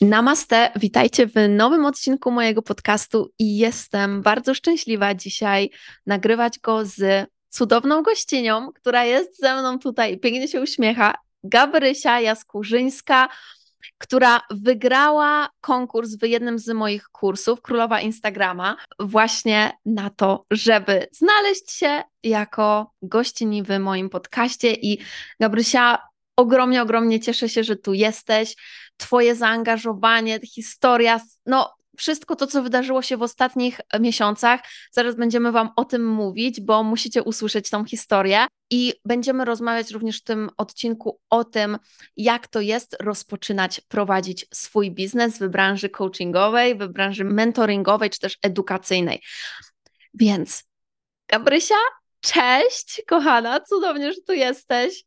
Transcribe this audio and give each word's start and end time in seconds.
Namaste, 0.00 0.72
witajcie 0.76 1.26
w 1.26 1.32
nowym 1.48 1.84
odcinku 1.84 2.30
mojego 2.30 2.62
podcastu 2.62 3.32
i 3.38 3.56
jestem 3.56 4.22
bardzo 4.22 4.54
szczęśliwa 4.54 5.14
dzisiaj 5.14 5.70
nagrywać 6.06 6.58
go 6.58 6.84
z 6.84 7.28
cudowną 7.48 8.02
gościnią, 8.02 8.72
która 8.72 9.04
jest 9.04 9.40
ze 9.40 9.56
mną 9.60 9.78
tutaj, 9.78 10.18
pięknie 10.18 10.48
się 10.48 10.60
uśmiecha, 10.60 11.14
Gabrysia 11.44 12.20
Jaskurzyńska, 12.20 13.28
która 13.98 14.40
wygrała 14.50 15.48
konkurs 15.60 16.16
w 16.16 16.26
jednym 16.26 16.58
z 16.58 16.68
moich 16.68 17.08
kursów, 17.08 17.62
Królowa 17.62 18.00
Instagrama, 18.00 18.76
właśnie 19.00 19.72
na 19.86 20.10
to, 20.10 20.44
żeby 20.50 21.06
znaleźć 21.12 21.72
się 21.72 22.02
jako 22.22 22.92
gościni 23.02 23.62
w 23.62 23.78
moim 23.78 24.10
podcaście. 24.10 24.72
I 24.72 24.98
Gabrysia, 25.40 25.98
ogromnie, 26.40 26.82
ogromnie 26.82 27.20
cieszę 27.20 27.48
się, 27.48 27.64
że 27.64 27.76
tu 27.76 27.94
jesteś. 27.94 28.56
Twoje 28.96 29.34
zaangażowanie, 29.34 30.40
historia, 30.40 31.20
no 31.46 31.74
wszystko 31.96 32.36
to, 32.36 32.46
co 32.46 32.62
wydarzyło 32.62 33.02
się 33.02 33.16
w 33.16 33.22
ostatnich 33.22 33.80
miesiącach. 34.00 34.60
Zaraz 34.92 35.16
będziemy 35.16 35.52
Wam 35.52 35.70
o 35.76 35.84
tym 35.84 36.06
mówić, 36.06 36.60
bo 36.60 36.82
musicie 36.82 37.22
usłyszeć 37.22 37.70
tą 37.70 37.84
historię. 37.84 38.46
I 38.70 38.94
będziemy 39.04 39.44
rozmawiać 39.44 39.90
również 39.90 40.18
w 40.18 40.24
tym 40.24 40.50
odcinku 40.56 41.20
o 41.30 41.44
tym, 41.44 41.78
jak 42.16 42.48
to 42.48 42.60
jest 42.60 42.96
rozpoczynać 43.00 43.80
prowadzić 43.80 44.46
swój 44.54 44.90
biznes 44.90 45.38
w 45.38 45.48
branży 45.48 45.88
coachingowej, 45.88 46.74
w 46.74 46.88
branży 46.88 47.24
mentoringowej 47.24 48.10
czy 48.10 48.18
też 48.18 48.38
edukacyjnej. 48.42 49.22
Więc, 50.14 50.64
Gabrysia, 51.28 51.74
cześć, 52.20 53.02
kochana, 53.06 53.60
cudownie, 53.60 54.12
że 54.12 54.20
tu 54.26 54.32
jesteś. 54.32 55.04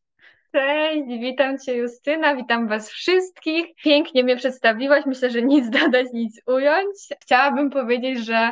Cześć, 0.56 1.08
witam 1.08 1.60
Cię 1.60 1.76
Justyna, 1.76 2.36
witam 2.36 2.68
Was 2.68 2.90
wszystkich. 2.90 3.66
Pięknie 3.84 4.24
mnie 4.24 4.38
przedstawiłaś, 4.38 5.06
myślę, 5.06 5.30
że 5.30 5.42
nic 5.42 5.70
dodać, 5.80 6.08
nic 6.14 6.42
ująć. 6.48 6.96
Chciałabym 7.22 7.70
powiedzieć, 7.70 8.26
że 8.26 8.52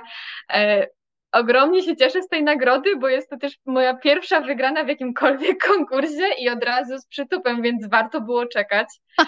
e, 0.54 0.88
ogromnie 1.32 1.84
się 1.84 1.96
cieszę 1.96 2.24
z 2.24 2.28
tej 2.28 2.44
nagrody, 2.44 2.96
bo 2.96 3.10
jest 3.10 3.30
to 3.30 3.38
też 3.38 3.58
moja 3.66 3.94
pierwsza 3.94 4.42
wygrana 4.42 4.84
w 4.84 4.88
jakimkolwiek 4.88 5.64
konkursie 5.68 6.28
i 6.40 6.50
od 6.50 6.64
razu 6.64 6.98
z 6.98 7.08
przytupem, 7.08 7.62
więc 7.62 7.90
warto 7.90 8.22
było 8.22 8.46
czekać. 8.46 8.88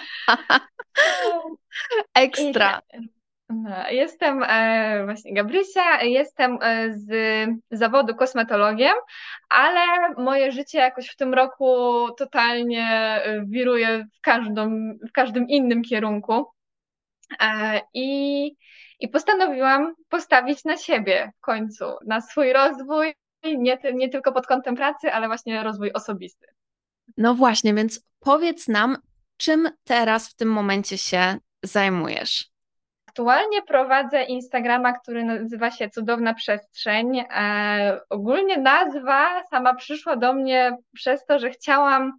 Ekstra. 2.14 2.80
I, 2.94 3.08
no, 3.48 3.90
jestem 3.90 4.42
e, 4.42 5.04
właśnie 5.04 5.34
Gabrysia, 5.34 6.02
jestem 6.02 6.58
e, 6.62 6.92
z 6.92 7.10
zawodu 7.70 8.14
kosmetologiem, 8.14 8.94
ale 9.48 10.14
moje 10.18 10.52
życie 10.52 10.78
jakoś 10.78 11.08
w 11.08 11.16
tym 11.16 11.34
roku 11.34 12.06
totalnie 12.18 12.86
e, 12.88 13.44
wiruje 13.46 14.06
w, 14.18 14.20
każdym, 14.20 14.98
w 15.08 15.12
każdym 15.12 15.48
innym 15.48 15.82
kierunku. 15.82 16.46
I, 17.94 18.46
I 19.00 19.08
postanowiłam 19.08 19.94
postawić 20.08 20.64
na 20.64 20.76
siebie 20.76 21.32
w 21.38 21.40
końcu, 21.40 21.84
na 22.06 22.20
swój 22.20 22.52
rozwój, 22.52 23.14
nie, 23.44 23.78
nie 23.94 24.08
tylko 24.08 24.32
pod 24.32 24.46
kątem 24.46 24.76
pracy, 24.76 25.12
ale 25.12 25.26
właśnie 25.26 25.62
rozwój 25.62 25.92
osobisty. 25.92 26.46
No 27.16 27.34
właśnie, 27.34 27.74
więc 27.74 28.06
powiedz 28.20 28.68
nam, 28.68 28.96
czym 29.36 29.68
teraz 29.84 30.28
w 30.28 30.34
tym 30.34 30.48
momencie 30.48 30.98
się 30.98 31.38
zajmujesz? 31.62 32.53
Aktualnie 33.14 33.62
prowadzę 33.62 34.22
Instagrama, 34.22 34.92
który 34.92 35.24
nazywa 35.24 35.70
się 35.70 35.90
Cudowna 35.90 36.34
Przestrzeń. 36.34 37.18
E, 37.18 38.00
ogólnie 38.10 38.56
nazwa 38.56 39.44
sama 39.50 39.74
przyszła 39.74 40.16
do 40.16 40.32
mnie 40.32 40.76
przez 40.92 41.24
to, 41.24 41.38
że 41.38 41.50
chciałam 41.50 42.12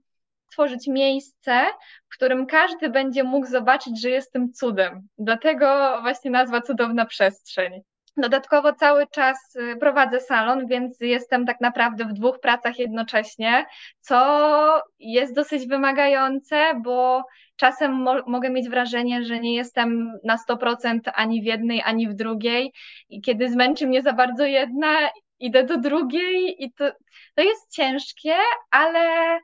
tworzyć 0.52 0.88
miejsce, 0.88 1.66
w 2.10 2.16
którym 2.16 2.46
każdy 2.46 2.90
będzie 2.90 3.24
mógł 3.24 3.48
zobaczyć, 3.48 4.02
że 4.02 4.10
jestem 4.10 4.54
cudem. 4.54 5.08
Dlatego 5.18 5.98
właśnie 6.02 6.32
nazwa 6.32 6.62
Cudowna 6.62 7.06
Przestrzeń. 7.06 7.82
Dodatkowo 8.18 8.74
cały 8.74 9.08
czas 9.08 9.56
y, 9.56 9.76
prowadzę 9.80 10.20
salon, 10.20 10.68
więc 10.68 10.98
jestem 11.02 11.46
tak 11.46 11.62
naprawdę 11.62 12.06
w 12.06 12.14
dwóch 12.14 12.40
pracach 12.40 12.80
jednocześnie, 12.80 13.66
co 14.00 14.82
jest 15.00 15.36
dosyć 15.36 15.68
wymagające, 15.68 16.74
bo 16.84 17.24
czasem 17.56 17.94
mo 17.94 18.16
mogę 18.28 18.50
mieć 18.50 18.70
wrażenie, 18.70 19.24
że 19.24 19.40
nie 19.40 19.56
jestem 19.56 20.12
na 20.24 20.38
100% 20.38 21.00
ani 21.14 21.42
w 21.42 21.46
jednej, 21.46 21.82
ani 21.82 22.08
w 22.08 22.14
drugiej. 22.14 22.74
I 23.10 23.22
kiedy 23.22 23.50
zmęczy 23.50 23.88
mnie 23.88 24.02
za 24.02 24.14
bardzo 24.14 24.46
jedna, 24.46 25.10
idę 25.40 25.64
do 25.64 25.78
drugiej 25.78 26.64
i 26.64 26.74
to, 26.74 26.92
to 27.36 27.44
jest 27.44 27.72
ciężkie, 27.72 28.36
ale 28.72 29.40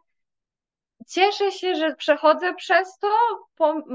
cieszę 1.08 1.52
się, 1.52 1.76
że 1.76 1.96
przechodzę 1.96 2.54
przez 2.54 2.98
to, 2.98 3.08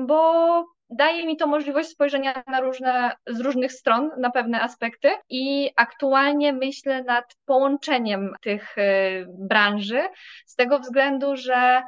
bo 0.06 0.65
daje 0.91 1.27
mi 1.27 1.37
to 1.37 1.47
możliwość 1.47 1.88
spojrzenia 1.88 2.43
na 2.47 2.60
różne, 2.60 3.12
z 3.27 3.41
różnych 3.41 3.72
stron 3.72 4.10
na 4.19 4.31
pewne 4.31 4.62
aspekty 4.62 5.09
i 5.28 5.71
aktualnie 5.77 6.53
myślę 6.53 7.03
nad 7.03 7.37
połączeniem 7.44 8.34
tych 8.41 8.78
y, 8.78 9.27
branży 9.28 10.00
z 10.47 10.54
tego 10.54 10.78
względu, 10.78 11.37
że 11.37 11.83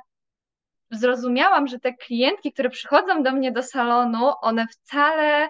zrozumiałam, 0.91 1.67
że 1.67 1.79
te 1.79 1.95
klientki, 1.95 2.53
które 2.53 2.71
przychodzą 2.71 3.23
do 3.23 3.33
mnie 3.33 3.53
do 3.53 3.63
salonu, 3.63 4.33
one 4.41 4.67
wcale 4.67 5.49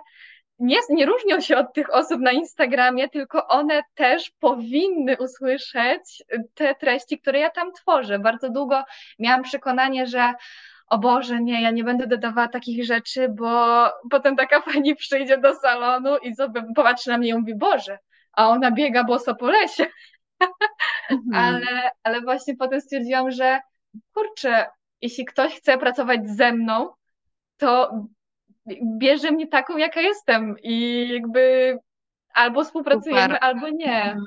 nie, 0.58 0.78
nie 0.90 1.06
różnią 1.06 1.40
się 1.40 1.56
od 1.56 1.72
tych 1.72 1.94
osób 1.94 2.20
na 2.20 2.32
Instagramie, 2.32 3.08
tylko 3.08 3.46
one 3.46 3.82
też 3.94 4.30
powinny 4.40 5.16
usłyszeć 5.16 6.22
te 6.54 6.74
treści, 6.74 7.18
które 7.18 7.38
ja 7.38 7.50
tam 7.50 7.72
tworzę. 7.72 8.18
Bardzo 8.18 8.50
długo 8.50 8.84
miałam 9.18 9.42
przekonanie, 9.42 10.06
że 10.06 10.34
o 10.88 10.98
Boże, 10.98 11.42
nie, 11.42 11.62
ja 11.62 11.70
nie 11.70 11.84
będę 11.84 12.06
dodawała 12.06 12.48
takich 12.48 12.84
rzeczy, 12.84 13.28
bo 13.28 13.84
potem 14.10 14.36
taka 14.36 14.60
pani 14.72 14.96
przyjdzie 14.96 15.38
do 15.38 15.54
salonu 15.54 16.16
i 16.16 16.34
popatrzy 16.76 17.10
na 17.10 17.18
mnie 17.18 17.28
i 17.28 17.34
mówi, 17.34 17.54
Boże, 17.54 17.98
a 18.32 18.48
ona 18.48 18.70
biega 18.70 19.04
boso 19.04 19.34
po 19.34 19.46
lesie. 19.46 19.86
Mhm. 21.10 21.44
ale, 21.44 21.90
ale 22.02 22.20
właśnie 22.20 22.56
potem 22.56 22.80
stwierdziłam, 22.80 23.30
że 23.30 23.60
kurczę, 24.14 24.66
jeśli 25.02 25.24
ktoś 25.24 25.54
chce 25.54 25.78
pracować 25.78 26.28
ze 26.30 26.52
mną, 26.52 26.88
to 27.56 27.90
bierze 28.98 29.30
mnie 29.30 29.46
taką, 29.46 29.76
jaka 29.76 30.00
jestem 30.00 30.56
i 30.62 31.06
jakby 31.08 31.78
albo 32.34 32.64
współpracujemy, 32.64 33.22
Super. 33.22 33.38
albo 33.40 33.68
nie. 33.68 34.02
Mhm. 34.02 34.26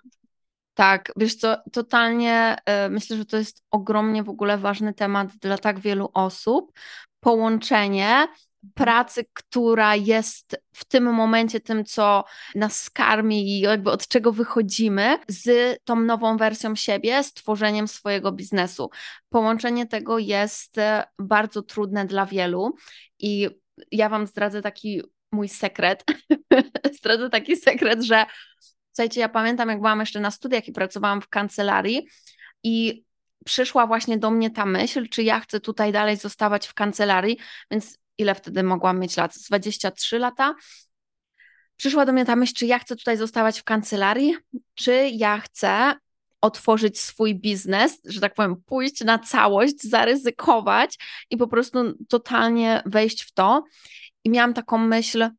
Tak, 0.74 1.12
wiesz 1.16 1.36
co, 1.36 1.58
totalnie 1.72 2.56
y, 2.86 2.90
myślę, 2.90 3.18
że 3.18 3.26
to 3.26 3.38
jest 3.38 3.64
ogromnie 3.72 4.24
w 4.24 4.30
ogóle 4.30 4.58
ważny 4.58 4.94
temat 4.94 5.28
dla 5.38 5.58
tak 5.58 5.80
wielu 5.80 6.10
osób. 6.14 6.72
Połączenie 7.20 8.28
pracy, 8.74 9.26
która 9.34 9.96
jest 9.96 10.62
w 10.74 10.86
tym 10.86 11.14
momencie 11.14 11.60
tym, 11.60 11.86
co 11.86 12.24
nas 12.56 12.90
karmi 12.90 13.50
i 13.50 13.60
jakby 13.60 13.92
od 13.92 14.08
czego 14.08 14.32
wychodzimy, 14.32 15.18
z 15.28 15.78
tą 15.84 16.00
nową 16.00 16.38
wersją 16.38 16.76
siebie, 16.76 17.24
z 17.24 17.34
tworzeniem 17.34 17.88
swojego 17.88 18.32
biznesu. 18.32 18.90
Połączenie 19.30 19.86
tego 19.86 20.20
jest 20.20 20.78
e, 20.78 21.04
bardzo 21.20 21.62
trudne 21.62 22.06
dla 22.06 22.26
wielu 22.26 22.76
i 23.20 23.50
ja 23.92 24.10
Wam 24.10 24.28
zdradzę 24.28 24.62
taki 24.62 25.02
mój 25.32 25.50
sekret. 25.50 26.04
zdradzę 27.00 27.30
taki 27.30 27.56
sekret, 27.56 28.04
że 28.04 28.26
Słuchajcie, 28.94 29.22
ja 29.22 29.30
pamiętam, 29.30 29.70
jak 29.70 29.78
byłam 29.78 30.00
jeszcze 30.00 30.20
na 30.20 30.32
studiach 30.32 30.68
i 30.68 30.72
pracowałam 30.72 31.22
w 31.22 31.30
kancelarii 31.30 32.08
i 32.64 33.04
przyszła 33.46 33.88
właśnie 33.88 34.18
do 34.18 34.32
mnie 34.32 34.50
ta 34.50 34.66
myśl, 34.66 35.10
czy 35.10 35.24
ja 35.24 35.40
chcę 35.40 35.60
tutaj 35.60 35.92
dalej 35.92 36.18
zostawać 36.18 36.68
w 36.68 36.74
kancelarii, 36.74 37.38
więc 37.72 37.98
ile 38.22 38.36
wtedy 38.36 38.64
mogłam 38.64 39.00
mieć 39.00 39.18
lat? 39.18 39.36
Z 39.36 39.48
23 39.48 40.20
lata. 40.20 40.56
Przyszła 41.76 42.06
do 42.06 42.14
mnie 42.14 42.26
ta 42.26 42.36
myśl, 42.36 42.54
czy 42.54 42.66
ja 42.66 42.80
chcę 42.80 42.96
tutaj 42.96 43.18
zostawać 43.18 43.60
w 43.60 43.64
kancelarii, 43.64 44.36
czy 44.76 45.10
ja 45.14 45.40
chcę 45.40 45.94
otworzyć 46.42 47.00
swój 47.00 47.36
biznes, 47.36 48.00
że 48.06 48.22
tak 48.22 48.34
powiem, 48.34 48.56
pójść 48.66 49.04
na 49.04 49.20
całość, 49.20 49.82
zaryzykować 49.84 50.98
i 51.30 51.38
po 51.38 51.48
prostu 51.48 51.80
totalnie 52.10 52.84
wejść 52.86 53.24
w 53.24 53.32
to. 53.32 53.64
I 54.24 54.30
miałam 54.30 54.54
taką 54.54 54.78
myśl, 54.78 55.30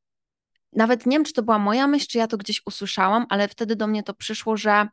nawet 0.72 1.06
nie 1.06 1.16
wiem, 1.16 1.24
czy 1.24 1.32
to 1.32 1.42
była 1.42 1.58
moja 1.58 1.86
myśl, 1.86 2.06
czy 2.06 2.18
ja 2.18 2.26
to 2.26 2.36
gdzieś 2.36 2.62
usłyszałam, 2.66 3.26
ale 3.28 3.48
wtedy 3.48 3.76
do 3.76 3.86
mnie 3.86 4.02
to 4.02 4.14
przyszło, 4.14 4.56
że 4.56 4.88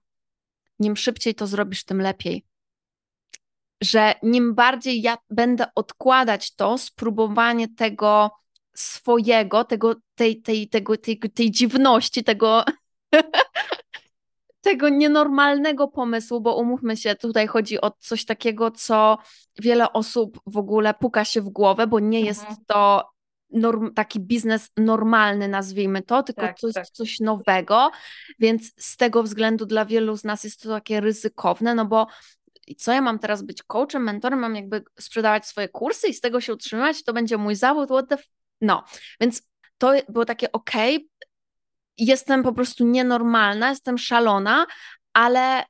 nim 0.79 0.95
szybciej 0.95 1.35
to 1.35 1.47
zrobisz, 1.47 1.83
tym 1.83 2.01
lepiej. 2.01 2.45
Że 3.81 4.13
nim 4.23 4.55
bardziej 4.55 5.01
ja 5.01 5.17
będę 5.29 5.65
odkładać 5.75 6.55
to, 6.55 6.77
spróbowanie 6.77 7.67
tego 7.75 8.31
swojego, 8.75 9.63
tego, 9.63 9.95
tej, 10.15 10.41
tej, 10.41 10.69
tego, 10.69 10.97
tej, 10.97 11.19
tej 11.19 11.51
dziwności, 11.51 12.23
tego, 12.23 12.63
tego 14.61 14.89
nienormalnego 14.89 15.87
pomysłu, 15.87 16.41
bo 16.41 16.55
umówmy 16.55 16.97
się, 16.97 17.15
tutaj 17.15 17.47
chodzi 17.47 17.81
o 17.81 17.91
coś 17.99 18.25
takiego, 18.25 18.71
co 18.71 19.17
wiele 19.59 19.93
osób 19.93 20.39
w 20.45 20.57
ogóle 20.57 20.93
puka 20.93 21.25
się 21.25 21.41
w 21.41 21.49
głowę, 21.49 21.87
bo 21.87 21.99
nie 21.99 22.21
jest 22.21 22.41
Mhm. 22.41 22.57
to 22.67 23.09
norm, 23.51 23.93
taki 23.93 24.19
biznes 24.19 24.69
normalny, 24.77 25.47
nazwijmy 25.47 26.01
to, 26.01 26.23
tylko 26.23 26.41
Tak, 26.41 26.59
coś, 26.59 26.73
tak. 26.73 26.89
coś 26.89 27.19
nowego, 27.19 27.91
więc 28.39 28.71
z 28.77 28.97
tego 28.97 29.23
względu 29.23 29.65
dla 29.65 29.85
wielu 29.85 30.17
z 30.17 30.23
nas 30.23 30.43
jest 30.43 30.61
to 30.61 30.69
takie 30.69 31.01
ryzykowne, 31.01 31.75
no 31.75 31.85
bo 31.85 32.07
i 32.69 32.75
co 32.75 32.91
ja 32.91 33.01
mam 33.01 33.19
teraz 33.19 33.43
być 33.43 33.63
coachem, 33.63 34.03
mentorem, 34.03 34.39
mam 34.39 34.55
jakby 34.55 34.83
sprzedawać 34.99 35.47
swoje 35.47 35.69
kursy 35.69 36.07
i 36.07 36.13
z 36.13 36.21
tego 36.21 36.41
się 36.41 36.53
utrzymywać, 36.53 37.03
to 37.03 37.13
będzie 37.13 37.37
mój 37.37 37.55
zawód, 37.55 37.89
what 37.89 38.09
the 38.09 38.15
f... 38.15 38.25
No, 38.61 38.83
więc 39.21 39.41
to 39.77 39.93
było 40.09 40.25
takie 40.25 40.51
okej, 40.51 41.09
jestem 41.97 42.43
po 42.43 42.53
prostu 42.53 42.85
nienormalna, 42.85 43.69
jestem 43.69 43.97
szalona, 43.97 44.65
ale 45.13 45.63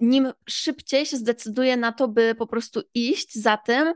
nim 0.00 0.32
szybciej 0.48 1.06
się 1.06 1.16
zdecyduję 1.16 1.76
na 1.76 1.92
to, 1.92 2.08
by 2.08 2.34
po 2.34 2.46
prostu 2.46 2.82
iść 2.94 3.34
za 3.34 3.56
tym, 3.56 3.94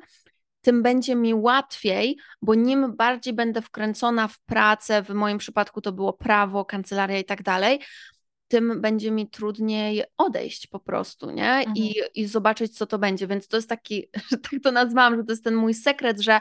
tym 0.60 0.82
będzie 0.82 1.14
mi 1.14 1.34
łatwiej, 1.34 2.16
bo 2.42 2.54
nim 2.54 2.96
bardziej 2.96 3.34
będę 3.34 3.62
wkręcona 3.62 4.28
w 4.28 4.40
pracę, 4.40 5.02
w 5.02 5.08
moim 5.08 5.38
przypadku 5.38 5.80
to 5.80 5.92
było 5.92 6.12
prawo, 6.12 6.64
kancelaria 6.64 7.18
i 7.18 7.24
tak 7.24 7.42
dalej, 7.42 7.80
tym 8.54 8.80
będzie 8.80 9.10
mi 9.10 9.30
trudniej 9.30 10.04
odejść 10.18 10.66
po 10.66 10.80
prostu, 10.80 11.30
nie? 11.30 11.64
I, 11.74 11.94
I 12.14 12.26
zobaczyć, 12.26 12.78
co 12.78 12.86
to 12.86 12.98
będzie. 12.98 13.26
Więc 13.26 13.48
to 13.48 13.56
jest 13.56 13.68
taki, 13.68 14.08
że 14.30 14.38
tak 14.38 14.60
to 14.62 14.72
nazwałam, 14.72 15.16
że 15.16 15.24
to 15.24 15.32
jest 15.32 15.44
ten 15.44 15.54
mój 15.54 15.74
sekret, 15.74 16.20
że 16.20 16.40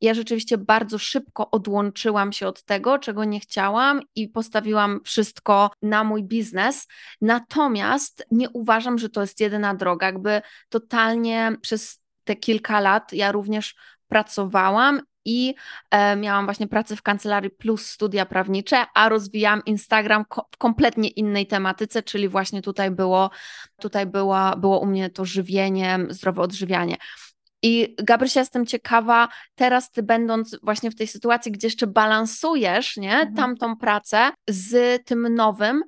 ja 0.00 0.14
rzeczywiście 0.14 0.58
bardzo 0.58 0.98
szybko 0.98 1.50
odłączyłam 1.50 2.32
się 2.32 2.46
od 2.46 2.62
tego, 2.62 2.98
czego 2.98 3.24
nie 3.24 3.40
chciałam 3.40 4.00
i 4.14 4.28
postawiłam 4.28 5.00
wszystko 5.04 5.70
na 5.82 6.04
mój 6.04 6.24
biznes. 6.24 6.86
Natomiast 7.20 8.26
nie 8.30 8.50
uważam, 8.50 8.98
że 8.98 9.08
to 9.08 9.20
jest 9.20 9.40
jedyna 9.40 9.74
droga. 9.74 10.06
Jakby 10.06 10.42
totalnie 10.68 11.56
przez 11.60 12.00
te 12.24 12.36
kilka 12.36 12.80
lat 12.80 13.12
ja 13.12 13.32
również 13.32 13.74
pracowałam 14.08 15.00
i 15.24 15.54
e, 15.90 16.16
miałam 16.16 16.44
właśnie 16.44 16.68
pracę 16.68 16.96
w 16.96 17.02
kancelarii 17.02 17.50
plus 17.50 17.86
studia 17.86 18.26
prawnicze, 18.26 18.86
a 18.94 19.08
rozwijałam 19.08 19.62
Instagram 19.66 20.24
ko 20.24 20.48
w 20.54 20.56
kompletnie 20.56 21.08
innej 21.08 21.46
tematyce, 21.46 22.02
czyli 22.02 22.28
właśnie 22.28 22.62
tutaj 22.62 22.90
było, 22.90 23.30
tutaj 23.80 24.06
była, 24.06 24.56
było 24.56 24.80
u 24.80 24.86
mnie 24.86 25.10
to 25.10 25.24
żywienie, 25.24 25.98
zdrowe 26.08 26.42
odżywianie. 26.42 26.96
I 27.62 27.96
Gabrysia, 28.02 28.40
jestem 28.40 28.66
ciekawa, 28.66 29.28
teraz 29.54 29.90
ty 29.90 30.02
będąc 30.02 30.56
właśnie 30.62 30.90
w 30.90 30.94
tej 30.94 31.06
sytuacji, 31.06 31.52
gdzie 31.52 31.66
jeszcze 31.66 31.86
balansujesz, 31.86 32.96
nie, 32.96 33.12
Mhm. 33.12 33.34
tamtą 33.34 33.76
pracę 33.76 34.30
z 34.48 35.04
tym 35.06 35.34
nowym, 35.34 35.82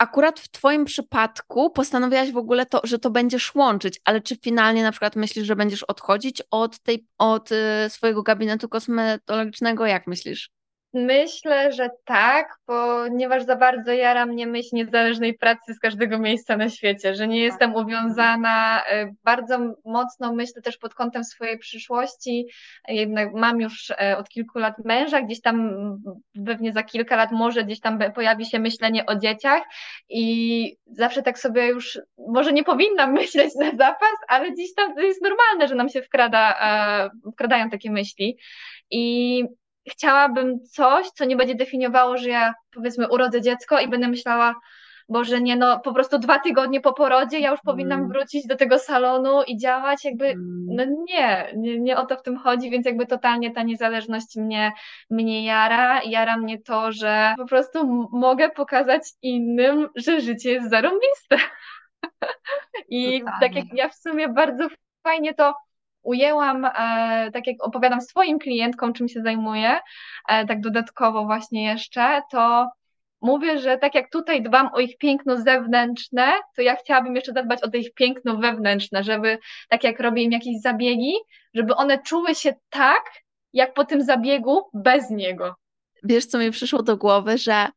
akurat 0.00 0.40
w 0.40 0.48
twoim 0.48 0.84
przypadku 0.84 1.70
postanowiłaś 1.70 2.32
w 2.32 2.36
ogóle 2.36 2.66
to, 2.66 2.80
że 2.84 2.98
to 2.98 3.10
będziesz 3.10 3.54
łączyć, 3.54 4.00
ale 4.04 4.20
czy 4.20 4.36
finalnie 4.36 4.82
na 4.82 4.90
przykład 4.90 5.16
myślisz, 5.16 5.46
że 5.46 5.56
będziesz 5.56 5.82
odchodzić 5.82 6.42
od 6.50 6.78
tej, 6.78 7.06
od 7.18 7.52
y, 7.52 7.56
swojego 7.88 8.22
gabinetu 8.22 8.68
kosmetologicznego? 8.68 9.86
Jak 9.86 10.06
myślisz? 10.06 10.50
Myślę, 10.94 11.72
że 11.72 11.90
tak, 12.04 12.58
ponieważ 12.66 13.44
za 13.44 13.56
bardzo 13.56 13.92
jara 13.92 14.26
mnie 14.26 14.46
myśl 14.46 14.68
niezależnej 14.72 15.34
pracy 15.34 15.74
z 15.74 15.78
każdego 15.78 16.18
miejsca 16.18 16.56
na 16.56 16.68
świecie, 16.68 17.14
że 17.14 17.28
nie 17.28 17.40
jestem 17.40 17.74
uwiązana. 17.74 18.82
e, 18.84 19.10
Bardzo 19.24 19.58
mocno 19.84 20.32
myślę 20.32 20.62
też 20.62 20.78
pod 20.78 20.94
kątem 20.94 21.24
swojej 21.24 21.58
przyszłości. 21.58 22.46
Jednak 22.88 23.34
mam 23.34 23.60
już 23.60 23.90
e, 23.90 24.16
od 24.18 24.28
kilku 24.28 24.58
lat 24.58 24.74
męża, 24.84 25.22
gdzieś 25.22 25.40
tam 25.40 25.70
pewnie 26.46 26.72
za 26.72 26.82
kilka 26.82 27.16
lat 27.16 27.32
może 27.32 27.64
gdzieś 27.64 27.80
tam 27.80 27.98
pojawi 28.14 28.46
się 28.46 28.58
myślenie 28.58 29.06
o 29.06 29.16
dzieciach 29.16 29.62
i 30.08 30.76
zawsze 30.86 31.22
tak 31.22 31.38
sobie 31.38 31.66
już, 31.66 31.98
może 32.28 32.52
nie 32.52 32.64
powinnam 32.64 33.12
myśleć 33.22 33.54
na 33.54 33.70
zapas, 33.70 34.16
ale 34.28 34.50
gdzieś 34.50 34.74
tam 34.74 34.94
to 34.94 35.00
jest 35.00 35.22
normalne, 35.22 35.68
że 35.68 35.74
nam 35.74 35.88
się 35.88 36.02
wkrada, 36.02 36.54
e, 36.60 37.30
wkradają 37.32 37.70
takie 37.70 37.90
myśli. 37.90 38.38
I 38.90 39.44
chciałabym 39.90 40.60
coś, 40.60 41.06
co 41.10 41.24
nie 41.24 41.36
będzie 41.36 41.54
definiowało, 41.54 42.16
że 42.16 42.28
ja 42.28 42.54
powiedzmy 42.74 43.08
urodzę 43.08 43.40
dziecko 43.40 43.80
i 43.80 43.88
będę 43.88 44.08
myślała, 44.08 44.54
Boże, 45.08 45.40
nie 45.40 45.56
no, 45.56 45.80
po 45.80 45.94
prostu 45.94 46.18
dwa 46.18 46.38
tygodnie 46.38 46.80
po 46.80 46.92
porodzie 46.92 47.38
ja 47.40 47.50
już 47.50 47.60
powinnam 47.60 47.98
Mm. 47.98 48.12
wrócić 48.12 48.46
do 48.46 48.56
tego 48.56 48.78
salonu 48.78 49.42
i 49.42 49.56
działać, 49.58 50.04
jakby, 50.04 50.26
Mm. 50.26 50.66
no 50.68 50.84
nie, 51.08 51.52
nie, 51.56 51.78
nie 51.78 51.96
o 51.98 52.06
to 52.06 52.16
w 52.16 52.22
tym 52.22 52.36
chodzi, 52.36 52.70
więc 52.70 52.86
jakby 52.86 53.06
totalnie 53.06 53.50
ta 53.50 53.62
niezależność 53.62 54.36
mnie, 54.36 54.72
mnie 55.10 55.44
jara, 55.44 56.02
jara 56.02 56.36
mnie 56.36 56.58
to, 56.62 56.92
że 56.92 57.34
po 57.38 57.46
prostu 57.46 58.08
mogę 58.12 58.50
pokazać 58.50 59.02
innym, 59.22 59.88
że 59.96 60.20
życie 60.20 60.52
jest 60.52 60.70
zarąbiste. 60.70 61.36
I 62.88 63.20
Totalnie. 63.20 63.40
tak 63.40 63.54
jak 63.54 63.64
ja 63.78 63.88
w 63.88 63.94
sumie 63.94 64.28
bardzo 64.28 64.68
fajnie 65.02 65.34
to 65.34 65.54
ujęłam, 66.02 66.64
e, 66.64 67.30
tak 67.32 67.46
jak 67.46 67.56
opowiadam 67.60 68.00
swoim 68.00 68.38
klientkom, 68.38 68.92
czym 68.92 69.08
się 69.08 69.22
zajmuję, 69.22 69.78
e, 70.28 70.46
tak 70.46 70.60
dodatkowo 70.60 71.24
właśnie 71.24 71.64
jeszcze, 71.64 72.22
to 72.30 72.68
mówię, 73.20 73.58
że 73.58 73.78
tak 73.78 73.94
jak 73.94 74.10
tutaj 74.10 74.42
dbam 74.42 74.70
o 74.74 74.80
ich 74.80 74.98
piękno 74.98 75.36
zewnętrzne, 75.36 76.32
to 76.56 76.62
ja 76.62 76.76
chciałabym 76.76 77.16
jeszcze 77.16 77.32
zadbać 77.32 77.62
o 77.62 77.70
to 77.70 77.76
ich 77.76 77.94
piękno 77.94 78.36
wewnętrzne, 78.36 79.04
żeby 79.04 79.38
tak 79.68 79.84
jak 79.84 80.00
robię 80.00 80.22
im 80.22 80.32
jakieś 80.32 80.60
zabiegi, 80.60 81.14
żeby 81.54 81.74
one 81.74 81.98
czuły 81.98 82.34
się 82.34 82.54
tak, 82.70 83.02
jak 83.52 83.74
po 83.74 83.84
tym 83.84 84.02
zabiegu 84.02 84.62
bez 84.74 85.10
niego. 85.10 85.54
Wiesz, 86.02 86.26
co 86.26 86.38
mi 86.38 86.50
przyszło 86.50 86.82
do 86.82 86.96
głowy, 86.96 87.38
że 87.38 87.68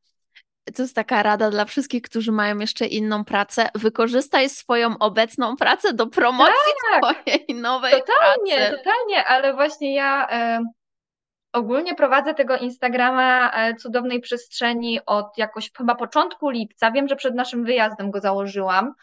to 0.76 0.82
jest 0.82 0.96
taka 0.96 1.24
rada 1.24 1.50
dla 1.50 1.66
wszystkich, 1.66 2.02
którzy 2.02 2.32
mają 2.32 2.60
jeszcze 2.60 2.86
inną 2.86 3.26
pracę. 3.26 3.70
Wykorzystaj 3.76 4.50
swoją 4.50 4.98
obecną 5.00 5.56
pracę 5.58 5.94
do 5.94 6.08
promocji 6.08 6.54
Tak. 6.92 7.16
swojej 7.16 7.46
nowej 7.62 7.92
Totalnie, 7.92 8.56
pracy. 8.58 8.78
totalnie, 8.78 9.26
ale 9.28 9.54
właśnie 9.54 9.96
ja 9.96 10.28
ogólnie 11.54 11.96
prowadzę 11.96 12.34
tego 12.34 12.58
Instagrama 12.58 13.52
e, 13.52 13.76
cudownej 13.76 14.20
przestrzeni 14.22 15.00
od 15.06 15.38
jakoś 15.38 15.72
chyba 15.78 15.96
początku 15.96 16.50
lipca. 16.50 16.92
Wiem, 16.92 17.08
że 17.08 17.16
przed 17.16 17.36
naszym 17.36 17.66
wyjazdem 17.66 18.12
go 18.12 18.20
założyłam. 18.20 18.94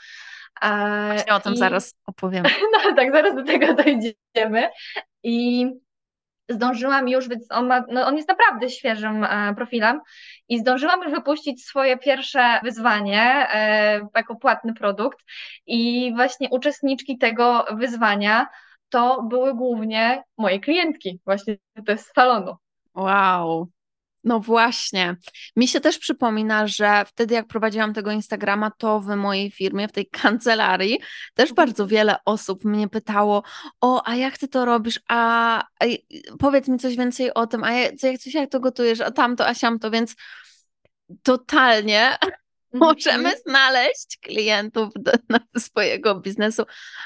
E, 0.63 1.13
Właśnie 1.15 1.35
o 1.35 1.41
tym 1.41 1.53
i- 1.55 1.57
zaraz 1.57 1.95
opowiem. 2.07 2.45
No 2.87 2.97
tak, 2.97 3.13
zaraz 3.13 3.35
do 3.35 3.45
tego 3.45 3.67
dojdziemy. 3.75 4.71
I 5.23 5.67
zdążyłam 6.51 7.09
już, 7.09 7.29
on, 7.51 7.67
ma, 7.67 7.85
no 7.89 8.07
on 8.07 8.17
jest 8.17 8.29
naprawdę 8.29 8.71
świeżym 8.71 9.25
e, 9.25 9.55
profilem 9.55 10.01
i 10.49 10.59
zdążyłam 10.59 11.03
już 11.03 11.13
wypuścić 11.13 11.65
swoje 11.65 11.99
pierwsze 11.99 12.61
wyzwanie 12.63 13.23
e, 13.23 14.09
jako 14.17 14.37
płatny 14.37 14.75
produkt 14.75 15.19
i 15.67 16.13
właśnie 16.15 16.49
uczestniczki 16.51 17.19
tego 17.19 17.65
wyzwania 17.73 18.47
to 18.89 19.23
były 19.23 19.55
głównie 19.55 20.23
moje 20.39 20.61
klientki 20.61 21.21
właśnie 21.25 21.57
z 21.97 22.13
salonu. 22.15 22.57
Wow. 22.95 23.69
No 24.25 24.41
właśnie. 24.41 25.17
Mi 25.57 25.69
się 25.69 25.81
też 25.81 25.99
przypomina, 25.99 26.67
że 26.67 27.05
wtedy 27.07 27.35
jak 27.35 27.47
prowadziłam 27.47 27.95
tego 27.95 28.11
Instagrama, 28.11 28.71
to 28.71 29.01
w 29.01 29.17
mojej 29.17 29.51
firmie, 29.51 29.89
w 29.89 29.93
tej 29.93 30.07
kancelarii, 30.23 30.99
też 31.35 31.51
Mhm. 31.51 31.55
bardzo 31.55 31.87
wiele 31.87 32.17
osób 32.25 32.65
mnie 32.65 32.89
pytało, 32.89 33.43
o, 33.81 34.09
a 34.09 34.17
jak 34.17 34.39
ty 34.39 34.49
to 34.49 34.65
robisz, 34.65 35.01
a, 35.09 35.59
a 35.81 35.85
powiedz 36.39 36.69
mi 36.69 36.79
coś 36.79 36.97
więcej 36.97 37.35
o 37.35 37.47
tym, 37.47 37.65
a 37.65 37.73
jak, 37.73 37.97
coś 37.97 38.35
jak 38.35 38.51
to 38.51 38.61
gotujesz, 38.61 39.01
a 39.01 39.11
tamto, 39.11 39.47
a 39.47 39.55
siamto, 39.55 39.91
więc 39.91 40.15
totalnie 41.23 42.17
możemy 42.73 43.19
Mhm. 43.29 43.37
znaleźć 43.47 44.19
klientów 44.21 44.89
do, 44.97 45.13
do 45.29 45.61
swojego 45.61 46.21
biznesu, 46.21 46.63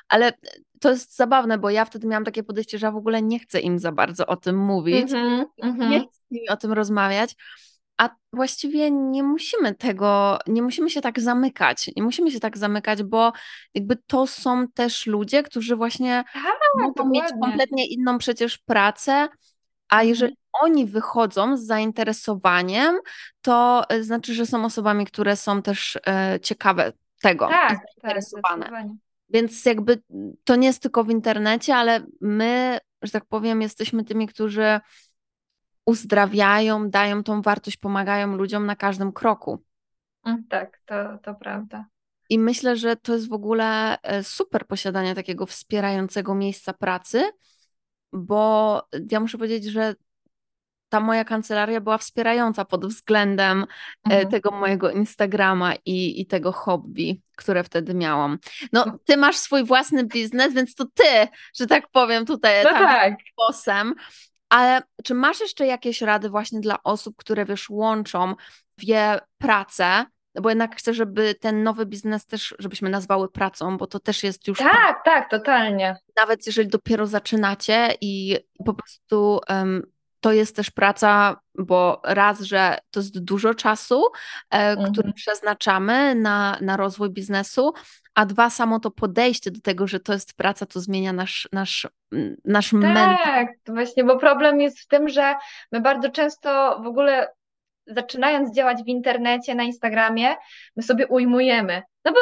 ale 0.08 0.32
to 0.80 0.90
jest 0.90 1.16
zabawne, 1.16 1.58
bo 1.58 1.70
ja 1.70 1.84
wtedy 1.84 2.06
miałam 2.06 2.24
takie 2.24 2.42
podejście, 2.42 2.78
że 2.78 2.86
ja 2.86 2.92
w 2.92 2.96
ogóle 2.96 3.22
nie 3.22 3.38
chcę 3.38 3.60
im 3.60 3.78
za 3.78 3.92
bardzo 3.92 4.26
o 4.26 4.36
tym 4.36 4.56
mówić, 4.58 5.12
Mhm, 5.12 5.44
mhm. 5.62 5.90
nie 5.90 6.00
chcę 6.00 6.10
z 6.28 6.30
nimi 6.30 6.48
o 6.48 6.56
tym 6.56 6.72
rozmawiać, 6.72 7.34
a 7.98 8.10
właściwie 8.32 8.90
nie 8.90 9.22
musimy 9.22 9.74
tego, 9.74 10.38
nie 10.46 10.62
musimy 10.62 10.90
się 10.90 11.00
tak 11.00 11.20
zamykać, 11.20 11.90
nie 11.96 12.02
musimy 12.02 12.30
się 12.30 12.40
tak 12.40 12.58
zamykać, 12.58 13.02
bo 13.02 13.32
jakby 13.74 13.96
to 14.06 14.26
są 14.26 14.68
też 14.68 15.06
ludzie, 15.06 15.42
którzy 15.42 15.76
właśnie 15.76 16.24
Tak, 16.32 16.44
mogą 16.82 17.08
mieć 17.10 17.22
dokładnie. 17.22 17.40
kompletnie 17.48 17.86
inną 17.86 18.18
przecież 18.18 18.58
pracę, 18.58 19.12
a 19.88 19.94
Mhm. 19.96 20.08
jeżeli 20.08 20.36
oni 20.62 20.86
wychodzą 20.86 21.56
z 21.56 21.66
zainteresowaniem, 21.66 22.96
to 23.42 23.84
e, 23.88 24.02
znaczy, 24.02 24.34
że 24.34 24.46
są 24.46 24.64
osobami, 24.64 25.06
które 25.06 25.36
są 25.36 25.62
też 25.62 25.98
e, 26.06 26.40
ciekawe 26.42 26.92
tego 27.22 27.48
Tak, 27.48 27.68
tak, 27.68 27.78
zainteresowane. 28.02 28.62
zdecydowanie. 28.66 28.96
Więc 29.30 29.64
jakby 29.64 30.02
to 30.44 30.56
nie 30.56 30.66
jest 30.66 30.82
tylko 30.82 31.04
w 31.04 31.10
internecie, 31.10 31.76
ale 31.76 32.06
my, 32.20 32.78
że 33.02 33.10
tak 33.12 33.24
powiem, 33.24 33.62
jesteśmy 33.62 34.04
tymi, 34.04 34.26
którzy 34.28 34.80
uzdrawiają, 35.86 36.90
dają 36.90 37.22
tą 37.22 37.42
wartość, 37.42 37.76
pomagają 37.76 38.36
ludziom 38.36 38.66
na 38.66 38.76
każdym 38.76 39.12
kroku. 39.12 39.62
Mm, 40.24 40.44
Tak, 40.48 40.80
to, 40.86 41.18
to 41.22 41.34
prawda. 41.34 41.86
I 42.30 42.38
myślę, 42.38 42.76
że 42.76 42.96
to 42.96 43.12
jest 43.14 43.28
w 43.28 43.32
ogóle 43.32 43.98
e, 44.02 44.24
super 44.24 44.66
posiadanie 44.66 45.14
takiego 45.14 45.46
wspierającego 45.46 46.34
miejsca 46.34 46.72
pracy, 46.72 47.30
bo 48.12 48.82
ja 49.10 49.20
muszę 49.20 49.38
powiedzieć, 49.38 49.64
że 49.64 49.94
ta 50.94 51.00
moja 51.00 51.24
kancelaria 51.24 51.80
była 51.80 51.98
wspierająca 51.98 52.64
pod 52.64 52.86
względem 52.86 53.60
e, 53.62 53.66
Mhm. 54.10 54.28
tego 54.30 54.50
mojego 54.50 54.90
Instagrama 54.90 55.74
i, 55.84 56.20
i 56.20 56.26
tego 56.26 56.52
hobby, 56.52 57.20
które 57.36 57.64
wtedy 57.64 57.94
miałam. 57.94 58.38
No, 58.72 58.98
ty 59.04 59.16
masz 59.16 59.36
swój 59.36 59.64
własny 59.64 60.04
biznes, 60.04 60.54
więc 60.54 60.74
to 60.74 60.84
ty, 60.94 61.28
że 61.58 61.66
tak 61.66 61.88
powiem, 61.92 62.26
tutaj 62.26 62.64
No 62.64 62.70
tam 62.70 62.84
tak. 62.84 63.14
głosem. 63.38 63.94
Ale 64.48 64.82
czy 65.04 65.14
masz 65.14 65.40
jeszcze 65.40 65.66
jakieś 65.66 66.02
rady 66.02 66.28
właśnie 66.30 66.60
dla 66.60 66.82
osób, 66.82 67.16
które 67.16 67.44
wiesz, 67.44 67.70
łączą 67.70 68.34
dwie 68.78 69.18
prace? 69.38 70.04
No 70.34 70.42
Bo 70.42 70.48
jednak 70.48 70.76
chcę, 70.76 70.94
żeby 70.94 71.34
ten 71.34 71.62
nowy 71.62 71.86
biznes 71.86 72.26
też, 72.26 72.54
żebyśmy 72.58 72.90
nazwały 72.90 73.28
pracą, 73.28 73.76
bo 73.76 73.86
to 73.86 74.00
też 74.00 74.22
jest 74.22 74.48
już 74.48 74.58
praca. 74.58 74.76
Tak, 74.76 75.04
tak, 75.04 75.30
totalnie. 75.30 75.96
Nawet 76.20 76.46
jeżeli 76.46 76.68
dopiero 76.68 77.06
zaczynacie 77.06 77.88
i 78.00 78.36
po 78.66 78.74
prostu 78.74 79.40
em, 79.48 79.82
to 80.24 80.32
jest 80.32 80.56
też 80.56 80.70
praca, 80.70 81.40
bo 81.58 82.00
raz, 82.04 82.40
że 82.40 82.78
to 82.90 83.00
jest 83.00 83.24
dużo 83.24 83.54
czasu, 83.54 84.04
e, 84.50 84.72
który 84.72 84.88
Mhm. 84.88 85.12
przeznaczamy 85.12 86.14
na, 86.14 86.58
na 86.60 86.76
rozwój 86.76 87.10
biznesu, 87.10 87.72
a 88.14 88.26
dwa, 88.26 88.50
samo 88.50 88.80
to 88.80 88.90
podejście 88.90 89.50
do 89.50 89.60
tego, 89.60 89.86
że 89.86 90.00
to 90.00 90.12
jest 90.12 90.34
praca, 90.36 90.66
to 90.66 90.80
zmienia 90.80 91.12
nasz, 91.12 91.48
nasz, 91.52 91.88
nasz 92.44 92.72
mental. 92.72 93.16
Tak, 93.24 93.48
właśnie, 93.66 94.04
bo 94.04 94.18
problem 94.18 94.60
jest 94.60 94.80
w 94.80 94.86
tym, 94.86 95.08
że 95.08 95.34
my 95.72 95.80
bardzo 95.80 96.10
często 96.10 96.80
w 96.82 96.86
ogóle 96.86 97.28
zaczynając 97.86 98.54
działać 98.54 98.82
w 98.82 98.88
internecie, 98.88 99.54
na 99.54 99.62
Instagramie, 99.62 100.36
my 100.76 100.82
sobie 100.82 101.06
ujmujemy. 101.06 101.82
No 102.04 102.12
bo 102.12 102.20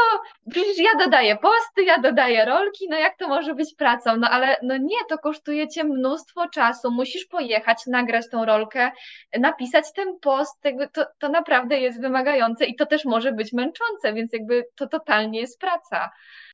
przecież 0.50 0.78
ja 0.78 0.94
dodaję 1.04 1.36
posty, 1.36 1.84
ja 1.84 1.98
dodaję 1.98 2.44
rolki, 2.44 2.88
no 2.90 2.96
jak 2.96 3.16
to 3.16 3.28
może 3.28 3.54
być 3.54 3.74
pracą? 3.74 4.16
No 4.16 4.30
ale 4.30 4.56
no 4.62 4.76
nie, 4.76 4.96
to 5.08 5.18
kosztuje 5.18 5.68
cię 5.68 5.84
mnóstwo 5.84 6.48
czasu, 6.48 6.90
musisz 6.90 7.26
pojechać, 7.26 7.86
nagrać 7.86 8.28
tą 8.30 8.44
rolkę, 8.44 8.90
napisać 9.38 9.92
ten 9.92 10.18
post, 10.20 10.62
to, 10.92 11.06
to 11.18 11.28
naprawdę 11.28 11.78
jest 11.80 12.00
wymagające 12.00 12.64
i 12.64 12.76
to 12.76 12.86
też 12.86 13.04
może 13.04 13.32
być 13.32 13.52
męczące, 13.52 14.12
więc 14.14 14.32
jakby 14.32 14.64
to 14.74 14.86
totalnie 14.86 15.40
jest 15.40 15.60
praca. 15.60 16.10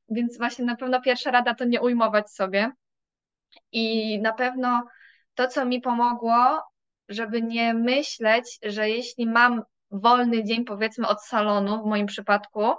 Więc 0.09 0.37
właśnie 0.37 0.65
na 0.65 0.75
pewno 0.75 1.01
pierwsza 1.01 1.31
rada 1.31 1.53
to 1.53 1.65
nie 1.65 1.81
ujmować 1.81 2.31
sobie. 2.31 2.71
I 3.71 4.19
na 4.21 4.33
pewno 4.33 4.83
to, 5.35 5.47
co 5.47 5.65
mi 5.65 5.81
pomogło, 5.81 6.63
żeby 7.09 7.41
nie 7.41 7.73
myśleć, 7.73 8.59
że 8.63 8.89
jeśli 8.89 9.27
mam 9.27 9.61
wolny 9.91 10.43
dzień, 10.43 10.65
powiedzmy 10.65 11.07
od 11.07 11.23
salonu, 11.23 11.83
w 11.83 11.85
moim 11.85 12.05
przypadku, 12.05 12.73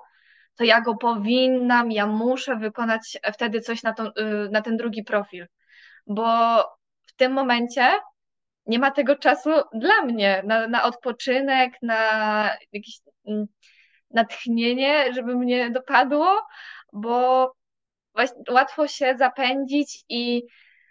to 0.61 0.65
ja 0.65 0.81
go 0.81 0.95
powinnam, 0.95 1.93
ja 1.93 2.07
muszę 2.07 2.57
wykonać 2.57 3.19
wtedy 3.33 3.61
coś 3.61 3.83
na, 3.83 3.91
y, 3.91 4.49
na 4.51 4.63
ten 4.63 4.77
drugi 4.77 5.05
profil, 5.05 5.47
bo 6.07 6.61
w 7.07 7.13
tym 7.17 7.33
momencie 7.33 7.89
nie 8.67 8.79
ma 8.79 8.91
tego 8.91 9.17
czasu 9.17 9.51
dla 9.75 10.03
mnie, 10.05 10.43
na, 10.47 10.69
na 10.69 10.85
odpoczynek, 10.85 11.73
na 11.83 12.03
jakieś 12.73 13.01
mm, 13.27 13.47
natchnienie, 14.11 15.13
żeby 15.13 15.37
mnie 15.37 15.71
dopadło, 15.71 16.47
bo 16.93 17.53
łatwo 18.51 18.89
się 18.89 19.17
zapędzić 19.19 20.05
i 20.09 20.43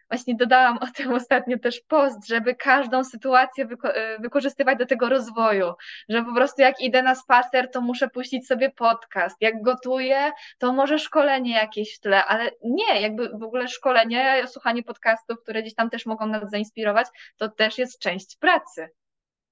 właśnie 0.09 0.35
dodałam 0.35 0.77
o 0.77 0.87
tym 0.87 1.13
ostatnio 1.13 1.59
też 1.59 1.81
post, 1.87 2.27
żeby 2.27 2.55
każdą 2.55 3.03
sytuację 3.03 3.65
wyko 3.65 3.97
y, 3.97 4.19
wykorzystywać 4.19 4.77
do 4.77 4.85
tego 4.85 5.09
rozwoju, 5.09 5.73
że 6.09 6.23
po 6.23 6.33
prostu 6.33 6.61
jak 6.61 6.81
idę 6.81 7.03
na 7.03 7.15
spacer, 7.15 7.71
to 7.71 7.81
muszę 7.81 8.09
puścić 8.09 8.47
sobie 8.47 8.69
podcast, 8.71 9.37
jak 9.41 9.61
gotuję, 9.61 10.31
to 10.57 10.73
może 10.73 10.99
szkolenie 10.99 11.53
jakieś 11.53 11.97
w 11.97 11.99
tle, 11.99 12.25
ale 12.25 12.51
nie, 12.63 13.01
jakby 13.01 13.29
w 13.29 13.43
ogóle 13.43 13.67
szkolenie, 13.67 14.43
słuchanie 14.47 14.83
podcastów, 14.83 15.37
które 15.43 15.61
gdzieś 15.61 15.75
tam 15.75 15.89
też 15.89 16.05
mogą 16.05 16.27
nas 16.27 16.49
zainspirować, 16.49 17.07
to 17.37 17.49
też 17.49 17.77
jest 17.77 17.99
część 17.99 18.37
pracy. 18.37 18.89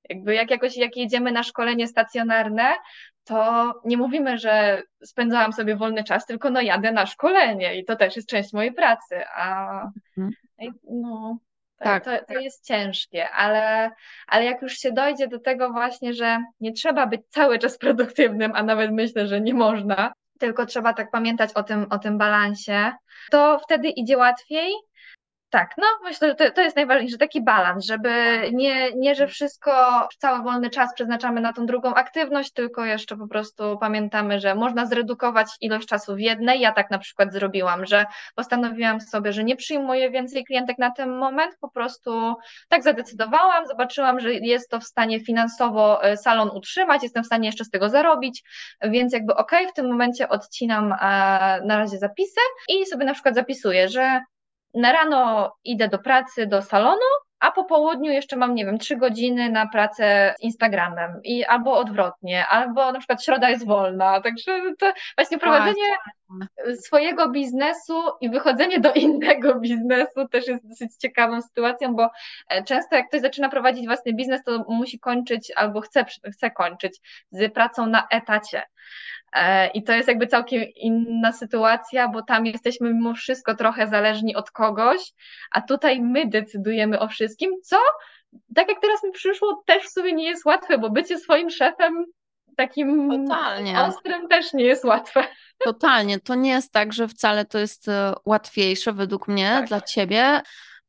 Jakby 0.09 0.35
jak 0.35 0.51
jakoś, 0.51 0.77
jak 0.77 0.97
jedziemy 0.97 1.31
na 1.31 1.43
szkolenie 1.43 1.87
stacjonarne, 1.87 2.75
to 3.27 3.73
nie 3.85 3.97
mówimy, 3.97 4.37
że 4.37 4.83
spędzałam 5.03 5.53
sobie 5.53 5.75
wolny 5.75 6.03
czas, 6.03 6.25
tylko 6.25 6.49
no 6.49 6.61
jadę 6.61 6.91
na 6.91 7.05
szkolenie 7.05 7.75
i 7.79 7.85
to 7.85 7.95
też 7.95 8.15
jest 8.15 8.29
część 8.29 8.53
mojej 8.53 8.73
pracy, 8.73 9.25
a 9.35 9.81
Mhm. 10.17 10.33
no, 10.89 11.37
to, 11.77 11.83
Tak. 11.85 12.03
to, 12.03 12.11
to 12.33 12.39
jest 12.39 12.65
ciężkie, 12.65 13.29
ale, 13.29 13.91
ale 14.27 14.45
jak 14.45 14.61
już 14.61 14.73
się 14.73 14.91
dojdzie 14.91 15.27
do 15.27 15.39
tego 15.39 15.71
właśnie, 15.71 16.13
że 16.13 16.37
nie 16.59 16.73
trzeba 16.73 17.07
być 17.07 17.21
cały 17.29 17.59
czas 17.59 17.77
produktywnym, 18.17 18.51
a 18.55 18.63
nawet 18.63 18.91
myślę, 18.91 19.27
że 19.27 19.41
nie 19.41 19.53
można, 19.53 20.13
tylko 20.39 20.65
trzeba 20.65 20.93
tak 20.93 21.11
pamiętać 21.11 21.53
o 21.53 21.63
tym, 21.63 21.85
o 21.89 21.99
tym 21.99 22.17
balansie, 22.17 22.91
to 23.31 23.59
wtedy 23.63 23.87
idzie 23.89 24.17
łatwiej. 24.17 24.71
Tak, 25.49 25.71
no 25.77 25.83
myślę, 26.03 26.27
że 26.27 26.35
to, 26.35 26.51
to 26.51 26.61
jest 26.61 26.75
najważniejsze, 26.75 27.17
taki 27.17 27.43
balans, 27.43 27.85
żeby 27.85 28.09
nie, 28.53 28.91
nie, 28.95 29.15
że 29.15 29.27
wszystko, 29.27 29.71
cały 30.17 30.43
wolny 30.43 30.69
czas 30.69 30.93
przeznaczamy 30.93 31.41
na 31.41 31.53
tą 31.53 31.65
drugą 31.65 31.93
aktywność, 31.93 32.53
tylko 32.53 32.85
jeszcze 32.85 33.17
po 33.17 33.27
prostu 33.27 33.77
pamiętamy, 33.77 34.39
że 34.39 34.55
można 34.55 34.85
zredukować 34.85 35.47
ilość 35.61 35.87
czasu 35.87 36.15
w 36.15 36.19
jednej. 36.19 36.59
Ja 36.59 36.71
tak 36.71 36.91
na 36.91 36.97
przykład 36.97 37.33
zrobiłam, 37.33 37.85
że 37.85 38.05
postanowiłam 38.35 39.01
sobie, 39.01 39.33
że 39.33 39.43
nie 39.43 39.55
przyjmuję 39.55 40.11
więcej 40.11 40.45
klientek 40.45 40.77
na 40.77 40.91
ten 40.91 41.17
moment, 41.17 41.57
po 41.61 41.69
prostu 41.69 42.35
tak 42.69 42.83
zadecydowałam, 42.83 43.67
zobaczyłam, 43.67 44.19
że 44.19 44.33
jest 44.33 44.69
to 44.69 44.79
w 44.79 44.83
stanie 44.83 45.19
finansowo 45.19 46.03
e, 46.03 46.17
salon 46.17 46.49
utrzymać, 46.49 47.03
jestem 47.03 47.23
w 47.23 47.27
stanie 47.27 47.47
jeszcze 47.47 47.65
z 47.65 47.69
tego 47.69 47.89
zarobić, 47.89 48.43
więc 48.81 49.13
jakby 49.13 49.35
okej, 49.35 49.59
okay, 49.59 49.71
w 49.71 49.75
tym 49.75 49.87
momencie 49.87 50.29
odcinam 50.29 50.93
e, 50.93 50.97
na 51.65 51.77
razie 51.77 51.97
zapisy 51.97 52.41
i 52.69 52.85
sobie 52.85 53.05
na 53.05 53.13
przykład 53.13 53.35
zapisuję, 53.35 53.89
że 53.89 54.21
na 54.73 54.91
rano 54.91 55.51
idę 55.63 55.87
do 55.87 55.99
pracy, 55.99 56.47
do 56.47 56.61
salonu, 56.61 57.05
a 57.39 57.51
po 57.51 57.63
południu 57.63 58.11
jeszcze 58.11 58.35
mam, 58.35 58.55
nie 58.55 58.65
wiem, 58.65 58.77
trzy 58.77 58.95
godziny 58.95 59.49
na 59.49 59.67
pracę 59.67 60.35
z 60.39 60.43
Instagramem 60.43 61.19
i 61.23 61.45
albo 61.45 61.77
odwrotnie, 61.77 62.47
albo 62.47 62.91
na 62.91 62.99
przykład 62.99 63.23
środa 63.23 63.49
jest 63.49 63.65
wolna, 63.65 64.21
także 64.21 64.61
to 64.79 64.93
właśnie 65.17 65.37
prowadzenie 65.37 65.85
swojego 66.75 67.29
biznesu 67.29 68.03
i 68.21 68.29
wychodzenie 68.29 68.79
do 68.79 68.93
innego 68.93 69.59
biznesu 69.59 70.27
też 70.31 70.47
jest 70.47 70.67
dosyć 70.67 70.95
ciekawą 70.95 71.41
sytuacją, 71.41 71.95
bo 71.95 72.09
e, 72.49 72.63
często 72.63 72.95
jak 72.95 73.07
ktoś 73.07 73.21
zaczyna 73.21 73.49
prowadzić 73.49 73.85
własny 73.85 74.13
biznes, 74.13 74.43
to 74.43 74.65
musi 74.69 74.99
kończyć 74.99 75.51
albo 75.55 75.81
chce, 75.81 76.05
chce 76.33 76.51
kończyć 76.51 76.99
z 77.31 77.53
pracą 77.53 77.85
na 77.85 78.07
etacie. 78.11 78.63
E, 79.33 79.67
I 79.67 79.83
to 79.83 79.93
jest 79.93 80.07
jakby 80.07 80.27
całkiem 80.27 80.63
inna 80.75 81.33
sytuacja, 81.33 82.07
bo 82.07 82.21
tam 82.21 82.45
jesteśmy 82.45 82.93
mimo 82.93 83.13
wszystko 83.13 83.55
trochę 83.55 83.87
zależni 83.87 84.35
od 84.35 84.51
kogoś, 84.51 85.13
a 85.51 85.61
tutaj 85.61 86.01
my 86.01 86.27
decydujemy 86.27 86.99
o 86.99 87.07
wszystkim, 87.07 87.51
co 87.63 87.77
tak 88.55 88.69
jak 88.69 88.81
teraz 88.81 89.03
mi 89.03 89.11
przyszło, 89.11 89.63
też 89.65 89.83
w 89.83 89.89
sumie 89.89 90.13
nie 90.13 90.25
jest 90.25 90.45
łatwe, 90.45 90.77
bo 90.77 90.89
bycie 90.89 91.19
swoim 91.19 91.49
szefem 91.49 92.05
takim 92.57 93.09
Totalnie. 93.27 93.81
ostrym 93.81 94.27
też 94.27 94.53
nie 94.53 94.63
jest 94.63 94.85
łatwe. 94.85 95.23
Totalnie. 95.57 96.19
To 96.19 96.35
nie 96.35 96.49
jest 96.49 96.71
tak, 96.71 96.93
że 96.93 97.07
wcale 97.07 97.45
to 97.45 97.59
jest 97.59 97.87
e, 97.87 98.13
łatwiejsze 98.25 98.93
według 98.93 99.27
mnie 99.27 99.49
Tak. 99.49 99.67
dla 99.67 99.81
ciebie, 99.81 100.41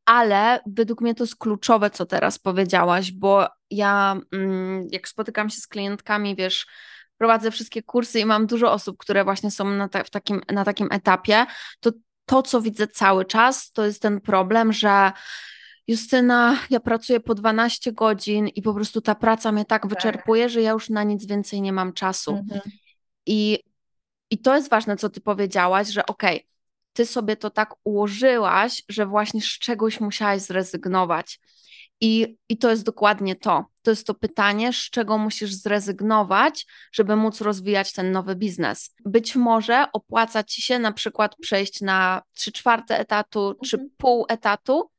ale 0.05 0.61
według 0.67 1.01
mnie 1.01 1.15
to 1.15 1.25
jest 1.25 1.37
kluczowe, 1.37 1.91
co 1.91 2.07
teraz 2.07 2.39
powiedziałaś, 2.39 3.13
bo 3.13 3.47
ja 3.71 4.17
mm, 4.33 4.87
jak 4.91 5.09
spotykam 5.09 5.51
się 5.51 5.57
z 5.61 5.67
klientkami, 5.67 6.37
wiesz, 6.37 6.67
prowadzę 7.19 7.51
wszystkie 7.51 7.83
kursy 7.83 8.21
i 8.21 8.27
mam 8.27 8.47
dużo 8.47 8.73
osób, 8.73 8.97
które 8.99 9.25
właśnie 9.25 9.51
są 9.51 9.65
na, 9.71 9.89
ta, 9.89 10.05
w 10.05 10.11
takim, 10.11 10.41
na 10.53 10.65
takim 10.65 10.89
etapie, 10.91 11.47
to 11.81 11.91
to, 12.27 12.43
co 12.43 12.61
widzę 12.61 12.87
cały 12.87 13.25
czas, 13.25 13.73
to 13.73 13.85
jest 13.87 14.03
ten 14.03 14.21
problem, 14.21 14.73
że 14.73 15.13
Justyna, 15.89 16.59
ja 16.71 16.81
pracuję 16.81 17.21
po 17.21 17.35
12 17.35 17.93
godzin 17.93 18.49
i 18.49 18.63
po 18.63 18.75
prostu 18.75 19.01
ta 19.01 19.15
praca 19.15 19.53
mnie 19.53 19.65
tak 19.65 19.87
wyczerpuje, 19.87 20.49
że 20.49 20.63
ja 20.63 20.71
już 20.71 20.91
na 20.91 21.03
nic 21.03 21.27
więcej 21.27 21.61
nie 21.61 21.73
mam 21.73 21.93
czasu. 21.93 22.37
Mhm. 22.37 22.61
I, 23.27 23.59
I 24.31 24.39
to 24.39 24.57
jest 24.57 24.71
ważne, 24.71 24.97
co 24.97 25.09
ty 25.09 25.21
powiedziałaś, 25.21 25.89
że 25.89 26.07
okej, 26.07 26.37
okay, 26.37 26.49
ty 26.93 27.07
sobie 27.07 27.37
to 27.37 27.51
tak 27.51 27.75
ułożyłaś, 27.85 28.85
że 28.89 29.07
właśnie 29.07 29.41
z 29.41 29.45
czegoś 29.45 30.01
musiałaś 30.01 30.43
zrezygnować. 30.43 31.41
I, 32.01 32.37
I 32.49 32.59
to 32.59 32.71
jest 32.71 32.85
dokładnie 32.85 33.37
to. 33.37 33.65
To 33.83 33.91
jest 33.91 34.07
to 34.07 34.15
pytanie, 34.15 34.73
z 34.73 34.77
czego 34.91 35.19
musisz 35.19 35.55
zrezygnować, 35.55 36.67
żeby 36.93 37.17
móc 37.17 37.41
rozwijać 37.41 37.93
ten 37.93 38.13
nowy 38.13 38.37
biznes. 38.37 38.95
Być 39.05 39.37
może 39.37 39.85
opłaca 39.93 40.43
ci 40.45 40.63
się 40.63 40.79
na 40.79 40.93
przykład 40.93 41.37
przejść 41.37 41.81
na 41.81 42.23
trzy 42.35 42.53
czwarte 42.53 42.99
etatu 42.99 43.55
czy 43.65 43.77
Mhm. 43.77 43.91
pół 43.97 44.27
etatu, 44.29 44.91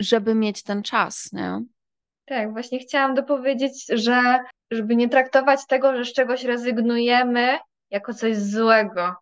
żeby 0.00 0.34
mieć 0.34 0.62
ten 0.62 0.82
czas. 0.82 1.32
Nie? 1.32 1.60
Tak, 2.26 2.52
właśnie 2.52 2.78
chciałam 2.78 3.14
dopowiedzieć, 3.14 3.84
że 3.88 4.38
żeby 4.70 4.96
nie 4.96 5.08
traktować 5.08 5.60
tego, 5.68 5.96
że 5.96 6.04
z 6.04 6.12
czegoś 6.12 6.44
rezygnujemy 6.44 7.58
jako 7.90 8.14
coś 8.14 8.36
złego, 8.36 9.14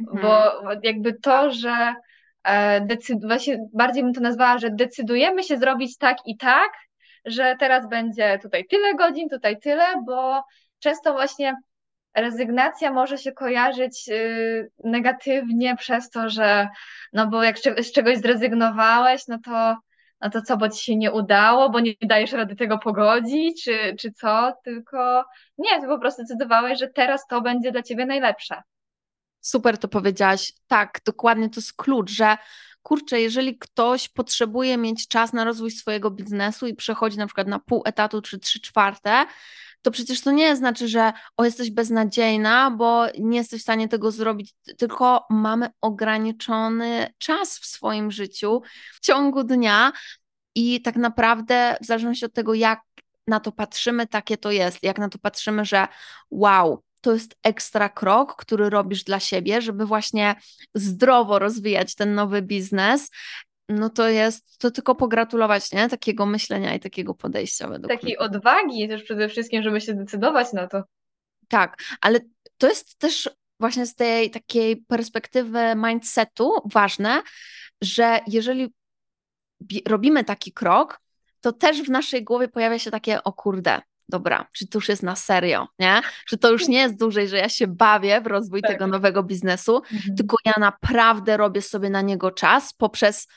Mhm. 0.00 0.22
bo 0.22 0.42
jakby 0.82 1.12
to, 1.12 1.50
że 1.50 1.94
decyd- 2.80 3.26
właśnie 3.26 3.58
bardziej 3.72 4.02
bym 4.02 4.12
to 4.12 4.20
nazwała, 4.20 4.58
że 4.58 4.70
decydujemy 4.70 5.42
się 5.42 5.56
zrobić 5.56 5.98
tak 5.98 6.16
i 6.26 6.36
tak, 6.36 6.72
że 7.24 7.56
teraz 7.60 7.88
będzie 7.88 8.38
tutaj 8.42 8.64
tyle 8.66 8.94
godzin, 8.94 9.28
tutaj 9.28 9.60
tyle, 9.60 9.84
bo 10.06 10.44
często 10.78 11.12
właśnie 11.12 11.54
rezygnacja 12.14 12.92
może 12.92 13.18
się 13.18 13.32
kojarzyć 13.32 14.08
y, 14.08 14.70
negatywnie 14.84 15.76
przez 15.76 16.10
to, 16.10 16.28
że 16.28 16.68
no 17.12 17.26
bo 17.26 17.42
jak 17.42 17.58
z 17.58 17.92
czegoś 17.92 18.18
zrezygnowałeś, 18.18 19.28
no 19.28 19.38
to 19.44 19.76
no 20.20 20.30
to 20.30 20.42
co, 20.42 20.56
bo 20.56 20.68
ci 20.68 20.84
się 20.84 20.96
nie 20.96 21.12
udało, 21.12 21.70
bo 21.70 21.80
nie 21.80 21.92
dajesz 22.02 22.32
rady 22.32 22.56
tego 22.56 22.78
pogodzić, 22.78 23.64
czy, 23.64 23.96
czy 24.00 24.12
co, 24.12 24.52
tylko 24.64 25.24
nie, 25.58 25.80
ty 25.80 25.86
po 25.86 25.98
prostu 25.98 26.22
zdecydowałeś, 26.22 26.78
że 26.78 26.88
teraz 26.88 27.26
to 27.26 27.40
będzie 27.40 27.72
dla 27.72 27.82
ciebie 27.82 28.06
najlepsze. 28.06 28.62
Super 29.44 29.78
to 29.78 29.88
powiedziałaś. 29.88 30.52
Tak, 30.66 31.00
dokładnie 31.04 31.50
to 31.50 31.60
jest 31.60 31.72
klucz, 31.72 32.10
że 32.10 32.36
kurczę, 32.82 33.20
jeżeli 33.20 33.58
ktoś 33.58 34.08
potrzebuje 34.08 34.76
mieć 34.76 35.08
czas 35.08 35.32
na 35.32 35.44
rozwój 35.44 35.70
swojego 35.70 36.10
biznesu 36.10 36.66
i 36.66 36.74
przechodzi 36.74 37.18
na 37.18 37.26
przykład 37.26 37.48
na 37.48 37.58
pół 37.58 37.82
etatu 37.84 38.22
czy 38.22 38.38
trzy 38.38 38.60
czwarte, 38.60 39.26
to 39.82 39.90
przecież 39.90 40.20
to 40.20 40.30
nie 40.30 40.56
znaczy, 40.56 40.88
że 40.88 41.12
o 41.36 41.44
jesteś 41.44 41.70
beznadziejna, 41.70 42.70
bo 42.70 43.06
nie 43.18 43.38
jesteś 43.38 43.60
w 43.60 43.62
stanie 43.62 43.88
tego 43.88 44.10
zrobić, 44.10 44.54
tylko 44.78 45.26
mamy 45.30 45.68
ograniczony 45.80 47.06
czas 47.18 47.58
w 47.58 47.66
swoim 47.66 48.10
życiu 48.10 48.62
w 48.94 49.00
ciągu 49.00 49.44
dnia 49.44 49.92
i 50.54 50.82
tak 50.82 50.96
naprawdę 50.96 51.76
w 51.82 51.86
zależności 51.86 52.24
od 52.24 52.32
tego, 52.32 52.54
jak 52.54 52.80
na 53.26 53.40
to 53.40 53.52
patrzymy, 53.52 54.06
takie 54.06 54.36
to 54.36 54.50
jest. 54.50 54.82
Jak 54.82 54.98
na 54.98 55.08
to 55.08 55.18
patrzymy, 55.18 55.64
że 55.64 55.88
wow, 56.30 56.83
to 57.04 57.12
jest 57.12 57.36
ekstra 57.42 57.88
krok, 57.88 58.36
który 58.36 58.70
robisz 58.70 59.04
dla 59.04 59.20
siebie, 59.20 59.62
żeby 59.62 59.86
właśnie 59.86 60.34
zdrowo 60.74 61.38
rozwijać 61.38 61.94
ten 61.94 62.14
nowy 62.14 62.42
biznes, 62.42 63.10
no 63.68 63.90
to 63.90 64.08
jest, 64.08 64.58
to 64.58 64.70
tylko 64.70 64.94
pogratulować, 64.94 65.72
nie? 65.72 65.88
Takiego 65.88 66.26
myślenia 66.26 66.74
i 66.74 66.80
takiego 66.80 67.14
podejścia 67.14 67.68
według 67.68 67.92
Takiej 67.92 68.16
mnie. 68.16 68.18
odwagi 68.18 68.88
też 68.88 69.02
przede 69.02 69.28
wszystkim, 69.28 69.62
żeby 69.62 69.80
się 69.80 69.92
zdecydować 69.92 70.52
na 70.52 70.66
to. 70.66 70.82
Tak, 71.48 71.82
ale 72.00 72.20
to 72.58 72.68
jest 72.68 72.98
też 72.98 73.30
właśnie 73.60 73.86
z 73.86 73.94
tej 73.94 74.30
takiej 74.30 74.76
perspektywy 74.76 75.60
mindsetu 75.76 76.52
ważne, 76.64 77.22
że 77.80 78.20
jeżeli 78.26 78.74
robimy 79.86 80.24
taki 80.24 80.52
krok, 80.52 81.00
to 81.40 81.52
też 81.52 81.82
w 81.82 81.90
naszej 81.90 82.24
głowie 82.24 82.48
pojawia 82.48 82.78
się 82.78 82.90
takie, 82.90 83.24
o 83.24 83.32
kurde, 83.32 83.80
dobra, 84.08 84.46
czy 84.52 84.68
to 84.68 84.78
już 84.78 84.88
jest 84.88 85.02
na 85.02 85.16
serio, 85.16 85.68
nie? 85.78 86.00
Że 86.26 86.36
to 86.36 86.50
już 86.50 86.68
nie 86.68 86.78
jest 86.78 86.98
dłużej, 86.98 87.28
że 87.28 87.36
ja 87.36 87.48
się 87.48 87.66
bawię 87.66 88.20
w 88.20 88.26
rozwój 88.26 88.62
Tak. 88.62 88.70
tego 88.70 88.86
nowego 88.86 89.22
biznesu, 89.22 89.76
Mhm. 89.76 90.16
tylko 90.16 90.36
ja 90.44 90.52
naprawdę 90.58 91.36
robię 91.36 91.62
sobie 91.62 91.90
na 91.90 92.02
niego 92.02 92.30
czas 92.30 92.72
poprzez 92.72 93.28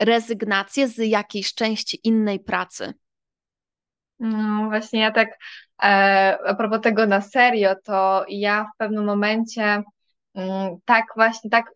rezygnację 0.00 0.88
z 0.88 0.98
jakiejś 0.98 1.54
części 1.54 2.00
innej 2.04 2.40
pracy. 2.40 2.94
No 4.18 4.64
właśnie, 4.64 5.00
ja 5.00 5.10
tak 5.10 5.28
e, 5.82 6.38
a 6.46 6.54
propos 6.54 6.80
tego 6.80 7.06
na 7.06 7.20
serio, 7.20 7.74
to 7.84 8.24
ja 8.28 8.64
w 8.74 8.78
pewnym 8.78 9.04
momencie 9.04 9.82
mm, 10.34 10.76
tak 10.84 11.04
właśnie, 11.16 11.50
tak, 11.50 11.66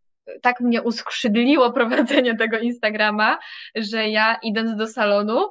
tak 0.42 0.60
mnie 0.60 0.82
uskrzydliło 0.82 1.72
prowadzenie 1.72 2.36
tego 2.36 2.58
Instagrama, 2.58 3.38
że 3.74 4.08
ja 4.08 4.38
idąc 4.42 4.76
do 4.76 4.86
salonu, 4.86 5.48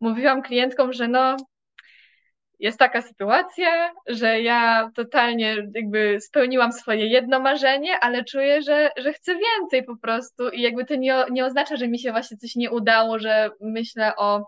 mówiłam 0.00 0.42
klientkom, 0.42 0.92
że 0.92 1.08
no 1.08 1.36
jest 2.62 2.78
taka 2.78 3.02
sytuacja, 3.02 3.92
że 4.06 4.40
ja 4.40 4.90
totalnie 4.94 5.56
jakby 5.74 6.20
spełniłam 6.20 6.72
swoje 6.72 7.06
jedno 7.06 7.40
marzenie, 7.40 7.98
ale 8.00 8.24
czuję, 8.24 8.62
że, 8.62 8.90
że 8.96 9.12
chcę 9.12 9.32
więcej 9.38 9.84
po 9.84 9.96
prostu 9.96 10.48
i 10.48 10.60
jakby 10.60 10.84
to 10.84 10.94
nie, 10.94 11.24
nie 11.30 11.46
oznacza, 11.46 11.76
że 11.76 11.88
mi 11.88 11.98
się 11.98 12.10
właśnie 12.12 12.36
coś 12.36 12.56
nie 12.56 12.70
udało, 12.70 13.18
że 13.18 13.50
myślę 13.60 14.16
o 14.16 14.46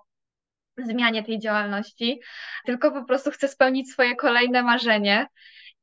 zmianie 0.77 1.23
tej 1.23 1.39
działalności, 1.39 2.21
tylko 2.67 2.93
po 2.93 3.05
prostu 3.05 3.31
chcę 3.31 3.49
spełnić 3.49 3.91
swoje 3.93 4.17
kolejne 4.17 4.63
marzenie 4.63 5.27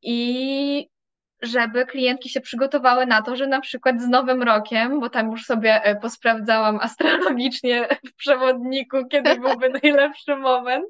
i 0.01 0.87
żeby 1.41 1.85
klientki 1.85 2.29
się 2.29 2.41
przygotowały 2.41 3.05
na 3.05 3.21
to, 3.21 3.35
że 3.35 3.47
na 3.47 3.61
przykład 3.61 4.01
z 4.01 4.07
Nowym 4.07 4.43
Rokiem, 4.43 4.99
bo 4.99 5.09
tam 5.09 5.31
już 5.31 5.45
sobie 5.45 5.83
e, 5.83 5.95
posprawdzałam 5.95 6.79
astrologicznie 6.81 7.87
w 8.07 8.15
przewodniku, 8.15 8.97
kiedy 9.11 9.39
byłby 9.39 9.69
najlepszy 9.83 10.35
moment. 10.35 10.85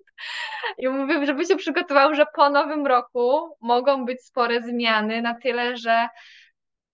I 0.77 0.87
mówię, 0.87 1.25
żeby 1.25 1.45
się 1.45 1.55
przygotowały, 1.55 2.15
że 2.15 2.25
po 2.35 2.49
Nowym 2.49 2.87
Roku 2.87 3.57
mogą 3.61 4.05
być 4.05 4.25
spore 4.25 4.61
zmiany, 4.61 5.21
na 5.21 5.35
tyle, 5.35 5.77
że 5.77 6.07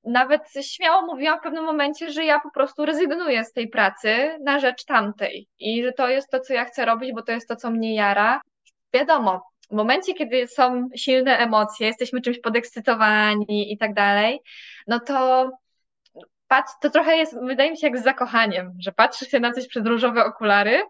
nawet 0.04 0.42
śmiało 0.62 1.02
mówiłam 1.02 1.40
w 1.40 1.44
pewnym 1.44 1.64
momencie, 1.64 2.12
że 2.12 2.26
ja 2.26 2.40
po 2.40 2.52
prostu 2.52 2.86
rezygnuję 2.86 3.46
z 3.46 3.54
tej 3.54 3.68
pracy 3.68 4.38
na 4.44 4.60
rzecz 4.60 4.86
tamtej 4.86 5.48
i 5.60 5.84
że 5.84 5.92
to 5.92 6.08
jest 6.08 6.30
to, 6.32 6.40
co 6.40 6.54
ja 6.54 6.66
chcę 6.66 6.86
robić, 6.86 7.14
bo 7.14 7.22
to 7.22 7.32
jest 7.32 7.48
to, 7.48 7.56
co 7.56 7.72
mnie 7.72 7.96
jara. 7.96 8.42
Wiadomo, 8.94 9.42
w 9.72 9.76
momencie, 9.76 10.14
kiedy 10.14 10.48
są 10.48 10.90
silne 10.96 11.38
emocje, 11.38 11.88
jesteśmy 11.88 12.22
czymś 12.22 12.40
podekscytowani 12.40 13.74
i 13.74 13.78
tak 13.78 13.94
dalej, 13.94 14.40
no 14.88 15.00
to 15.00 15.50
patrz, 16.48 16.72
to 16.82 16.90
trochę 16.90 17.18
jest, 17.18 17.36
wydaje 17.42 17.72
mi 17.72 17.78
się, 17.78 17.88
jak 17.88 18.00
z 18.00 18.04
zakochaniem, 18.04 18.74
że 18.80 18.92
patrzy 18.92 19.26
się 19.26 19.40
na 19.40 19.52
coś 19.54 19.68
przez 19.68 19.86
różowe 19.86 20.26
okulary, 20.26 20.84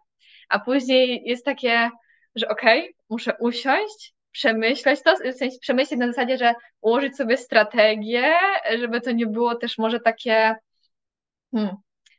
a 0.49 0.59
później 0.59 1.21
jest 1.25 1.45
takie, 1.45 1.89
że 2.35 2.47
okej, 2.47 2.81
okay, 2.81 2.93
muszę 3.09 3.33
usiąść, 3.39 4.13
przemyśleć 4.31 5.03
to, 5.03 5.15
w 5.15 5.37
sensie 5.37 5.57
przemyśleć 5.61 5.99
na 5.99 6.07
zasadzie, 6.07 6.37
że 6.37 6.53
ułożyć 6.81 7.15
sobie 7.17 7.37
strategię, 7.37 8.33
żeby 8.79 9.01
to 9.01 9.11
nie 9.11 9.25
było 9.25 9.55
też 9.55 9.77
może 9.77 9.99
takie, 9.99 10.55
hmm, 11.55 11.75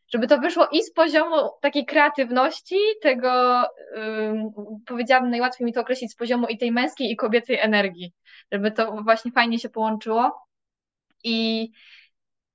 żeby 0.08 0.26
to 0.26 0.38
wyszło 0.38 0.68
i 0.72 0.82
z 0.82 0.92
poziomu 0.92 1.36
takiej 1.60 1.86
kreatywności, 1.86 2.76
tego, 3.02 3.62
powiedziałabym, 4.86 5.30
najłatwiej 5.30 5.64
mi 5.64 5.72
to 5.72 5.80
określić 5.80 6.12
z 6.12 6.16
poziomu 6.16 6.46
i 6.46 6.58
tej 6.58 6.72
męskiej 6.72 7.10
i 7.10 7.16
kobiecej 7.16 7.58
energii, 7.60 8.12
żeby 8.52 8.70
to 8.70 9.02
właśnie 9.02 9.32
fajnie 9.32 9.58
się 9.58 9.68
połączyło. 9.68 10.48
I, 11.24 11.70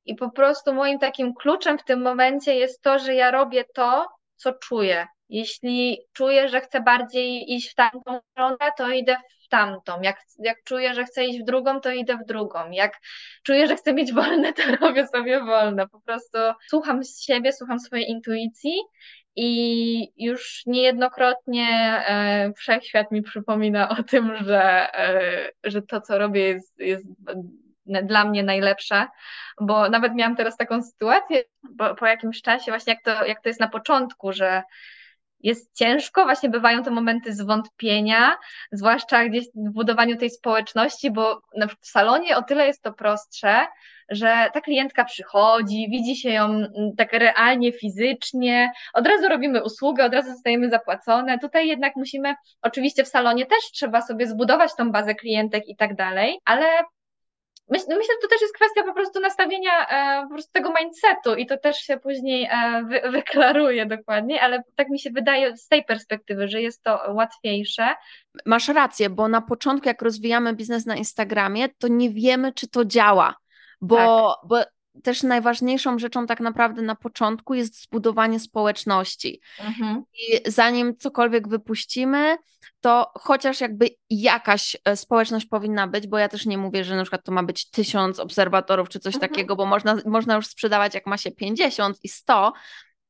i 0.05 0.15
po 0.15 0.31
prostu 0.31 0.73
moim 0.73 0.99
takim 0.99 1.33
kluczem 1.33 1.77
w 1.77 1.83
tym 1.83 2.01
momencie 2.01 2.55
jest 2.55 2.81
to, 2.81 2.99
że 2.99 3.15
ja 3.15 3.31
robię 3.31 3.63
to, 3.73 4.05
co 4.35 4.53
czuję. 4.53 5.07
Jeśli 5.29 5.97
czuję, 6.13 6.49
że 6.49 6.61
chcę 6.61 6.81
bardziej 6.81 7.53
iść 7.53 7.71
w 7.71 7.75
tamtą 7.75 8.19
stronę, 8.31 8.71
to 8.77 8.89
idę 8.89 9.15
w 9.42 9.42
tamtą. 9.53 10.01
Jak, 10.01 10.17
jak 10.39 10.63
czuję, 10.63 10.93
że 10.93 11.03
chcę 11.03 11.25
iść 11.25 11.39
w 11.39 11.45
drugą, 11.45 11.81
to 11.81 11.91
idę 11.91 12.17
w 12.17 12.25
drugą. 12.25 12.71
Jak 12.71 12.93
czuję, 13.43 13.67
że 13.67 13.75
chcę 13.75 13.93
mieć 13.93 14.13
wolne, 14.13 14.53
to 14.53 14.61
robię 14.81 15.07
sobie 15.07 15.39
wolne. 15.39 15.87
Po 15.87 16.01
prostu 16.01 16.37
słucham 16.69 17.01
siebie, 17.21 17.53
słucham 17.53 17.79
swojej 17.79 18.09
intuicji 18.09 18.73
i 19.35 20.25
już 20.25 20.63
niejednokrotnie 20.65 21.67
e, 22.07 22.53
wszechświat 22.57 23.11
mi 23.11 23.21
przypomina 23.21 23.89
o 23.89 24.03
tym, 24.03 24.35
że, 24.45 24.93
e, 24.99 25.51
że 25.63 25.81
to, 25.81 26.01
co 26.01 26.17
robię, 26.17 26.41
jest, 26.41 26.79
jest 26.79 27.05
dla 27.85 28.25
mnie 28.25 28.43
najlepsze, 28.43 29.07
bo 29.61 29.89
nawet 29.89 30.13
miałam 30.15 30.35
teraz 30.35 30.57
taką 30.57 30.83
sytuację 30.83 31.43
bo 31.69 31.95
po 31.95 32.05
jakimś 32.07 32.41
czasie, 32.41 32.71
właśnie 32.71 32.93
jak 32.93 33.03
to, 33.03 33.25
jak 33.25 33.41
to 33.41 33.49
jest 33.49 33.59
na 33.59 33.67
początku, 33.67 34.33
że 34.33 34.63
jest 35.43 35.77
ciężko, 35.77 36.23
właśnie 36.23 36.49
bywają 36.49 36.83
te 36.83 36.91
momenty 36.91 37.33
zwątpienia, 37.33 38.37
zwłaszcza 38.71 39.25
gdzieś 39.25 39.45
w 39.55 39.71
budowaniu 39.71 40.17
tej 40.17 40.29
społeczności, 40.29 41.11
bo 41.11 41.41
w 41.81 41.87
salonie 41.87 42.37
o 42.37 42.41
tyle 42.41 42.67
jest 42.67 42.83
to 42.83 42.93
prostsze, 42.93 43.65
że 44.09 44.49
ta 44.53 44.61
klientka 44.61 45.05
przychodzi, 45.05 45.87
widzi 45.89 46.15
się 46.15 46.29
ją 46.29 46.45
mm, 46.45 46.71
tak 46.97 47.13
realnie, 47.13 47.71
fizycznie, 47.71 48.71
od 48.93 49.07
razu 49.07 49.29
robimy 49.29 49.63
usługę, 49.63 50.05
od 50.05 50.13
razu 50.13 50.29
zostajemy 50.31 50.69
zapłacone. 50.69 51.39
Tutaj 51.39 51.67
jednak 51.67 51.95
musimy, 51.95 52.35
oczywiście 52.61 53.03
w 53.03 53.07
salonie 53.07 53.45
też 53.45 53.59
trzeba 53.73 54.01
sobie 54.01 54.27
zbudować 54.27 54.75
tą 54.75 54.91
bazę 54.91 55.15
klientek 55.15 55.63
i 55.67 55.75
tak 55.75 55.95
dalej, 55.95 56.39
ale 56.45 56.65
Myślę, 57.69 57.95
myślę, 57.95 58.13
że 58.13 58.21
to 58.21 58.27
też 58.27 58.41
jest 58.41 58.55
kwestia 58.55 58.83
po 58.83 58.93
prostu 58.93 59.19
nastawienia 59.19 59.87
e, 59.87 60.23
po 60.23 60.29
prostu 60.29 60.51
tego 60.51 60.73
mindsetu 60.79 61.35
i 61.35 61.45
to 61.45 61.57
też 61.57 61.77
się 61.77 61.97
później 61.97 62.49
e, 62.51 62.83
wy, 62.83 63.01
wyklaruje 63.17 63.85
dokładnie, 63.85 64.41
ale 64.41 64.63
tak 64.75 64.89
mi 64.89 64.99
się 64.99 65.09
wydaje 65.09 65.57
z 65.57 65.67
tej 65.67 65.85
perspektywy, 65.85 66.47
że 66.47 66.61
jest 66.61 66.83
to 66.83 66.99
łatwiejsze. 67.07 67.95
Masz 68.45 68.67
rację, 68.67 69.09
bo 69.09 69.27
na 69.27 69.41
początku 69.41 69.87
jak 69.87 70.01
rozwijamy 70.01 70.55
biznes 70.55 70.85
na 70.85 70.95
Instagramie, 70.95 71.69
to 71.69 71.87
nie 71.87 72.09
wiemy, 72.09 72.53
czy 72.53 72.67
to 72.67 72.85
działa, 72.85 73.35
bo, 73.81 73.95
tak. 73.95 74.49
bo 74.49 74.63
też 75.03 75.23
najważniejszą 75.23 75.99
rzeczą 75.99 76.25
tak 76.25 76.39
naprawdę 76.39 76.81
na 76.81 76.95
początku 76.95 77.53
jest 77.53 77.83
zbudowanie 77.83 78.39
społeczności. 78.39 79.41
Mhm. 79.59 80.03
I 80.13 80.51
zanim 80.51 80.97
cokolwiek 80.97 81.47
wypuścimy, 81.47 82.37
to 82.81 83.11
chociaż 83.15 83.61
jakby 83.61 83.89
jakaś 84.09 84.77
e, 84.85 84.97
społeczność 84.97 85.45
powinna 85.45 85.87
być, 85.87 86.07
bo 86.07 86.17
ja 86.17 86.29
też 86.29 86.45
nie 86.45 86.57
mówię, 86.57 86.83
że 86.83 86.95
na 86.95 87.03
przykład 87.03 87.25
to 87.25 87.31
ma 87.31 87.43
być 87.43 87.69
tysiąc 87.69 88.19
obserwatorów 88.19 88.89
czy 88.89 88.99
coś 88.99 89.15
mhm. 89.15 89.31
takiego, 89.31 89.55
bo 89.55 89.65
można, 89.65 89.97
można 90.05 90.35
już 90.35 90.47
sprzedawać 90.47 90.93
jak 90.93 91.07
ma 91.07 91.17
się 91.17 91.31
50 91.31 91.97
i 92.03 92.09
100, 92.09 92.53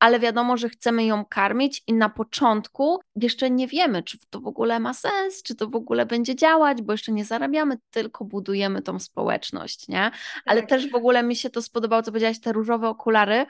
ale 0.04 0.20
wiadomo, 0.20 0.58
że 0.58 0.70
chcemy 0.70 1.06
ją 1.06 1.26
karmić 1.26 1.84
i 1.88 1.94
na 1.94 2.10
początku 2.10 3.00
jeszcze 3.16 3.50
nie 3.50 3.68
wiemy, 3.68 4.04
czy 4.04 4.18
to 4.30 4.40
w 4.40 4.48
ogóle 4.48 4.80
ma 4.80 4.94
sens, 4.94 5.44
czy 5.44 5.56
to 5.56 5.68
w 5.68 5.76
ogóle 5.76 6.06
będzie 6.06 6.36
działać, 6.36 6.82
bo 6.82 6.94
jeszcze 6.94 7.12
nie 7.12 7.26
zarabiamy, 7.26 7.78
tylko 7.92 8.26
budujemy 8.26 8.82
tą 8.82 9.00
społeczność, 9.00 9.88
nie? 9.88 10.12
Ale 10.46 10.62
tak. 10.62 10.70
też 10.70 10.92
w 10.92 10.96
ogóle 10.96 11.24
mi 11.24 11.36
się 11.36 11.50
to 11.50 11.62
spodobało, 11.62 12.02
co 12.02 12.12
powiedziałaś, 12.12 12.40
te 12.40 12.52
różowe 12.52 12.90
okulary, 12.90 13.46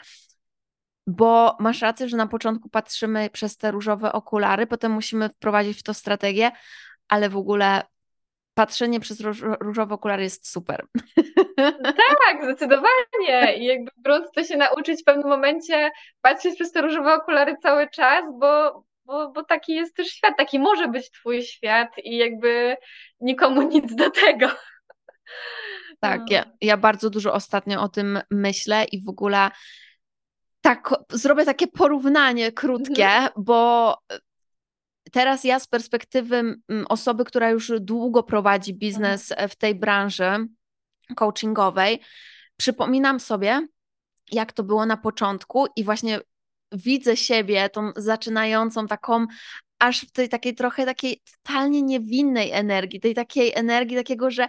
bo 1.08 1.58
masz 1.60 1.82
rację, 1.82 2.10
że 2.10 2.18
na 2.18 2.28
początku 2.28 2.70
patrzymy 2.70 3.30
przez 3.30 3.58
te 3.58 3.72
różowe 3.72 4.12
okulary, 4.12 4.68
potem 4.68 4.92
musimy 4.92 5.30
wprowadzić 5.30 5.80
w 5.80 5.84
to 5.84 5.94
strategię, 5.94 6.52
ale 7.08 7.30
w 7.30 7.38
ogóle 7.38 7.84
patrzenie 8.54 9.00
przez 9.00 9.22
róż, 9.22 9.44
różowe 9.62 9.96
okulary 9.96 10.24
jest 10.24 10.52
super. 10.52 10.86
Tak, 12.26 12.44
zdecydowanie. 12.44 13.58
I 13.58 13.66
jakby 13.66 13.92
po 13.92 14.02
prostu 14.04 14.44
się 14.44 14.58
nauczyć 14.58 15.02
w 15.02 15.04
pewnym 15.04 15.30
momencie 15.30 15.92
patrzeć 16.22 16.56
przez 16.56 16.72
te 16.72 16.82
różowe 16.82 17.14
okulary 17.14 17.58
cały 17.62 17.90
czas, 17.90 18.26
bo, 18.40 18.84
bo, 19.06 19.32
bo 19.32 19.44
taki 19.44 19.76
jest 19.76 19.96
też 19.96 20.08
świat, 20.08 20.38
taki 20.38 20.60
może 20.60 20.88
być 20.88 21.12
twój 21.12 21.44
świat 21.44 21.90
i 22.04 22.18
jakby 22.18 22.78
nikomu 23.22 23.62
nic 23.74 23.96
do 23.96 24.10
tego. 24.12 24.48
Tak, 26.00 26.20
no. 26.20 26.26
ja, 26.30 26.46
ja 26.62 26.78
bardzo 26.78 27.10
dużo 27.10 27.34
ostatnio 27.34 27.82
o 27.82 27.90
tym 27.90 28.20
myślę 28.32 28.86
i 28.92 29.04
w 29.04 29.10
ogóle 29.10 29.52
tak 30.62 30.90
zrobię 31.10 31.46
takie 31.46 31.68
porównanie 31.68 32.52
krótkie, 32.52 33.08
mhm. 33.08 33.32
bo 33.38 33.98
teraz 35.14 35.44
ja 35.44 35.60
z 35.60 35.68
perspektywy 35.68 36.36
mm, 36.36 36.86
osoby, 36.90 37.26
która 37.26 37.50
już 37.50 37.72
długo 37.80 38.24
prowadzi 38.24 38.74
biznes 38.74 39.32
mhm. 39.32 39.50
w 39.50 39.56
tej 39.56 39.76
branży 39.76 40.48
coachingowej, 41.16 42.00
przypominam 42.58 43.20
sobie, 43.20 43.68
jak 44.32 44.54
to 44.54 44.64
było 44.64 44.86
na 44.86 44.98
początku 44.98 45.66
i 45.76 45.84
właśnie 45.84 46.20
widzę 46.72 47.18
siebie, 47.18 47.70
tą 47.70 47.92
zaczynającą 47.96 48.88
taką 48.88 49.28
aż 49.80 50.02
w 50.02 50.12
tej 50.12 50.30
takiej 50.30 50.56
trochę 50.56 50.86
takiej 50.86 51.22
totalnie 51.44 51.82
niewinnej 51.82 52.52
energii, 52.52 53.00
tej 53.00 53.16
takiej 53.16 53.52
energii 53.56 53.98
takiego, 53.98 54.32
że 54.32 54.48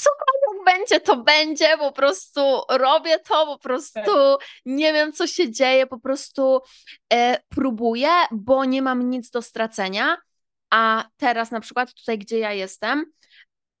cokolwiek 0.00 0.64
będzie, 0.64 1.00
to 1.00 1.16
będzie, 1.16 1.78
po 1.78 1.92
prostu 1.92 2.40
robię 2.70 3.18
to, 3.18 3.46
po 3.46 3.58
prostu 3.58 4.00
tak. 4.04 4.48
nie 4.66 4.92
wiem, 4.92 5.12
co 5.12 5.26
się 5.26 5.50
dzieje, 5.50 5.86
po 5.86 5.98
prostu 5.98 6.60
e, 7.12 7.38
próbuję, 7.48 8.08
bo 8.30 8.64
nie 8.64 8.82
mam 8.82 9.10
nic 9.10 9.30
do 9.30 9.42
stracenia. 9.42 10.16
A 10.70 11.04
teraz, 11.16 11.50
na 11.50 11.60
przykład, 11.60 11.94
tutaj, 11.94 12.18
gdzie 12.18 12.38
ja 12.38 12.52
jestem, 12.52 13.04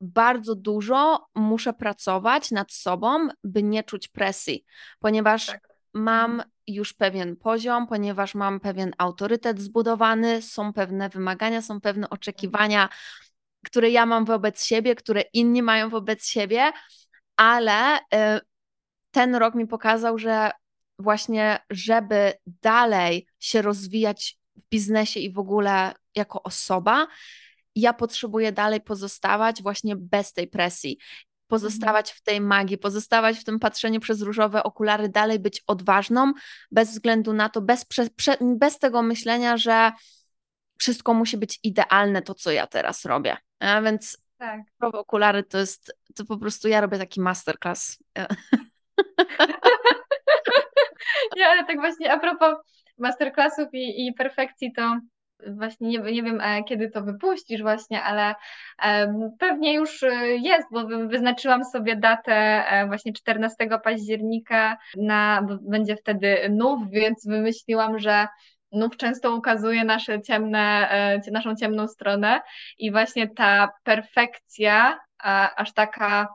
bardzo 0.00 0.54
dużo 0.54 1.26
muszę 1.34 1.72
pracować 1.72 2.50
nad 2.50 2.72
sobą, 2.72 3.28
by 3.44 3.62
nie 3.62 3.82
czuć 3.82 4.08
presji, 4.08 4.64
ponieważ 4.98 5.46
tak. 5.46 5.68
mam 5.94 6.30
mhm. 6.30 6.50
już 6.66 6.92
pewien 6.92 7.36
poziom, 7.36 7.86
ponieważ 7.86 8.34
mam 8.34 8.60
pewien 8.60 8.92
autorytet 8.98 9.60
zbudowany, 9.60 10.42
są 10.42 10.72
pewne 10.72 11.08
wymagania, 11.08 11.62
są 11.62 11.80
pewne 11.80 12.10
oczekiwania 12.10 12.88
które 13.66 13.90
ja 13.90 14.06
mam 14.06 14.24
wobec 14.24 14.64
siebie, 14.64 14.94
które 14.94 15.20
inni 15.32 15.62
mają 15.62 15.88
wobec 15.88 16.26
siebie, 16.26 16.72
ale 17.36 17.98
y, 17.98 18.00
ten 19.10 19.34
rok 19.34 19.54
mi 19.54 19.66
pokazał, 19.66 20.18
że 20.18 20.50
właśnie, 20.98 21.58
żeby 21.70 22.32
dalej 22.46 23.26
się 23.38 23.62
rozwijać 23.62 24.38
w 24.56 24.68
biznesie 24.68 25.20
i 25.20 25.32
w 25.32 25.38
ogóle 25.38 25.92
jako 26.14 26.42
osoba, 26.42 27.06
ja 27.74 27.92
potrzebuję 27.92 28.52
dalej 28.52 28.80
pozostawać 28.80 29.62
właśnie 29.62 29.96
bez 29.96 30.32
tej 30.32 30.48
presji. 30.48 30.98
Pozostawać 31.46 32.12
w 32.12 32.22
tej 32.22 32.40
magii, 32.40 32.78
pozostawać 32.78 33.38
w 33.38 33.44
tym 33.44 33.58
patrzeniu 33.58 34.00
przez 34.00 34.22
różowe 34.22 34.62
okulary, 34.62 35.08
dalej 35.08 35.38
być 35.38 35.62
odważną, 35.66 36.32
bez 36.70 36.90
względu 36.90 37.32
na 37.32 37.48
to, 37.48 37.60
bez, 37.60 37.84
prze, 37.84 38.10
prze, 38.10 38.36
bez 38.40 38.78
tego 38.78 39.02
myślenia, 39.02 39.56
że 39.56 39.92
wszystko 40.80 41.14
musi 41.14 41.36
być 41.36 41.60
idealne, 41.62 42.22
to 42.22 42.34
co 42.34 42.50
ja 42.50 42.66
teraz 42.66 43.04
robię. 43.04 43.36
A 43.60 43.82
więc 43.82 44.18
tak. 44.38 44.60
okulary 44.80 45.42
to 45.42 45.58
jest, 45.58 45.96
to 46.14 46.24
po 46.24 46.38
prostu 46.38 46.68
ja 46.68 46.80
robię 46.80 46.98
taki 46.98 47.20
masterclass. 47.20 47.98
Ja, 51.36 51.48
ale 51.48 51.64
tak 51.64 51.76
właśnie 51.76 52.12
a 52.12 52.18
propos 52.18 52.54
masterclassów 52.98 53.68
i, 53.72 54.06
i 54.06 54.14
perfekcji, 54.14 54.72
to 54.72 55.00
właśnie 55.46 55.88
nie, 55.88 55.98
nie 55.98 56.22
wiem, 56.22 56.40
e, 56.40 56.64
kiedy 56.64 56.90
to 56.90 57.02
wypuścisz 57.02 57.62
właśnie, 57.62 58.02
ale 58.02 58.34
um, 58.84 59.30
pewnie 59.38 59.74
już 59.74 60.02
e, 60.02 60.26
jest, 60.26 60.68
bo 60.72 60.86
wyznaczyłam 60.86 61.64
sobie 61.64 61.96
datę 61.96 62.32
e, 62.34 62.86
właśnie 62.86 63.12
14 63.12 63.68
października, 63.84 64.76
na, 64.96 65.46
będzie 65.60 65.96
wtedy 65.96 66.48
nów, 66.50 66.90
więc 66.90 67.26
wymyśliłam, 67.26 67.98
że 67.98 68.28
nów 68.72 68.96
często 68.96 69.36
ukazuje 69.36 69.84
nasze 69.84 70.22
ciemne, 70.22 70.90
e, 70.90 71.30
naszą 71.30 71.56
ciemną 71.56 71.88
stronę 71.88 72.40
i 72.78 72.92
właśnie 72.92 73.28
ta 73.28 73.68
perfekcja, 73.84 74.98
aż 75.56 75.72
taka 75.72 76.28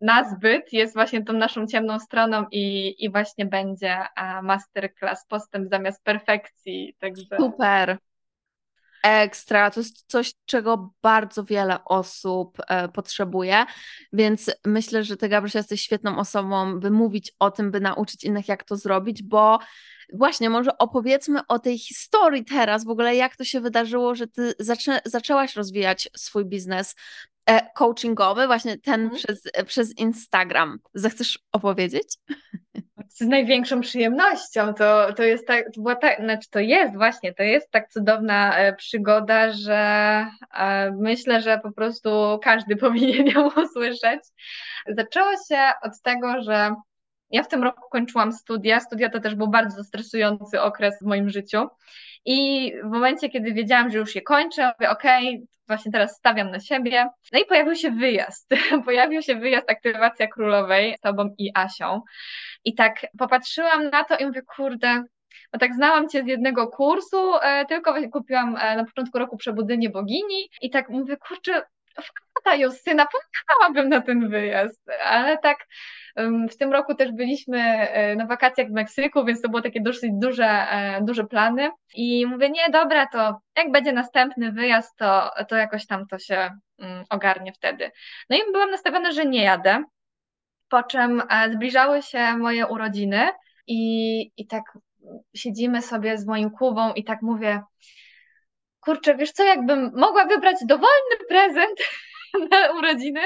nazbyt 0.00 0.72
jest 0.72 0.94
właśnie 0.94 1.24
tą 1.24 1.32
naszą 1.32 1.66
ciemną 1.66 1.98
stroną 1.98 2.44
i, 2.50 2.94
i 3.04 3.10
właśnie 3.10 3.46
będzie 3.46 3.98
masterclass 4.42 5.26
postęp 5.26 5.70
zamiast 5.70 6.04
perfekcji. 6.04 6.96
Także... 6.98 7.36
Super. 7.36 7.98
Ekstra, 9.02 9.70
to 9.70 9.80
jest 9.80 10.04
coś, 10.06 10.32
czego 10.46 10.94
bardzo 11.02 11.44
wiele 11.44 11.84
osób 11.84 12.58
e, 12.68 12.88
potrzebuje, 12.88 13.64
więc 14.12 14.50
myślę, 14.64 15.04
że 15.04 15.16
Ty, 15.16 15.28
Gabrysia, 15.28 15.58
jesteś 15.58 15.82
świetną 15.82 16.18
osobą, 16.18 16.80
by 16.80 16.90
mówić 16.90 17.32
o 17.38 17.50
tym, 17.50 17.70
by 17.70 17.80
nauczyć 17.80 18.24
innych, 18.24 18.48
jak 18.48 18.64
to 18.64 18.76
zrobić, 18.76 19.22
bo 19.22 19.58
właśnie, 20.12 20.50
może 20.50 20.78
opowiedzmy 20.78 21.40
o 21.48 21.58
tej 21.58 21.78
historii 21.78 22.44
teraz, 22.44 22.84
w 22.84 22.90
ogóle 22.90 23.16
jak 23.16 23.36
to 23.36 23.44
się 23.44 23.60
wydarzyło, 23.60 24.14
że 24.14 24.26
ty 24.26 24.54
zaczę 24.58 25.00
zaczęłaś 25.04 25.56
rozwijać 25.56 26.08
swój 26.16 26.44
biznes 26.44 26.94
e, 27.46 27.72
coachingowy, 27.74 28.46
właśnie 28.46 28.78
ten 28.78 29.00
mm. 29.00 29.16
przez, 29.16 29.42
przez 29.66 29.98
Instagram. 29.98 30.78
Zechcesz 30.94 31.38
opowiedzieć? 31.52 32.18
Z 33.14 33.20
największą 33.20 33.80
przyjemnością. 33.80 34.74
To, 34.74 35.12
to 35.12 35.22
jest 35.22 35.46
tak, 35.46 35.64
to 35.74 35.80
była 35.80 35.96
znaczy 36.20 36.50
to 36.50 36.58
jest 36.58 36.96
właśnie, 36.96 37.34
to 37.34 37.42
jest 37.42 37.70
tak 37.70 37.88
cudowna 37.88 38.58
e, 38.58 38.76
przygoda, 38.76 39.52
że 39.52 39.76
e, 40.54 40.90
myślę, 40.90 41.40
że 41.40 41.58
po 41.58 41.72
prostu 41.72 42.38
każdy 42.42 42.76
powinien 42.86 43.26
ją 43.26 43.50
usłyszeć. 43.50 44.20
Zaczęło 44.88 45.30
się 45.48 45.72
od 45.82 46.00
tego, 46.02 46.42
że 46.42 46.74
ja 47.30 47.42
w 47.42 47.48
tym 47.48 47.62
roku 47.62 47.82
kończyłam 47.90 48.32
studia. 48.32 48.80
Studia 48.80 49.10
to 49.10 49.20
też 49.20 49.34
był 49.34 49.48
bardzo 49.48 49.84
stresujący 49.84 50.60
okres 50.60 50.94
w 51.02 51.06
moim 51.06 51.30
życiu. 51.30 51.68
I 52.24 52.72
w 52.84 52.90
momencie, 52.90 53.28
kiedy 53.28 53.52
wiedziałam, 53.52 53.90
że 53.90 53.98
już 53.98 54.14
je 54.14 54.22
kończę, 54.22 54.72
mówię, 54.78 54.90
okej, 54.90 55.28
okay, 55.28 55.46
właśnie 55.66 55.92
teraz 55.92 56.16
stawiam 56.16 56.50
na 56.50 56.60
siebie. 56.60 57.08
No 57.32 57.38
i 57.38 57.44
pojawił 57.44 57.74
się 57.74 57.90
wyjazd. 57.90 58.54
pojawił 58.84 59.22
się 59.22 59.34
wyjazd 59.34 59.70
Aktywacja 59.70 60.26
Królowej 60.28 60.96
z 60.98 61.00
Tobą 61.00 61.34
i 61.38 61.50
Asią. 61.54 62.00
I 62.64 62.74
tak 62.74 63.06
popatrzyłam 63.18 63.90
na 63.90 64.04
to 64.04 64.16
i 64.16 64.26
mówię, 64.26 64.42
kurde, 64.56 65.02
bo 65.52 65.58
tak 65.58 65.74
znałam 65.74 66.08
Cię 66.08 66.22
z 66.22 66.26
jednego 66.26 66.66
kursu, 66.68 67.34
e, 67.42 67.66
tylko 67.66 67.94
kupiłam 68.12 68.56
e, 68.56 68.76
na 68.76 68.84
początku 68.84 69.18
roku 69.18 69.36
Przebudzenie 69.36 69.90
Bogini 69.90 70.48
i 70.62 70.70
tak 70.70 70.88
mówię, 70.88 71.16
kurczę, 71.16 71.62
fata 72.34 72.56
Justyna, 72.56 73.06
pojechałabym 73.06 73.88
na 73.88 74.00
ten 74.00 74.28
wyjazd, 74.28 74.82
ale 75.04 75.38
tak 75.38 75.66
w 76.50 76.56
tym 76.56 76.72
roku 76.72 76.94
też 76.94 77.12
byliśmy 77.12 77.58
e, 77.60 78.16
na 78.16 78.26
wakacjach 78.26 78.68
w 78.68 78.72
Meksyku, 78.72 79.24
więc 79.24 79.42
to 79.42 79.48
było 79.48 79.62
takie 79.62 79.80
dosyć 79.80 80.10
duże, 80.14 80.46
e, 80.46 81.00
duże 81.02 81.24
plany. 81.24 81.70
I 81.94 82.26
mówię, 82.26 82.50
nie, 82.50 82.70
dobra, 82.72 83.06
to 83.06 83.40
jak 83.56 83.70
będzie 83.70 83.92
następny 83.92 84.52
wyjazd, 84.52 84.96
to, 84.96 85.30
to 85.48 85.56
jakoś 85.56 85.86
tam 85.86 86.06
to 86.06 86.18
się 86.18 86.50
mm, 86.78 87.04
ogarnie 87.10 87.52
wtedy. 87.52 87.90
No 88.30 88.36
i 88.36 88.52
byłam 88.52 88.70
nastawiona, 88.70 89.12
że 89.12 89.26
nie 89.26 89.42
jadę. 89.42 89.84
Po 90.68 90.82
czym 90.82 91.22
e, 91.30 91.52
zbliżały 91.52 92.02
się 92.02 92.36
moje 92.36 92.66
urodziny 92.66 93.28
i, 93.66 94.20
i 94.36 94.46
tak 94.46 94.62
siedzimy 95.34 95.82
sobie 95.82 96.18
z 96.18 96.26
moim 96.26 96.50
Kubą 96.50 96.92
i 96.92 97.04
tak 97.04 97.22
mówię, 97.22 97.62
kurczę, 98.84 99.14
wiesz 99.14 99.32
co, 99.32 99.44
jakbym 99.44 99.90
mogła 99.94 100.26
wybrać 100.26 100.56
dowolny 100.64 101.16
prezent 101.28 101.78
na 102.50 102.72
urodziny, 102.72 103.20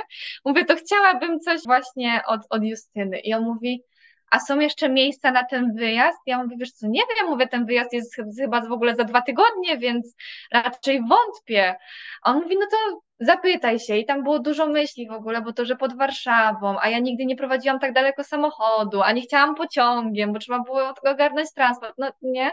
mówię, 0.45 0.65
to 0.65 0.77
chciałabym 0.77 1.41
coś 1.41 1.61
właśnie 1.67 2.23
od, 2.27 2.41
od 2.51 2.65
Justyny. 2.65 3.19
I 3.19 3.35
on 3.35 3.45
mówi, 3.45 3.83
a 4.31 4.41
są 4.41 4.61
jeszcze 4.61 4.89
miejsca 4.89 5.31
na 5.31 5.45
ten 5.45 5.75
wyjazd? 5.75 6.19
Ja 6.27 6.43
mówię, 6.43 6.57
wiesz 6.59 6.73
co, 6.73 6.87
nie 6.89 7.01
wiem, 7.17 7.31
mówię, 7.31 7.49
ten 7.49 7.67
wyjazd 7.67 7.93
jest 7.93 8.17
chyba 8.39 8.61
w 8.61 8.73
ogóle 8.73 8.95
za 8.97 9.05
dwa 9.05 9.23
tygodnie, 9.23 9.79
więc 9.79 10.15
raczej 10.53 11.01
wątpię. 11.09 11.75
A 12.23 12.31
on 12.31 12.43
mówi, 12.43 12.57
no 12.59 12.67
to 12.71 13.01
zapytaj 13.21 13.79
się. 13.79 13.97
I 13.97 14.07
tam 14.07 14.23
było 14.23 14.39
dużo 14.39 14.67
myśli 14.67 15.09
w 15.09 15.13
ogóle, 15.13 15.43
bo 15.43 15.53
to, 15.53 15.65
że 15.65 15.77
pod 15.77 15.97
Warszawą, 15.97 16.77
a 16.81 16.89
ja 16.89 16.99
nigdy 16.99 17.27
nie 17.27 17.37
prowadziłam 17.37 17.79
tak 17.79 17.93
daleko 17.93 18.25
samochodu, 18.25 19.03
a 19.03 19.13
nie 19.13 19.23
chciałam 19.23 19.55
pociągiem, 19.55 20.33
bo 20.33 20.39
trzeba 20.39 20.61
było 20.61 20.95
ogarnąć 21.05 21.53
transport, 21.53 21.95
no 21.99 22.13
nie. 22.23 22.51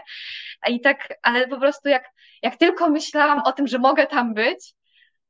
I 0.68 0.80
tak, 0.80 1.08
ale 1.22 1.48
po 1.48 1.58
prostu 1.58 1.88
jak, 1.88 2.10
jak 2.42 2.56
tylko 2.56 2.90
myślałam 2.90 3.42
o 3.44 3.52
tym, 3.52 3.66
że 3.66 3.78
mogę 3.78 4.06
tam 4.06 4.34
być, 4.34 4.74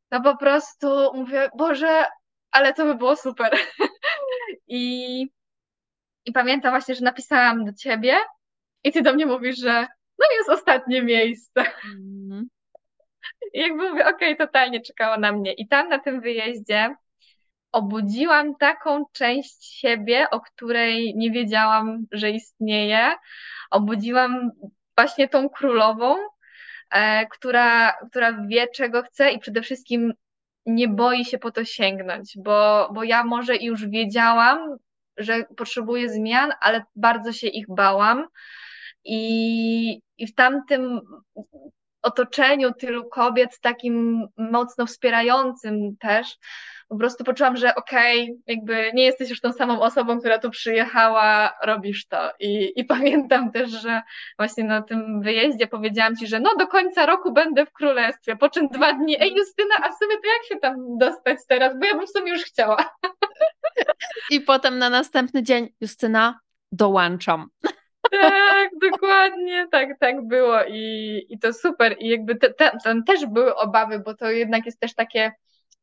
to 0.08 0.20
po 0.20 0.36
prostu 0.36 0.88
mówię, 1.14 1.50
Boże, 1.56 2.04
ale 2.50 2.74
to 2.74 2.84
by 2.84 2.94
było 2.94 3.16
super. 3.16 3.56
I, 4.68 5.22
I 6.24 6.32
pamiętam 6.32 6.72
właśnie, 6.72 6.94
że 6.94 7.04
napisałam 7.04 7.64
do 7.64 7.72
ciebie 7.72 8.16
i 8.84 8.92
ty 8.92 9.02
do 9.02 9.14
mnie 9.14 9.26
mówisz, 9.26 9.58
że 9.58 9.86
no 10.18 10.26
jest 10.38 10.50
ostatnie 10.50 11.02
miejsce. 11.02 11.64
Mm. 11.84 12.46
I 13.52 13.60
jakby 13.60 13.90
mówię, 13.90 14.02
okej, 14.02 14.34
okay, 14.34 14.46
totalnie 14.46 14.80
czekała 14.80 15.18
na 15.18 15.32
mnie. 15.32 15.52
I 15.52 15.68
tam 15.68 15.88
na 15.88 15.98
tym 15.98 16.20
wyjeździe 16.20 16.94
obudziłam 17.72 18.54
taką 18.56 19.04
część 19.12 19.64
siebie, 19.64 20.30
o 20.30 20.40
której 20.40 21.14
nie 21.16 21.30
wiedziałam, 21.30 22.06
że 22.12 22.30
istnieje. 22.30 23.14
Obudziłam 23.70 24.50
właśnie 24.96 25.28
tą 25.28 25.48
królową, 25.48 26.16
e, 26.90 27.26
która, 27.26 27.92
która 28.10 28.46
wie, 28.46 28.68
czego 28.68 29.02
chce 29.02 29.30
i 29.30 29.38
przede 29.38 29.62
wszystkim 29.62 30.12
nie 30.66 30.88
boi 30.88 31.24
się 31.24 31.38
po 31.38 31.50
to 31.50 31.64
sięgnąć, 31.64 32.32
bo, 32.36 32.88
bo 32.94 33.04
ja 33.04 33.24
może 33.24 33.56
już 33.56 33.88
wiedziałam, 33.88 34.76
że 35.16 35.44
potrzebuję 35.56 36.08
zmian, 36.08 36.52
ale 36.60 36.82
bardzo 36.96 37.32
się 37.32 37.46
ich 37.46 37.66
bałam. 37.68 38.26
I, 39.04 40.00
i 40.18 40.26
w 40.26 40.34
tamtym 40.34 41.00
otoczeniu 42.04 42.72
tylu 42.72 43.08
kobiet, 43.08 43.60
takim 43.60 44.26
mocno 44.36 44.86
wspierającym 44.86 45.96
też, 45.96 46.38
po 46.88 46.98
prostu 46.98 47.24
poczułam, 47.24 47.56
że 47.56 47.74
okej, 47.74 48.22
okay, 48.22 48.36
jakby 48.46 48.90
nie 48.94 49.04
jesteś 49.04 49.30
już 49.30 49.40
tą 49.40 49.52
samą 49.52 49.80
osobą, 49.80 50.20
która 50.20 50.38
tu 50.38 50.50
przyjechała, 50.50 51.52
robisz 51.62 52.06
to. 52.06 52.32
I, 52.40 52.72
I 52.76 52.84
pamiętam 52.94 53.52
też, 53.52 53.70
że 53.70 54.02
właśnie 54.38 54.64
na 54.64 54.82
tym 54.82 55.22
wyjeździe 55.22 55.66
powiedziałam 55.66 56.16
ci, 56.16 56.26
że 56.26 56.40
no 56.40 56.50
do 56.58 56.66
końca 56.66 57.06
roku 57.06 57.32
będę 57.32 57.66
w 57.66 57.72
królestwie, 57.72 58.36
po 58.36 58.48
czym 58.48 58.68
dwa 58.68 58.92
dni, 58.92 59.16
ej 59.20 59.34
Justyna, 59.36 59.74
a 59.82 59.92
w 59.92 59.98
sumie 59.98 60.14
to 60.14 60.28
jak 60.28 60.44
się 60.48 60.56
tam 60.56 60.98
dostać 60.98 61.38
teraz, 61.48 61.78
bo 61.78 61.86
ja 61.86 61.94
bym 61.94 62.06
w 62.06 62.10
sumie 62.10 62.32
już 62.32 62.42
chciała. 62.42 62.76
I 64.30 64.40
potem 64.40 64.78
na 64.78 64.90
następny 64.90 65.42
dzień, 65.42 65.68
Justyna, 65.80 66.40
dołączam. 66.72 67.48
Tak, 68.10 68.70
dokładnie, 68.90 69.68
tak, 69.70 69.88
tak 70.00 70.26
było 70.26 70.64
i, 70.68 71.26
i 71.28 71.38
to 71.38 71.52
super. 71.52 71.96
I 71.98 72.08
jakby 72.08 72.36
te, 72.36 72.54
te, 72.54 72.70
tam 72.84 73.04
też 73.04 73.26
były 73.26 73.56
obawy, 73.56 73.98
bo 73.98 74.14
to 74.14 74.30
jednak 74.30 74.66
jest 74.66 74.80
też 74.80 74.94
takie 74.94 75.32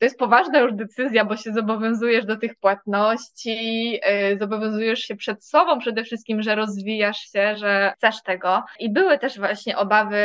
to 0.02 0.06
jest 0.06 0.20
poważna 0.20 0.60
już 0.60 0.74
decyzja, 0.74 1.26
bo 1.26 1.38
się 1.38 1.54
zobowiązujesz 1.54 2.26
do 2.26 2.38
tych 2.38 2.56
płatności, 2.56 3.92
yy, 3.92 4.38
zobowiązujesz 4.40 5.00
się 5.00 5.16
przed 5.16 5.46
sobą 5.46 5.80
przede 5.80 6.04
wszystkim, 6.04 6.42
że 6.42 6.56
rozwijasz 6.56 7.18
się, 7.18 7.56
że 7.56 7.94
chcesz 7.98 8.16
tego. 8.26 8.64
I 8.80 8.94
były 8.94 9.20
też 9.20 9.38
właśnie 9.38 9.78
obawy, 9.78 10.18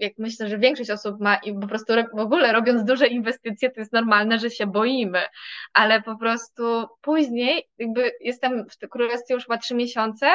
jak 0.00 0.12
myślę, 0.18 0.48
że 0.48 0.58
większość 0.58 0.90
osób 0.90 1.20
ma 1.20 1.36
i 1.36 1.54
po 1.54 1.66
prostu 1.66 1.92
w 2.14 2.18
ogóle 2.18 2.52
robiąc 2.52 2.84
duże 2.84 3.06
inwestycje, 3.06 3.70
to 3.70 3.80
jest 3.80 3.92
normalne, 3.92 4.38
że 4.38 4.50
się 4.50 4.66
boimy, 4.66 5.22
ale 5.72 6.02
po 6.02 6.16
prostu 6.16 6.86
później 7.02 7.68
jakby 7.78 8.12
jestem 8.20 8.66
w 8.82 8.88
królestwie 8.88 9.34
już 9.34 9.44
chyba 9.44 9.58
trzy 9.58 9.74
miesiące 9.74 10.26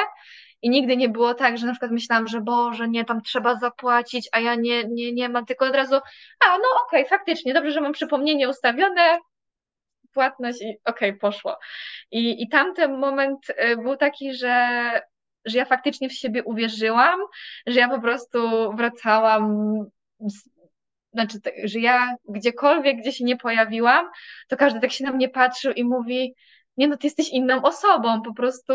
i 0.62 0.70
nigdy 0.70 0.96
nie 0.96 1.08
było 1.08 1.34
tak, 1.34 1.58
że 1.58 1.66
na 1.66 1.72
przykład 1.72 1.90
myślałam, 1.90 2.28
że 2.28 2.40
Boże, 2.40 2.88
nie, 2.88 3.04
tam 3.04 3.22
trzeba 3.22 3.54
zapłacić, 3.54 4.28
a 4.32 4.40
ja 4.40 4.54
nie, 4.54 4.84
nie, 4.84 5.12
nie 5.12 5.28
mam, 5.28 5.46
tylko 5.46 5.64
od 5.64 5.74
razu, 5.74 5.94
a 6.46 6.48
no 6.58 6.64
okej, 6.86 7.04
okay, 7.04 7.18
faktycznie, 7.18 7.54
dobrze, 7.54 7.72
że 7.72 7.80
mam 7.80 7.92
przypomnienie 7.92 8.48
ustawione, 8.48 9.18
płatność 10.12 10.62
i 10.62 10.78
okej, 10.84 11.10
okay, 11.10 11.18
poszło. 11.18 11.58
I, 12.10 12.42
I 12.42 12.48
tamten 12.48 12.98
moment 12.98 13.50
y, 13.50 13.76
był 13.76 13.96
taki, 13.96 14.34
że, 14.34 14.80
że 15.44 15.58
ja 15.58 15.64
faktycznie 15.64 16.08
w 16.08 16.12
siebie 16.12 16.44
uwierzyłam, 16.44 17.20
że 17.66 17.80
ja 17.80 17.88
po 17.88 18.00
prostu 18.00 18.38
wracałam 18.76 19.74
znaczy, 21.12 21.38
że 21.64 21.78
ja 21.78 22.14
gdziekolwiek, 22.28 22.96
gdzie 23.00 23.12
się 23.12 23.24
nie 23.24 23.36
pojawiłam, 23.36 24.10
to 24.48 24.56
każdy 24.56 24.80
tak 24.80 24.92
się 24.92 25.04
na 25.04 25.12
mnie 25.12 25.28
patrzył 25.28 25.72
i 25.72 25.84
mówi, 25.84 26.34
nie 26.76 26.88
no, 26.88 26.96
ty 26.96 27.06
jesteś 27.06 27.28
inną 27.28 27.62
osobą, 27.62 28.22
po 28.22 28.34
prostu 28.34 28.74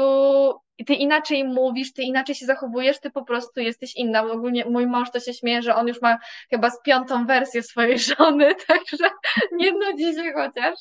ty 0.86 0.94
inaczej 0.94 1.44
mówisz, 1.44 1.94
ty 1.94 2.04
inaczej 2.04 2.36
się 2.36 2.46
zachowujesz, 2.46 3.00
ty 3.00 3.12
po 3.12 3.26
prostu 3.26 3.60
jesteś 3.60 3.96
inna. 3.96 4.24
Ogólnie 4.24 4.66
mój 4.66 4.88
mąż 4.88 5.12
to 5.12 5.20
się 5.20 5.34
śmieje, 5.34 5.62
że 5.62 5.76
on 5.76 5.88
już 5.88 6.02
ma 6.02 6.18
chyba 6.50 6.70
z 6.70 6.82
piątą 6.82 7.26
wersję 7.26 7.64
swojej 7.64 8.00
żony, 8.18 8.56
także 8.68 9.10
nie 9.52 9.72
nudzi 9.72 10.14
się 10.16 10.34
chociaż. 10.34 10.76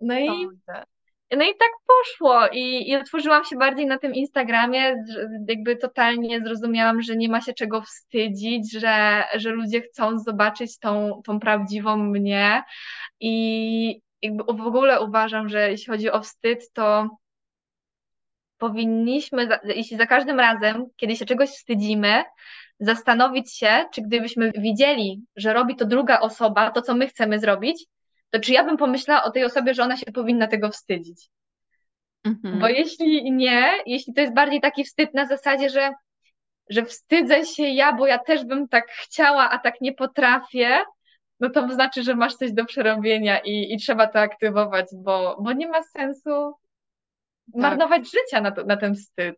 no 0.00 0.18
i 0.18 0.48
no 1.36 1.44
i 1.44 1.54
tak 1.58 1.70
poszło 1.86 2.48
I, 2.52 2.90
i 2.90 2.96
otworzyłam 2.96 3.44
się 3.44 3.56
bardziej 3.56 3.86
na 3.86 3.98
tym 3.98 4.14
Instagramie, 4.14 5.04
jakby 5.48 5.76
totalnie 5.76 6.40
zrozumiałam, 6.40 7.02
że 7.02 7.16
nie 7.16 7.28
ma 7.28 7.40
się 7.40 7.52
czego 7.52 7.82
wstydzić, 7.82 8.72
że, 8.72 9.24
że 9.34 9.50
ludzie 9.50 9.80
chcą 9.80 10.18
zobaczyć 10.18 10.78
tą, 10.78 11.22
tą 11.24 11.40
prawdziwą 11.40 11.96
mnie 11.96 12.62
i, 13.20 14.00
jakby 14.22 14.44
w 14.44 14.66
ogóle 14.66 15.00
uważam, 15.00 15.48
że 15.48 15.70
jeśli 15.70 15.86
chodzi 15.86 16.10
o 16.10 16.20
wstyd, 16.20 16.72
to 16.72 17.08
powinniśmy, 18.68 19.48
jeśli 19.64 19.96
za 19.96 20.06
każdym 20.06 20.40
razem, 20.40 20.86
kiedy 20.96 21.16
się 21.16 21.24
czegoś 21.24 21.50
wstydzimy, 21.50 22.22
zastanowić 22.80 23.56
się, 23.56 23.84
czy 23.92 24.02
gdybyśmy 24.02 24.52
widzieli, 24.58 25.22
że 25.36 25.52
robi 25.52 25.76
to 25.76 25.84
druga 25.84 26.20
osoba, 26.20 26.70
to 26.70 26.82
co 26.82 26.94
my 26.94 27.06
chcemy 27.06 27.38
zrobić, 27.38 27.86
to 28.30 28.40
czy 28.40 28.52
ja 28.52 28.64
bym 28.64 28.76
pomyślała 28.76 29.24
o 29.24 29.30
tej 29.30 29.44
osobie, 29.44 29.74
że 29.74 29.82
ona 29.82 29.96
się 29.96 30.12
powinna 30.12 30.46
tego 30.46 30.70
wstydzić. 30.70 31.28
Mhm. 32.24 32.58
Bo 32.58 32.68
jeśli 32.68 33.32
nie, 33.32 33.72
jeśli 33.86 34.14
to 34.14 34.20
jest 34.20 34.34
bardziej 34.34 34.60
taki 34.60 34.84
wstyd 34.84 35.14
na 35.14 35.26
zasadzie, 35.26 35.70
że, 35.70 35.92
że 36.70 36.84
wstydzę 36.84 37.46
się 37.46 37.62
ja, 37.62 37.92
bo 37.92 38.06
ja 38.06 38.18
też 38.18 38.44
bym 38.44 38.68
tak 38.68 38.88
chciała, 38.88 39.50
a 39.50 39.58
tak 39.58 39.80
nie 39.80 39.92
potrafię, 39.92 40.78
no 41.40 41.50
to 41.50 41.68
znaczy, 41.68 42.02
że 42.02 42.14
masz 42.14 42.34
coś 42.34 42.52
do 42.52 42.64
przerobienia 42.64 43.38
i, 43.38 43.74
i 43.74 43.76
trzeba 43.78 44.06
to 44.06 44.20
aktywować, 44.20 44.86
bo, 44.94 45.36
bo 45.40 45.52
nie 45.52 45.68
ma 45.68 45.82
sensu 45.82 46.54
tak. 47.52 47.62
marnować 47.62 48.10
życia 48.10 48.40
na, 48.40 48.50
to, 48.50 48.64
na 48.64 48.76
ten 48.76 48.94
wstyd. 48.94 49.36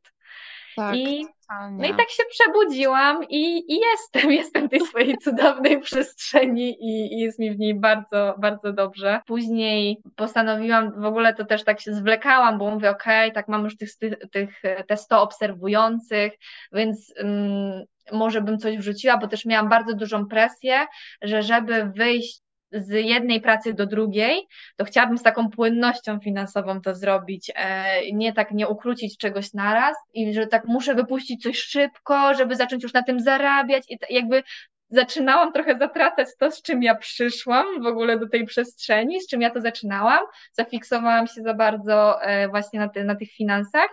Tak, 0.76 0.96
I, 0.96 1.26
no 1.70 1.86
i 1.88 1.94
tak 1.94 2.10
się 2.10 2.22
przebudziłam 2.30 3.24
i, 3.24 3.72
i 3.72 3.80
jestem, 3.80 4.32
jestem 4.40 4.66
w 4.66 4.70
tej 4.70 4.80
swojej 4.80 5.18
cudownej 5.18 5.80
przestrzeni 5.80 6.70
i, 6.70 7.14
i, 7.14 7.18
jest 7.18 7.38
mi 7.38 7.50
w 7.50 7.58
niej 7.58 7.80
bardzo, 7.80 8.34
bardzo 8.38 8.72
dobrze. 8.72 9.20
Później 9.26 10.02
postanowiłam, 10.16 11.00
w 11.00 11.04
ogóle 11.04 11.34
to 11.34 11.44
też 11.44 11.64
tak 11.64 11.80
się 11.80 11.94
zwlekałam, 11.94 12.58
bo 12.58 12.70
mówię, 12.70 12.90
okej, 12.90 13.30
okay, 13.30 13.34
tak 13.34 13.48
mam 13.48 13.64
już 13.64 13.76
tych, 13.76 13.90
tych, 14.32 14.62
te 14.88 14.96
100 14.96 15.22
obserwujących, 15.22 16.32
więc 16.72 17.14
um, 17.18 17.84
może 18.12 18.40
bym 18.40 18.58
coś 18.58 18.78
wrzuciła, 18.78 19.16
bo 19.16 19.28
też 19.28 19.44
miałam 19.44 19.68
bardzo 19.68 19.94
dużą 19.94 20.26
presję, 20.26 20.86
że 21.22 21.42
żeby 21.42 21.92
wyjść 21.96 22.40
z 22.72 22.90
jednej 22.90 23.40
pracy 23.40 23.74
do 23.74 23.86
drugiej, 23.86 24.46
to 24.76 24.84
chciałabym 24.84 25.18
z 25.18 25.22
taką 25.22 25.50
płynnością 25.50 26.20
finansową 26.20 26.80
to 26.80 26.94
zrobić, 26.94 27.52
e, 27.54 28.12
nie 28.12 28.32
tak 28.32 28.50
nie 28.50 28.68
ukrócić 28.68 29.18
czegoś 29.18 29.52
naraz 29.54 29.96
i 30.14 30.34
że 30.34 30.46
tak 30.46 30.64
muszę 30.64 30.94
wypuścić 30.94 31.42
coś 31.42 31.58
szybko, 31.58 32.34
żeby 32.34 32.56
zacząć 32.56 32.82
już 32.82 32.92
na 32.92 33.02
tym 33.02 33.20
zarabiać 33.20 33.84
i 33.90 33.98
jakby 34.10 34.42
zaczynałam 34.90 35.52
trochę 35.52 35.78
zatracać 35.78 36.28
to, 36.38 36.50
z 36.50 36.62
czym 36.62 36.82
ja 36.82 36.94
przyszłam 36.94 37.82
w 37.82 37.86
ogóle 37.86 38.18
do 38.18 38.28
tej 38.28 38.46
przestrzeni, 38.46 39.20
z 39.20 39.26
czym 39.26 39.40
ja 39.40 39.50
to 39.50 39.60
zaczynałam. 39.60 40.20
Zafiksowałam 40.52 41.26
się 41.26 41.42
za 41.42 41.54
bardzo 41.54 42.22
e, 42.22 42.48
właśnie 42.48 42.80
na, 42.80 42.90
na 43.04 43.14
tych 43.14 43.30
finansach 43.30 43.88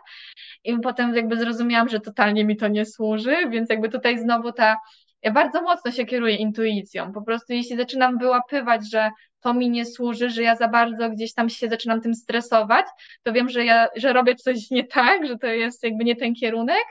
i 0.64 0.80
potem 0.80 1.16
jakby 1.16 1.38
zrozumiałam, 1.38 1.90
że 1.90 2.00
totalnie 2.00 2.46
mi 2.46 2.58
to 2.58 2.68
nie 2.68 2.86
służy, 2.86 3.36
więc 3.50 3.70
jakby 3.70 3.90
tutaj 3.90 4.20
znowu 4.20 4.52
ta 4.52 4.78
ja 5.24 5.32
bardzo 5.32 5.62
mocno 5.62 5.92
się 5.92 6.06
kieruję 6.06 6.36
intuicją. 6.36 7.14
Po 7.14 7.22
prostu 7.22 7.54
jeśli 7.54 7.78
zaczynam 7.78 8.18
wyłapywać, 8.18 8.92
że 8.92 9.12
to 9.44 9.54
mi 9.54 9.70
nie 9.70 9.86
służy, 9.86 10.30
że 10.30 10.44
ja 10.44 10.56
za 10.56 10.68
bardzo 10.68 11.10
gdzieś 11.10 11.34
tam 11.34 11.50
się 11.50 11.70
zaczynam 11.70 12.02
tym 12.02 12.16
stresować, 12.16 12.86
to 13.24 13.34
wiem, 13.34 13.50
że 13.50 13.66
ja, 13.66 13.88
że 13.96 14.14
robię 14.14 14.36
coś 14.36 14.72
nie 14.72 14.84
tak, 14.84 15.28
że 15.28 15.38
to 15.38 15.48
jest 15.48 15.84
jakby 15.84 16.04
nie 16.04 16.16
ten 16.16 16.36
kierunek. 16.36 16.86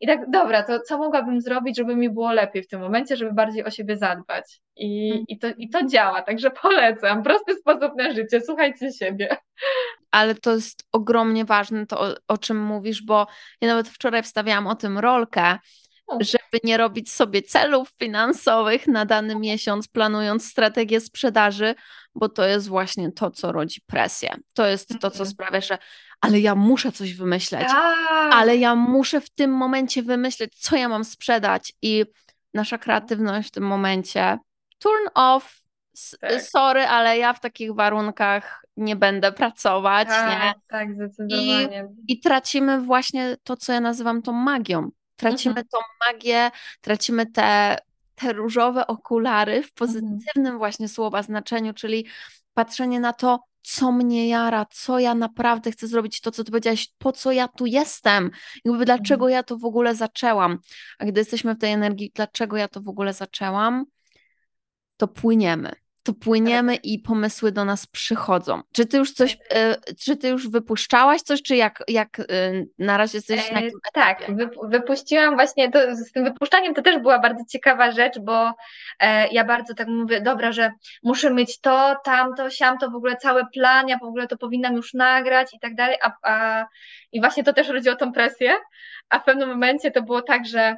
I 0.00 0.06
tak, 0.06 0.30
dobra, 0.30 0.62
to 0.62 0.80
co 0.80 0.98
mogłabym 0.98 1.40
zrobić, 1.40 1.76
żeby 1.76 1.96
mi 1.96 2.10
było 2.10 2.32
lepiej 2.32 2.62
w 2.62 2.68
tym 2.68 2.80
momencie, 2.80 3.16
żeby 3.16 3.32
bardziej 3.32 3.64
o 3.64 3.70
siebie 3.70 3.96
zadbać. 3.96 4.60
I, 4.76 5.08
hmm. 5.08 5.24
i, 5.28 5.38
to, 5.38 5.48
i 5.58 5.68
to 5.68 5.86
działa, 5.86 6.22
także 6.22 6.50
polecam. 6.50 7.22
Prosty 7.22 7.54
sposób 7.54 7.92
na 7.96 8.12
życie, 8.12 8.40
słuchajcie 8.40 8.92
siebie. 8.92 9.36
Ale 10.10 10.34
to 10.34 10.54
jest 10.54 10.84
ogromnie 10.92 11.44
ważne, 11.44 11.86
to 11.86 12.00
o, 12.00 12.14
o 12.28 12.38
czym 12.38 12.60
mówisz, 12.64 13.02
bo 13.02 13.26
ja 13.60 13.68
nawet 13.68 13.88
wczoraj 13.88 14.22
wstawiałam 14.22 14.66
o 14.66 14.74
tym 14.74 14.98
rolkę, 14.98 15.58
żeby 16.20 16.60
nie 16.64 16.76
robić 16.76 17.12
sobie 17.12 17.42
celów 17.42 17.90
finansowych 17.98 18.86
na 18.86 19.04
dany 19.04 19.36
miesiąc, 19.36 19.88
planując 19.88 20.46
strategię 20.46 21.00
sprzedaży, 21.00 21.74
bo 22.14 22.28
to 22.28 22.44
jest 22.44 22.68
właśnie 22.68 23.12
to, 23.12 23.30
co 23.30 23.52
rodzi 23.52 23.80
presję. 23.86 24.36
To 24.54 24.66
jest 24.66 24.88
to, 24.88 25.10
co 25.10 25.18
mhm. 25.18 25.30
sprawia, 25.30 25.60
że 25.60 25.78
ale 26.20 26.40
ja 26.40 26.54
muszę 26.54 26.92
coś 26.92 27.14
wymyśleć, 27.14 27.68
tak. 27.68 28.32
ale 28.32 28.56
ja 28.56 28.74
muszę 28.74 29.20
w 29.20 29.30
tym 29.30 29.50
momencie 29.50 30.02
wymyśleć, 30.02 30.58
co 30.58 30.76
ja 30.76 30.88
mam 30.88 31.04
sprzedać 31.04 31.72
i 31.82 32.04
nasza 32.54 32.78
kreatywność 32.78 33.48
w 33.48 33.52
tym 33.52 33.64
momencie 33.64 34.38
turn 34.78 35.08
off, 35.14 35.62
tak. 36.20 36.42
sorry, 36.42 36.80
ale 36.80 37.18
ja 37.18 37.32
w 37.32 37.40
takich 37.40 37.74
warunkach 37.74 38.64
nie 38.76 38.96
będę 38.96 39.32
pracować, 39.32 40.08
tak, 40.08 40.42
nie? 40.42 40.54
Tak, 40.68 40.94
zdecydowanie. 40.94 41.88
I, 42.06 42.12
I 42.12 42.20
tracimy 42.20 42.80
właśnie 42.80 43.36
to, 43.42 43.56
co 43.56 43.72
ja 43.72 43.80
nazywam 43.80 44.22
tą 44.22 44.32
magią. 44.32 44.90
Tracimy 45.18 45.50
Mhm. 45.60 45.66
tą 45.68 45.78
magię, 46.06 46.50
tracimy 46.80 47.26
te, 47.26 47.78
te 48.14 48.32
różowe 48.32 48.86
okulary 48.86 49.62
w 49.62 49.66
Mhm. 49.66 49.70
pozytywnym 49.74 50.58
właśnie 50.58 50.88
słowa 50.88 51.22
znaczeniu, 51.22 51.74
czyli 51.74 52.06
patrzenie 52.54 53.00
na 53.00 53.12
to, 53.12 53.40
co 53.62 53.92
mnie 53.92 54.28
jara, 54.28 54.66
co 54.70 54.98
ja 54.98 55.14
naprawdę 55.14 55.70
chcę 55.70 55.86
zrobić, 55.86 56.20
to 56.20 56.30
co 56.30 56.44
ty 56.44 56.50
powiedziałaś, 56.50 56.88
po 56.98 57.12
co 57.12 57.32
ja 57.32 57.48
tu 57.48 57.66
jestem, 57.66 58.30
jakby 58.64 58.84
dlaczego 58.84 59.24
Mhm. 59.24 59.32
ja 59.32 59.42
to 59.42 59.56
w 59.58 59.64
ogóle 59.64 59.94
zaczęłam. 59.94 60.58
A 60.98 61.04
gdy 61.04 61.20
jesteśmy 61.20 61.54
w 61.54 61.58
tej 61.58 61.72
energii, 61.72 62.12
dlaczego 62.14 62.56
ja 62.56 62.68
to 62.68 62.80
w 62.80 62.88
ogóle 62.88 63.12
zaczęłam, 63.12 63.84
to 64.96 65.08
płyniemy. 65.08 65.72
To 66.08 66.14
płyniemy 66.14 66.76
i 66.76 66.98
pomysły 66.98 67.52
do 67.52 67.64
nas 67.64 67.86
przychodzą. 67.86 68.60
Czy 68.72 68.86
ty 68.86 68.96
już 68.96 69.12
coś, 69.12 69.34
y, 69.34 69.94
czy 69.94 70.16
ty 70.16 70.28
już 70.28 70.48
wypuszczałaś 70.48 71.22
coś, 71.22 71.42
czy 71.42 71.56
jak, 71.56 71.84
jak 71.88 72.18
y, 72.18 72.68
na 72.78 72.96
razie 72.96 73.18
jesteś 73.18 73.52
na 73.52 73.60
E, 73.60 73.64
jakim 73.64 73.80
tak, 73.92 74.22
wypuściłam 74.62 75.34
właśnie, 75.34 75.70
to, 75.70 75.96
z 75.96 76.12
tym 76.12 76.24
wypuszczaniem 76.24 76.74
to 76.74 76.82
też 76.82 76.98
była 76.98 77.18
bardzo 77.18 77.44
ciekawa 77.48 77.90
rzecz, 77.90 78.18
bo 78.18 78.52
e, 79.00 79.28
ja 79.28 79.44
bardzo 79.44 79.74
tak 79.74 79.88
mówię, 79.88 80.20
dobra, 80.20 80.52
że 80.52 80.72
muszę 81.02 81.34
mieć 81.34 81.60
to, 81.60 81.96
tamto, 82.04 82.50
siamto, 82.50 82.90
w 82.90 82.94
ogóle 82.94 83.16
cały 83.16 83.42
plan, 83.54 83.88
ja 83.88 83.98
w 83.98 84.04
ogóle 84.04 84.26
to 84.26 84.36
powinnam 84.36 84.74
już 84.74 84.94
nagrać 84.94 85.54
i 85.54 85.60
tak 85.60 85.74
dalej, 85.74 85.96
a, 86.02 86.12
a, 86.22 86.66
i 87.12 87.20
właśnie 87.20 87.44
to 87.44 87.52
też 87.52 87.68
rodziło 87.68 87.96
tą 87.96 88.12
presję, 88.12 88.54
a 89.08 89.18
w 89.18 89.24
pewnym 89.24 89.48
momencie 89.48 89.90
to 89.90 90.02
było 90.02 90.22
tak, 90.22 90.46
że 90.46 90.76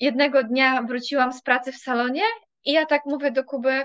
jednego 0.00 0.42
dnia 0.42 0.82
wróciłam 0.82 1.32
z 1.32 1.42
pracy 1.42 1.72
w 1.72 1.76
salonie 1.76 2.22
i 2.64 2.72
ja 2.72 2.86
tak 2.86 3.02
mówię 3.06 3.30
do 3.30 3.44
Kuby, 3.44 3.84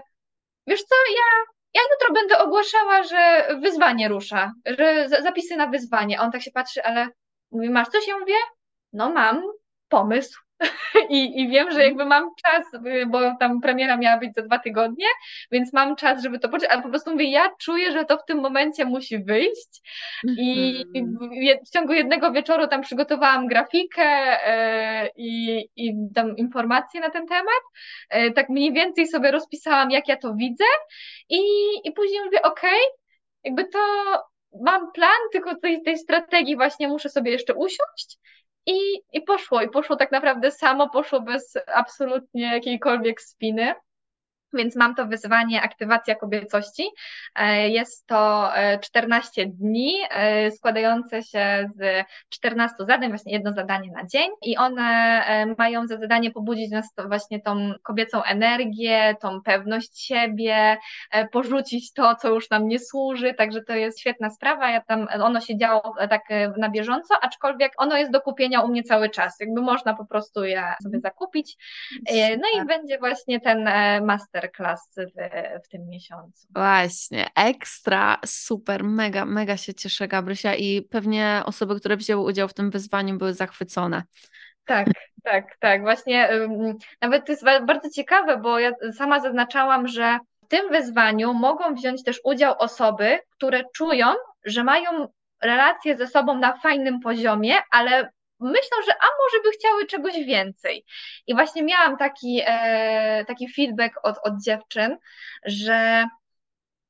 wiesz 0.67 0.83
co, 0.83 0.95
ja, 1.15 1.45
ja 1.73 1.81
jutro 1.91 2.13
będę 2.13 2.39
ogłaszała, 2.39 3.03
że 3.03 3.47
wyzwanie 3.61 4.07
rusza, 4.07 4.53
że 4.65 5.09
za- 5.09 5.21
zapisy 5.21 5.55
na 5.55 5.67
wyzwanie. 5.67 6.21
On 6.21 6.31
tak 6.31 6.41
się 6.41 6.51
patrzy, 6.51 6.83
ale 6.83 7.07
mówi, 7.51 7.69
masz 7.69 7.87
coś? 7.87 8.07
Ja 8.07 8.19
mówię, 8.19 8.35
no 8.93 9.09
mam 9.13 9.43
pomysł. 9.89 10.39
I, 11.09 11.41
I 11.41 11.49
wiem, 11.49 11.71
że 11.71 11.83
jakby 11.83 12.05
mam 12.05 12.29
czas, 12.35 12.73
y, 12.73 13.05
bo 13.05 13.19
tam 13.39 13.61
premiera 13.61 13.97
miała 13.97 14.17
być 14.17 14.33
za 14.35 14.41
dwa 14.41 14.59
tygodnie, 14.59 15.05
więc 15.51 15.73
mam 15.73 15.95
czas, 15.95 16.23
żeby 16.23 16.39
to 16.39 16.49
poczytać, 16.49 16.73
ale 16.73 16.83
po 16.83 16.89
prostu 16.89 17.11
mówię, 17.11 17.31
ja 17.31 17.49
czuję, 17.59 17.91
że 17.91 18.05
to 18.05 18.17
w 18.17 18.25
tym 18.25 18.39
momencie 18.39 18.85
musi 18.85 19.23
wyjść. 19.23 19.81
I 20.37 20.69
Mhm. 20.95 21.29
w, 21.65 21.69
ciągu 21.69 21.93
jednego 21.93 22.31
wieczoru 22.31 22.67
tam 22.67 22.81
przygotowałam 22.81 23.47
grafikę 23.47 24.03
e, 24.03 25.09
i, 25.15 25.59
i 25.75 25.93
tam 26.15 26.37
informacje 26.37 27.01
na 27.01 27.09
ten 27.09 27.27
temat. 27.27 27.63
E, 28.09 28.31
tak 28.31 28.49
mniej 28.49 28.73
więcej 28.73 29.07
sobie 29.07 29.31
rozpisałam, 29.31 29.91
jak 29.91 30.07
ja 30.07 30.17
to 30.17 30.33
widzę. 30.35 30.65
I, 31.29 31.41
i 31.83 31.91
później 31.91 32.21
mówię, 32.25 32.41
okej, 32.41 32.79
jakby 33.43 33.65
to 33.65 33.79
mam 34.61 34.91
plan, 34.91 35.19
tylko 35.31 35.55
tej, 35.55 35.81
tej 35.81 35.97
strategii 35.97 36.55
właśnie 36.55 36.87
muszę 36.87 37.09
sobie 37.09 37.31
jeszcze 37.31 37.53
usiąść. 37.53 38.17
I, 38.69 39.03
I 39.13 39.21
poszło, 39.21 39.61
i 39.61 39.69
poszło 39.69 39.95
tak 39.95 40.11
naprawdę 40.11 40.51
samo, 40.51 40.89
poszło 40.89 41.21
bez 41.21 41.57
absolutnie 41.75 42.43
jakiejkolwiek 42.53 43.21
spiny. 43.21 43.73
Więc 44.53 44.75
mam 44.75 44.95
to 44.95 45.05
wyzwanie 45.05 45.61
aktywacja 45.61 46.15
kobiecości. 46.15 46.83
E, 47.35 47.69
Jest 47.69 48.07
to 48.07 48.49
e, 48.55 48.79
14 48.79 49.45
dni 49.45 49.93
e, 50.09 50.51
składające 50.51 51.23
się 51.23 51.69
z 51.75 52.05
14 52.29 52.75
zadań, 52.79 53.09
właśnie 53.09 53.33
jedno 53.33 53.53
zadanie 53.53 53.91
na 53.91 54.05
dzień 54.05 54.29
i 54.41 54.57
one 54.57 54.81
e, 55.25 55.45
mają 55.57 55.87
za 55.87 55.97
zadanie 55.97 56.31
pobudzić 56.31 56.71
nas 56.71 56.93
to 56.93 57.07
właśnie 57.07 57.41
tą 57.41 57.73
kobiecą 57.83 58.23
energię, 58.23 59.15
tą 59.21 59.41
pewność 59.41 60.05
siebie, 60.05 60.77
e, 61.11 61.27
porzucić 61.27 61.93
to, 61.93 62.15
co 62.15 62.29
już 62.29 62.49
nam 62.49 62.67
nie 62.67 62.79
służy, 62.79 63.33
także 63.33 63.61
to 63.61 63.73
jest 63.73 63.99
świetna 63.99 64.29
sprawa. 64.29 64.69
Ja 64.71 64.81
tam, 64.81 65.07
ono 65.21 65.41
się 65.41 65.57
działo 65.57 65.93
e, 65.99 66.07
tak 66.07 66.21
e, 66.29 66.53
na 66.57 66.69
bieżąco, 66.69 67.15
aczkolwiek 67.21 67.71
ono 67.77 67.97
jest 67.97 68.11
do 68.11 68.21
kupienia 68.21 68.61
u 68.61 68.67
mnie 68.67 68.83
cały 68.83 69.09
czas. 69.09 69.39
Jakby 69.39 69.61
można 69.61 69.93
po 69.95 70.05
prostu 70.05 70.43
je 70.43 70.63
sobie 70.83 70.99
zakupić. 70.99 71.57
E, 72.07 72.37
No 72.37 72.61
i 72.61 72.65
będzie 72.65 72.97
właśnie 72.99 73.39
ten 73.39 73.67
e, 73.67 74.01
masterclass 74.39 74.95
w, 74.97 75.65
w 75.65 75.69
tym 75.69 75.89
miesiącu. 75.89 76.47
Właśnie, 76.53 77.27
ekstra, 77.35 78.17
super, 78.25 78.83
mega, 78.83 79.25
mega 79.25 79.57
się 79.57 79.73
cieszę, 79.73 80.07
Gabrysia, 80.07 80.55
i 80.55 80.81
pewnie 80.81 81.41
osoby, 81.45 81.79
które 81.79 81.97
wzięły 81.97 82.23
udział 82.23 82.47
w 82.47 82.53
tym 82.53 82.71
wyzwaniu, 82.71 83.17
były 83.17 83.33
zachwycone. 83.33 84.03
Tak, 84.65 84.87
tak, 85.23 85.57
tak. 85.59 85.81
Właśnie 85.81 86.29
nawet 87.01 87.25
to 87.25 87.31
jest 87.31 87.45
ba- 87.45 87.61
bardzo 87.61 87.89
ciekawe, 87.89 88.37
bo 88.37 88.59
ja 88.59 88.71
sama 88.97 89.19
zaznaczałam, 89.19 89.87
że 89.87 90.19
w 90.43 90.47
tym 90.47 90.69
wyzwaniu 90.69 91.33
mogą 91.33 91.75
wziąć 91.75 92.03
też 92.03 92.19
udział 92.23 92.55
osoby, 92.57 93.19
które 93.29 93.63
czują, 93.75 94.07
że 94.45 94.63
mają 94.63 95.07
relacje 95.41 95.97
ze 95.97 96.07
sobą 96.07 96.37
na 96.37 96.57
fajnym 96.57 96.99
poziomie, 96.99 97.55
ale 97.71 98.09
myślą, 98.39 98.77
że 98.85 98.91
a 98.91 99.05
może 99.23 99.43
by 99.43 99.51
chciały 99.51 99.85
czegoś 99.85 100.25
więcej. 100.25 100.85
I 101.27 101.33
właśnie 101.33 101.63
miałam 101.63 101.97
taki, 101.97 102.41
e, 102.45 103.25
taki 103.25 103.53
feedback 103.53 103.99
od, 104.03 104.17
od 104.23 104.43
dziewczyn, 104.43 104.97
że 105.45 106.05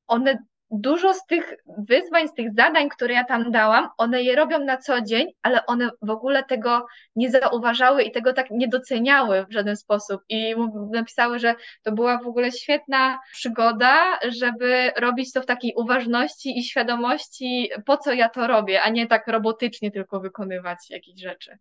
one 0.07 0.37
dużo 0.71 1.13
z 1.13 1.25
tych 1.25 1.53
wyzwań, 1.77 2.27
z 2.27 2.33
tych 2.33 2.53
zadań, 2.53 2.89
które 2.89 3.13
ja 3.13 3.23
tam 3.23 3.51
dałam, 3.51 3.89
one 3.97 4.23
je 4.23 4.35
robią 4.35 4.59
na 4.59 4.77
co 4.77 5.01
dzień, 5.01 5.27
ale 5.41 5.65
one 5.65 5.89
w 6.01 6.09
ogóle 6.09 6.43
tego 6.43 6.85
nie 7.15 7.31
zauważały 7.31 8.03
i 8.03 8.11
tego 8.11 8.33
tak 8.33 8.51
nie 8.51 8.67
doceniały 8.67 9.45
w 9.45 9.53
żaden 9.53 9.75
sposób. 9.75 10.21
I 10.29 10.55
napisały, 10.91 11.39
że 11.39 11.55
to 11.83 11.91
była 11.91 12.17
w 12.17 12.27
ogóle 12.27 12.51
świetna 12.51 13.19
przygoda, 13.31 14.19
żeby 14.29 14.91
robić 14.97 15.33
to 15.33 15.41
w 15.41 15.45
takiej 15.45 15.73
uważności 15.75 16.59
i 16.59 16.63
świadomości, 16.63 17.69
po 17.85 17.97
co 17.97 18.13
ja 18.13 18.29
to 18.29 18.47
robię, 18.47 18.81
a 18.81 18.89
nie 18.89 19.07
tak 19.07 19.27
robotycznie 19.27 19.91
tylko 19.91 20.19
wykonywać 20.19 20.89
jakieś 20.89 21.21
rzeczy. 21.21 21.57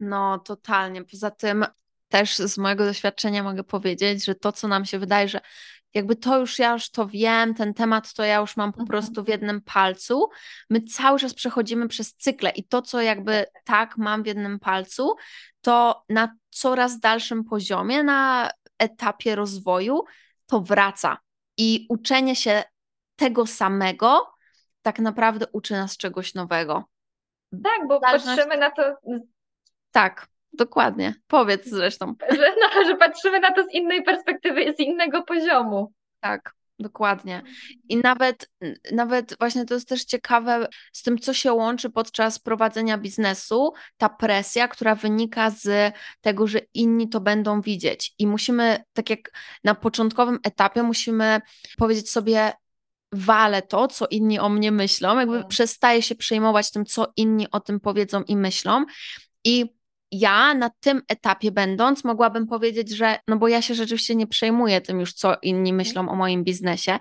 No, 0.00 0.38
totalnie. 0.38 1.04
Poza 1.04 1.30
tym 1.30 1.66
też 2.08 2.36
z 2.36 2.58
mojego 2.58 2.84
doświadczenia 2.84 3.42
mogę 3.42 3.64
powiedzieć, 3.64 4.24
że 4.24 4.34
to, 4.34 4.52
co 4.52 4.68
nam 4.68 4.84
się 4.84 4.98
wydaje, 4.98 5.28
że 5.28 5.40
jakby 5.94 6.16
to 6.16 6.38
już 6.40 6.58
ja 6.58 6.72
już 6.72 6.90
to 6.90 7.06
wiem, 7.06 7.54
ten 7.54 7.74
temat 7.74 8.14
to 8.14 8.24
ja 8.24 8.36
już 8.36 8.56
mam 8.56 8.72
po 8.72 8.76
Mhm. 8.80 8.86
prostu 8.88 9.24
w 9.24 9.28
jednym 9.28 9.60
palcu. 9.60 10.28
My 10.70 10.80
cały 10.80 11.18
czas 11.18 11.34
przechodzimy 11.34 11.88
przez 11.88 12.14
cykle 12.16 12.50
i 12.50 12.64
to, 12.64 12.82
co 12.82 13.00
jakby 13.00 13.46
tak 13.64 13.96
mam 13.98 14.22
w 14.22 14.26
jednym 14.26 14.58
palcu, 14.58 15.14
to 15.60 16.04
na 16.08 16.34
coraz 16.50 17.00
dalszym 17.00 17.44
poziomie, 17.44 18.02
na 18.02 18.50
etapie 18.78 19.34
rozwoju, 19.34 20.04
to 20.46 20.60
wraca. 20.60 21.18
I 21.56 21.86
uczenie 21.88 22.36
się 22.36 22.62
tego 23.16 23.46
samego 23.46 24.32
tak 24.82 24.98
naprawdę 24.98 25.46
uczy 25.52 25.72
nas 25.74 25.96
czegoś 25.96 26.34
nowego. 26.34 26.84
Tak, 27.64 27.88
bo 27.88 28.00
Zależność- 28.00 28.36
patrzymy 28.36 28.56
na 28.56 28.70
to, 28.70 28.82
Tak, 29.90 30.26
dokładnie. 30.56 31.14
Powiedz 31.26 31.68
zresztą. 31.68 32.14
że, 32.30 32.54
no, 32.60 32.84
że 32.84 32.96
patrzymy 32.96 33.40
na 33.40 33.52
to 33.52 33.64
z 33.64 33.74
innej 33.74 34.02
perspektywy, 34.02 34.74
z 34.76 34.80
innego 34.80 35.22
poziomu. 35.22 35.92
Tak, 36.20 36.52
dokładnie. 36.78 37.42
I 37.88 37.96
nawet, 37.96 38.50
nawet 38.92 39.36
właśnie 39.38 39.64
to 39.64 39.74
jest 39.74 39.88
też 39.88 40.04
ciekawe 40.04 40.68
z 40.92 41.02
tym, 41.02 41.18
co 41.18 41.34
się 41.34 41.52
łączy 41.52 41.90
podczas 41.90 42.38
prowadzenia 42.38 42.98
biznesu, 42.98 43.72
ta 43.96 44.08
presja, 44.08 44.68
która 44.68 44.94
wynika 44.94 45.50
z 45.50 45.94
tego, 46.20 46.46
że 46.46 46.60
inni 46.74 47.08
to 47.08 47.20
będą 47.20 47.60
widzieć. 47.60 48.14
I 48.18 48.26
musimy, 48.26 48.84
tak 48.92 49.10
jak 49.10 49.30
na 49.64 49.74
początkowym 49.74 50.38
etapie, 50.44 50.82
musimy 50.82 51.40
powiedzieć 51.78 52.10
sobie, 52.10 52.52
walę 53.12 53.62
to, 53.62 53.88
co 53.88 54.06
inni 54.10 54.38
o 54.38 54.48
mnie 54.48 54.72
myślą, 54.72 55.18
jakby 55.18 55.36
Mm. 55.36 55.48
przestaję 55.48 56.02
się 56.02 56.14
przejmować 56.14 56.70
tym, 56.70 56.84
co 56.84 57.12
inni 57.16 57.50
o 57.50 57.60
tym 57.60 57.80
powiedzą 57.80 58.22
i 58.22 58.36
myślą. 58.36 58.84
I 59.44 59.75
ja 60.12 60.54
na 60.54 60.70
tym 60.80 61.02
etapie 61.08 61.52
będąc, 61.52 62.04
mogłabym 62.04 62.46
powiedzieć, 62.46 62.90
że 62.90 63.18
no 63.28 63.36
bo 63.36 63.48
ja 63.48 63.62
się 63.62 63.74
rzeczywiście 63.74 64.14
nie 64.14 64.26
przejmuję 64.26 64.80
tym 64.80 65.00
już, 65.00 65.12
co 65.12 65.36
inni 65.42 65.72
myślą 65.72 66.08
o 66.08 66.16
moim 66.16 66.44
biznesie, 66.44 66.98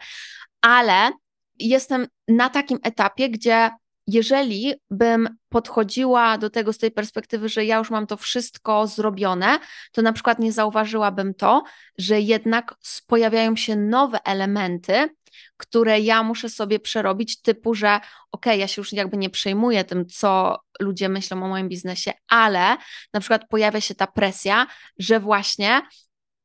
ale 0.62 1.12
jestem 1.60 2.08
na 2.28 2.49
takim 2.49 2.80
etapie, 2.84 3.30
gdzie 3.30 3.70
jeżeli 4.08 4.74
bym 4.89 5.30
podchodziła 5.49 6.38
do 6.38 6.49
tego 6.49 6.74
z 6.74 6.78
tej 6.78 6.91
perspektywy, 6.91 7.49
że 7.49 7.66
ja 7.66 7.78
już 7.78 7.89
mam 7.89 8.08
to 8.08 8.18
wszystko 8.18 8.88
zrobione, 8.88 9.60
to 9.91 10.01
na 10.01 10.14
przykład 10.14 10.39
nie 10.39 10.51
zauważyłabym 10.51 11.34
to, 11.34 11.64
że 11.97 12.22
jednak 12.22 12.76
pojawiają 13.08 13.56
się 13.56 13.76
nowe 13.76 14.20
elementy, 14.26 15.10
które 15.57 15.99
ja 15.99 16.23
muszę 16.23 16.49
sobie 16.49 16.79
przerobić, 16.79 17.41
typu, 17.41 17.75
że 17.75 17.99
okej, 18.31 18.59
ja 18.59 18.67
się 18.67 18.81
już 18.81 18.93
jakby 18.93 19.17
nie 19.17 19.29
przejmuję 19.29 19.83
tym, 19.83 20.05
co 20.05 20.59
ludzie 20.79 21.09
myślą 21.09 21.43
o 21.43 21.47
moim 21.47 21.69
biznesie, 21.69 22.11
ale 22.27 22.77
na 23.13 23.19
przykład 23.19 23.41
pojawia 23.49 23.81
się 23.81 23.95
ta 23.95 24.07
presja, 24.07 24.67
że 24.99 25.19
właśnie, 25.19 25.81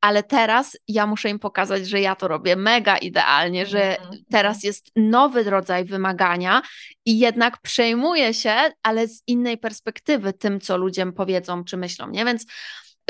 ale 0.00 0.22
teraz 0.22 0.78
ja 0.88 1.06
muszę 1.06 1.28
im 1.30 1.38
pokazać, 1.38 1.88
że 1.88 2.00
ja 2.00 2.16
to 2.16 2.28
robię 2.28 2.56
mega 2.56 2.96
idealnie, 2.96 3.66
że 3.66 3.98
Mhm. 3.98 4.18
teraz 4.30 4.64
jest 4.64 4.90
nowy 4.96 5.42
rodzaj 5.42 5.84
wymagania 5.84 6.62
i 7.04 7.18
jednak 7.18 7.60
przejmuję 7.60 8.34
się, 8.34 8.54
ale 8.82 9.08
z 9.08 9.22
innej 9.26 9.58
perspektywy 9.58 10.32
tym, 10.32 10.60
co 10.60 10.76
ludziom 10.76 11.12
powiedzą 11.12 11.64
czy 11.64 11.76
myślą, 11.76 12.10
nie? 12.10 12.24
Więc 12.24 12.46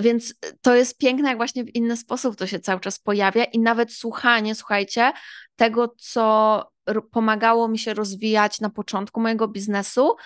więc 0.02 0.34
to 0.60 0.74
jest 0.74 0.98
piękne, 0.98 1.28
jak 1.28 1.36
właśnie 1.36 1.64
w 1.64 1.74
inny 1.74 1.96
sposób 1.96 2.36
to 2.36 2.46
się 2.46 2.60
cały 2.60 2.80
czas 2.80 2.98
pojawia 2.98 3.44
i 3.44 3.58
nawet 3.58 3.92
słuchanie, 3.92 4.54
słuchajcie, 4.54 5.12
tego, 5.56 5.94
co 5.98 6.64
pomagało 7.10 7.68
mi 7.68 7.78
się 7.78 7.94
rozwijać 7.94 8.60
na 8.60 8.70
początku 8.70 9.20
mojego 9.20 9.48
biznesu, 9.48 10.16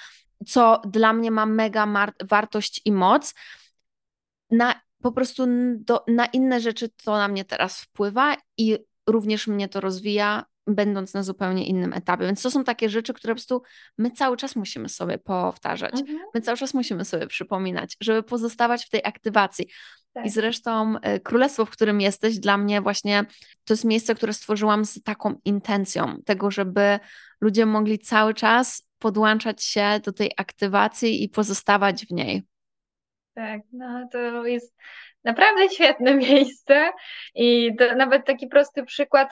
co 0.47 0.81
dla 0.87 1.13
mnie 1.13 1.31
ma 1.31 1.47
mega 1.47 2.07
wartość 2.25 2.81
i 2.85 2.93
moc, 2.93 3.35
na 4.51 4.81
po 5.03 5.13
prostu 5.13 5.47
do, 5.77 6.05
na 6.09 6.27
inne 6.27 6.61
rzeczy 6.61 6.89
to 7.05 7.13
na 7.13 7.29
mnie 7.29 7.45
teraz 7.45 7.81
wpływa 7.81 8.37
i 8.59 8.79
również 9.07 9.47
mnie 9.47 9.69
to 9.69 9.81
rozwija, 9.81 10.45
będąc 10.67 11.15
na 11.15 11.23
zupełnie 11.23 11.67
innym 11.67 11.93
etapie. 11.93 12.27
Więc 12.27 12.43
to 12.43 12.51
są 12.51 12.65
takie 12.65 12.89
rzeczy, 12.89 13.15
które 13.15 13.35
po 13.35 13.37
prostu 13.37 13.63
my 13.99 14.11
cały 14.11 14.37
czas 14.37 14.57
musimy 14.57 14.89
sobie 14.89 15.19
powtarzać. 15.19 16.01
Mhm. 16.01 16.19
My 16.35 16.41
cały 16.41 16.59
czas 16.59 16.75
musimy 16.75 17.05
sobie 17.05 17.27
przypominać, 17.27 17.97
żeby 18.01 18.23
pozostawać 18.23 18.87
w 18.87 18.91
tej 18.91 19.01
aktywacji. 19.05 19.69
Tak. 20.13 20.27
I 20.27 20.31
zresztą 20.31 20.99
e, 21.03 21.21
królestwo, 21.21 21.65
w 21.65 21.71
którym 21.71 22.01
jesteś, 22.01 22.39
dla 22.39 22.59
mnie 22.59 22.81
właśnie 22.81 23.25
to 23.65 23.75
jest 23.75 23.85
miejsce, 23.85 24.15
które 24.15 24.33
stworzyłam 24.33 24.85
z 24.85 25.03
taką 25.03 25.35
intencją 25.45 26.23
tego, 26.27 26.51
żeby 26.51 26.99
ludzie 27.41 27.67
mogli 27.67 27.99
cały 27.99 28.35
czas 28.35 28.89
podłączać 28.99 29.65
się 29.65 30.01
do 30.05 30.13
tej 30.13 30.33
aktywacji 30.37 31.25
i 31.25 31.29
pozostawać 31.29 32.07
w 32.07 32.11
niej. 32.11 32.43
Tak, 33.35 33.61
no 33.73 34.09
to 34.13 34.47
jest 34.47 34.75
naprawdę 35.25 35.69
świetne 35.75 36.15
miejsce 36.15 36.91
i 37.35 37.71
nawet 37.97 38.27
taki 38.27 38.47
prosty 38.47 38.85
przykład 38.85 39.29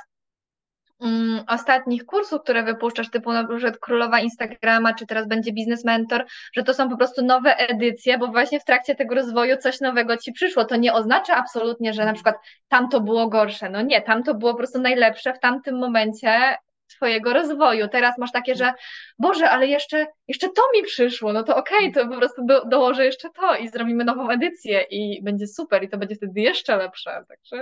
um, 1.02 1.44
ostatnich 1.48 2.04
kursów, 2.04 2.42
które 2.42 2.62
wypuszczasz, 2.62 3.10
typu 3.10 3.32
na 3.32 3.48
przykład 3.48 3.78
Królowa 3.78 4.20
Instagrama, 4.20 4.94
czy 4.94 5.06
teraz 5.06 5.28
będzie 5.28 5.52
Biznes 5.52 5.84
Mentor, 5.84 6.24
że 6.52 6.62
to 6.62 6.74
są 6.74 6.90
po 6.90 6.96
prostu 6.96 7.24
nowe 7.24 7.56
edycje, 7.56 8.18
bo 8.18 8.28
właśnie 8.28 8.60
w 8.60 8.64
trakcie 8.64 8.94
tego 8.94 9.14
rozwoju 9.14 9.56
coś 9.56 9.80
nowego 9.80 10.16
ci 10.16 10.32
przyszło. 10.32 10.64
To 10.64 10.76
nie 10.76 10.92
oznacza 10.92 11.36
absolutnie, 11.36 11.92
że 11.92 12.04
na 12.04 12.12
przykład 12.12 12.36
tam 12.68 12.88
to 12.88 13.00
było 13.00 13.28
gorsze. 13.28 13.70
No 13.70 13.82
nie, 13.82 14.02
tam 14.02 14.22
to 14.22 14.34
było 14.34 14.50
po 14.50 14.58
prostu 14.58 14.80
najlepsze 14.80 15.34
w 15.34 15.40
tamtym 15.40 15.78
momencie 15.78 16.56
twojego 16.96 17.32
rozwoju. 17.32 17.88
Teraz 17.88 18.18
masz 18.18 18.32
takie, 18.32 18.54
że 18.54 18.72
Boże, 19.18 19.50
ale 19.50 19.66
jeszcze, 19.66 20.06
jeszcze 20.28 20.48
to 20.48 20.62
mi 20.76 20.82
przyszło, 20.82 21.32
no 21.32 21.42
to 21.42 21.56
okej, 21.56 21.90
okay, 21.90 21.92
to 21.92 22.10
po 22.10 22.16
prostu 22.16 22.44
do, 22.44 22.64
dołożę 22.64 23.04
jeszcze 23.04 23.28
to 23.30 23.56
i 23.56 23.68
zrobimy 23.68 24.04
nową 24.04 24.30
edycję 24.30 24.82
i 24.90 25.22
będzie 25.22 25.46
super 25.46 25.84
i 25.84 25.88
to 25.88 25.98
będzie 25.98 26.14
wtedy 26.14 26.40
jeszcze 26.40 26.76
lepsze. 26.76 27.24
Także 27.28 27.56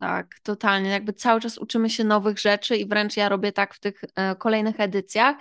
tak, 0.00 0.34
totalnie. 0.42 0.90
Jakby 0.90 1.12
cały 1.12 1.40
czas 1.40 1.58
uczymy 1.58 1.90
się 1.90 2.04
nowych 2.04 2.38
rzeczy 2.38 2.76
i 2.76 2.88
wręcz 2.88 3.16
ja 3.16 3.28
robię 3.28 3.52
tak 3.52 3.74
w 3.74 3.80
tych 3.80 4.00
e, 4.16 4.36
kolejnych 4.36 4.80
edycjach, 4.80 5.36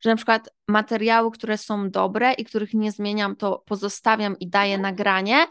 że 0.00 0.10
na 0.10 0.16
przykład 0.16 0.48
materiały, 0.68 1.30
które 1.30 1.58
są 1.58 1.90
dobre 1.90 2.32
i 2.32 2.44
których 2.44 2.74
nie 2.74 2.92
zmieniam, 2.92 3.36
to 3.36 3.64
pozostawiam 3.66 4.38
i 4.38 4.48
daję 4.48 4.74
mhm. 4.74 4.82
nagranie, 4.82 5.46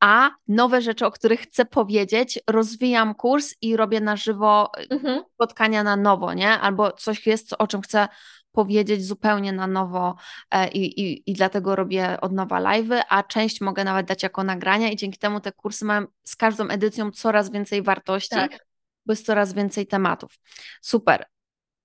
a 0.00 0.30
nowe 0.48 0.82
rzeczy, 0.82 1.06
o 1.06 1.10
których 1.10 1.40
chcę 1.40 1.64
powiedzieć, 1.64 2.38
rozwijam 2.46 3.14
kurs 3.14 3.54
i 3.60 3.76
robię 3.76 4.00
na 4.00 4.16
żywo 4.16 4.70
e, 4.78 4.94
mhm. 4.94 5.22
spotkania 5.34 5.82
na 5.82 5.96
nowo, 5.96 6.34
nie? 6.34 6.50
Albo 6.50 6.92
coś 6.92 7.26
jest, 7.26 7.54
o 7.58 7.66
czym 7.66 7.82
chcę 7.82 8.08
powiedzieć 8.52 9.04
zupełnie 9.04 9.52
na 9.52 9.66
nowo 9.66 10.16
e, 10.50 10.68
i, 10.68 11.00
i, 11.00 11.30
i 11.30 11.32
dlatego 11.32 11.76
robię 11.76 12.20
od 12.20 12.32
nowa 12.32 12.60
live'y, 12.60 13.02
a 13.08 13.22
część 13.22 13.60
mogę 13.60 13.84
nawet 13.84 14.06
dać 14.06 14.22
jako 14.22 14.44
nagrania 14.44 14.90
i 14.90 14.96
dzięki 14.96 15.18
temu 15.18 15.40
te 15.40 15.52
kursy 15.52 15.84
mają 15.84 16.06
z 16.24 16.36
każdą 16.36 16.68
edycją 16.68 17.10
coraz 17.10 17.50
więcej 17.50 17.82
wartości, 17.82 18.36
tak. 18.36 18.66
bo 19.06 19.12
jest 19.12 19.26
coraz 19.26 19.52
więcej 19.52 19.86
tematów. 19.86 20.38
Super. 20.82 21.26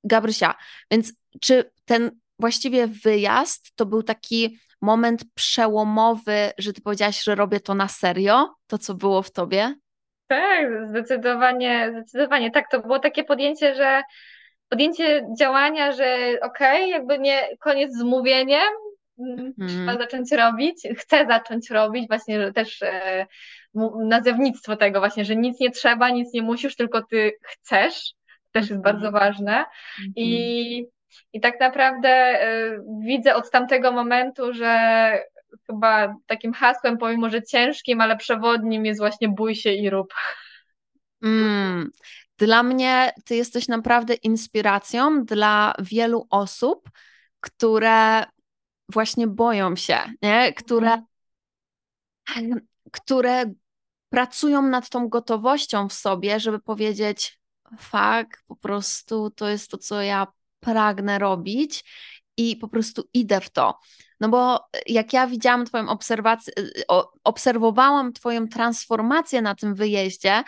Gabrysia, 0.03 0.55
więc 0.91 1.13
czy 1.41 1.71
ten 1.85 2.11
właściwie 2.39 2.87
wyjazd 2.87 3.75
to 3.75 3.85
był 3.85 4.03
taki 4.03 4.59
moment 4.81 5.23
przełomowy, 5.33 6.51
że 6.57 6.73
ty 6.73 6.81
powiedziałaś, 6.81 7.23
że 7.23 7.35
robię 7.35 7.59
to 7.59 7.75
na 7.75 7.87
serio, 7.87 8.55
to 8.67 8.77
co 8.77 8.93
było 8.93 9.21
w 9.21 9.31
tobie? 9.31 9.75
Tak, 10.27 10.87
zdecydowanie, 10.89 11.89
zdecydowanie. 11.91 12.51
Tak, 12.51 12.65
to 12.71 12.79
było 12.79 12.99
takie 12.99 13.23
podjęcie, 13.23 13.75
że 13.75 14.03
podjęcie 14.69 15.27
działania, 15.39 15.91
że 15.91 16.37
okej, 16.41 16.83
okay, 16.83 16.87
jakby 16.87 17.19
nie 17.19 17.57
koniec 17.59 17.93
z 17.93 18.03
mówieniem, 18.03 18.69
trzeba 19.67 19.91
mm. 19.91 19.97
zacząć 19.97 20.31
robić, 20.31 20.87
chcę 20.97 21.25
zacząć 21.27 21.69
robić, 21.69 22.07
właśnie 22.07 22.41
że 22.41 22.53
też 22.53 22.81
e, 22.81 23.25
nazewnictwo 24.05 24.75
tego 24.75 24.99
właśnie, 24.99 25.25
że 25.25 25.35
nic 25.35 25.59
nie 25.59 25.71
trzeba, 25.71 26.09
nic 26.09 26.33
nie 26.33 26.41
musisz, 26.41 26.75
tylko 26.75 27.01
ty 27.03 27.31
chcesz, 27.41 28.13
też 28.51 28.69
jest 28.69 28.81
bardzo 28.81 29.11
ważne 29.11 29.51
mm. 29.53 30.13
i, 30.15 30.85
i 31.33 31.41
tak 31.41 31.59
naprawdę 31.59 32.09
e, 32.09 32.79
widzę 32.99 33.35
od 33.35 33.51
tamtego 33.51 33.91
momentu, 33.91 34.53
że 34.53 35.11
chyba 35.67 36.15
takim 36.25 36.53
hasłem, 36.53 36.97
pomimo 36.97 37.29
że 37.29 37.43
ciężkim, 37.43 38.01
ale 38.01 38.17
przewodnim 38.17 38.85
jest 38.85 38.99
właśnie 38.99 39.29
bój 39.29 39.55
się 39.55 39.71
i 39.71 39.89
rób. 39.89 40.13
Mm. 41.23 41.91
Dla 42.37 42.63
mnie 42.63 43.13
ty 43.25 43.35
jesteś 43.35 43.67
naprawdę 43.67 44.13
inspiracją 44.13 45.25
dla 45.25 45.73
wielu 45.79 46.27
osób, 46.29 46.89
które 47.39 48.23
właśnie 48.89 49.27
boją 49.27 49.75
się, 49.75 49.99
nie? 50.21 50.53
Które, 50.53 51.03
mhm. 52.35 52.67
które 52.91 53.53
pracują 54.09 54.61
nad 54.61 54.89
tą 54.89 55.09
gotowością 55.09 55.89
w 55.89 55.93
sobie, 55.93 56.39
żeby 56.39 56.59
powiedzieć, 56.59 57.39
fakt, 57.79 58.43
po 58.47 58.55
prostu 58.55 59.29
to 59.29 59.49
jest 59.49 59.71
to, 59.71 59.77
co 59.77 60.01
ja 60.01 60.27
pragnę 60.59 61.19
robić 61.19 61.83
i 62.37 62.55
po 62.55 62.67
prostu 62.67 63.09
idę 63.13 63.41
w 63.41 63.49
to. 63.49 63.79
No 64.19 64.29
bo 64.29 64.67
jak 64.85 65.13
ja 65.13 65.27
widziałam 65.27 65.65
Twoją 65.65 65.89
obserwację, 65.89 66.53
obserwowałam 67.23 68.13
Twoją 68.13 68.47
transformację 68.47 69.41
na 69.41 69.55
tym 69.55 69.75
wyjeździe, 69.75 70.43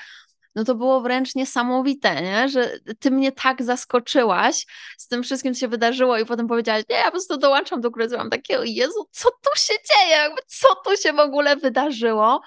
no 0.58 0.64
to 0.64 0.76
było 0.76 1.02
wręcz 1.02 1.36
niesamowite, 1.36 2.22
nie? 2.22 2.50
że 2.50 2.80
ty 3.00 3.12
mnie 3.12 3.32
tak 3.32 3.64
zaskoczyłaś 3.64 4.66
z 4.98 5.08
tym 5.08 5.24
wszystkim, 5.24 5.54
co 5.54 5.60
się 5.60 5.68
wydarzyło 5.68 6.18
i 6.18 6.26
potem 6.26 6.48
powiedziałaś, 6.48 6.84
nie, 6.90 6.96
ja 6.96 7.06
po 7.06 7.12
prostu 7.12 7.38
dołączam 7.38 7.82
do 7.82 7.92
gry, 7.92 8.08
mam 8.18 8.30
takie, 8.30 8.60
Jezu, 8.66 9.08
co 9.12 9.30
tu 9.30 9.60
się 9.60 9.74
dzieje, 9.74 10.12
jakby 10.12 10.42
co 10.48 10.68
tu 10.86 10.98
się 11.02 11.14
w 11.14 11.20
ogóle 11.20 11.56
wydarzyło? 11.56 12.42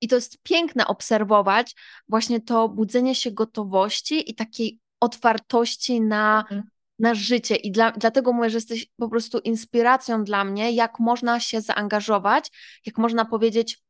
I 0.00 0.08
to 0.08 0.14
jest 0.14 0.42
piękne 0.42 0.86
obserwować 0.86 1.74
właśnie 2.08 2.40
to 2.40 2.68
budzenie 2.68 3.14
się 3.14 3.30
gotowości 3.30 4.30
i 4.30 4.34
takiej 4.34 4.80
otwartości 5.00 6.00
na, 6.00 6.40
mhm. 6.40 6.62
na 6.98 7.14
życie. 7.14 7.56
I 7.56 7.72
dla, 7.72 7.90
dlatego 7.92 8.32
mówię, 8.32 8.50
że 8.50 8.56
jesteś 8.56 8.86
po 8.96 9.08
prostu 9.08 9.38
inspiracją 9.38 10.24
dla 10.24 10.44
mnie, 10.44 10.72
jak 10.72 11.00
można 11.00 11.40
się 11.40 11.60
zaangażować, 11.60 12.50
jak 12.86 12.98
można 12.98 13.24
powiedzieć, 13.24 13.84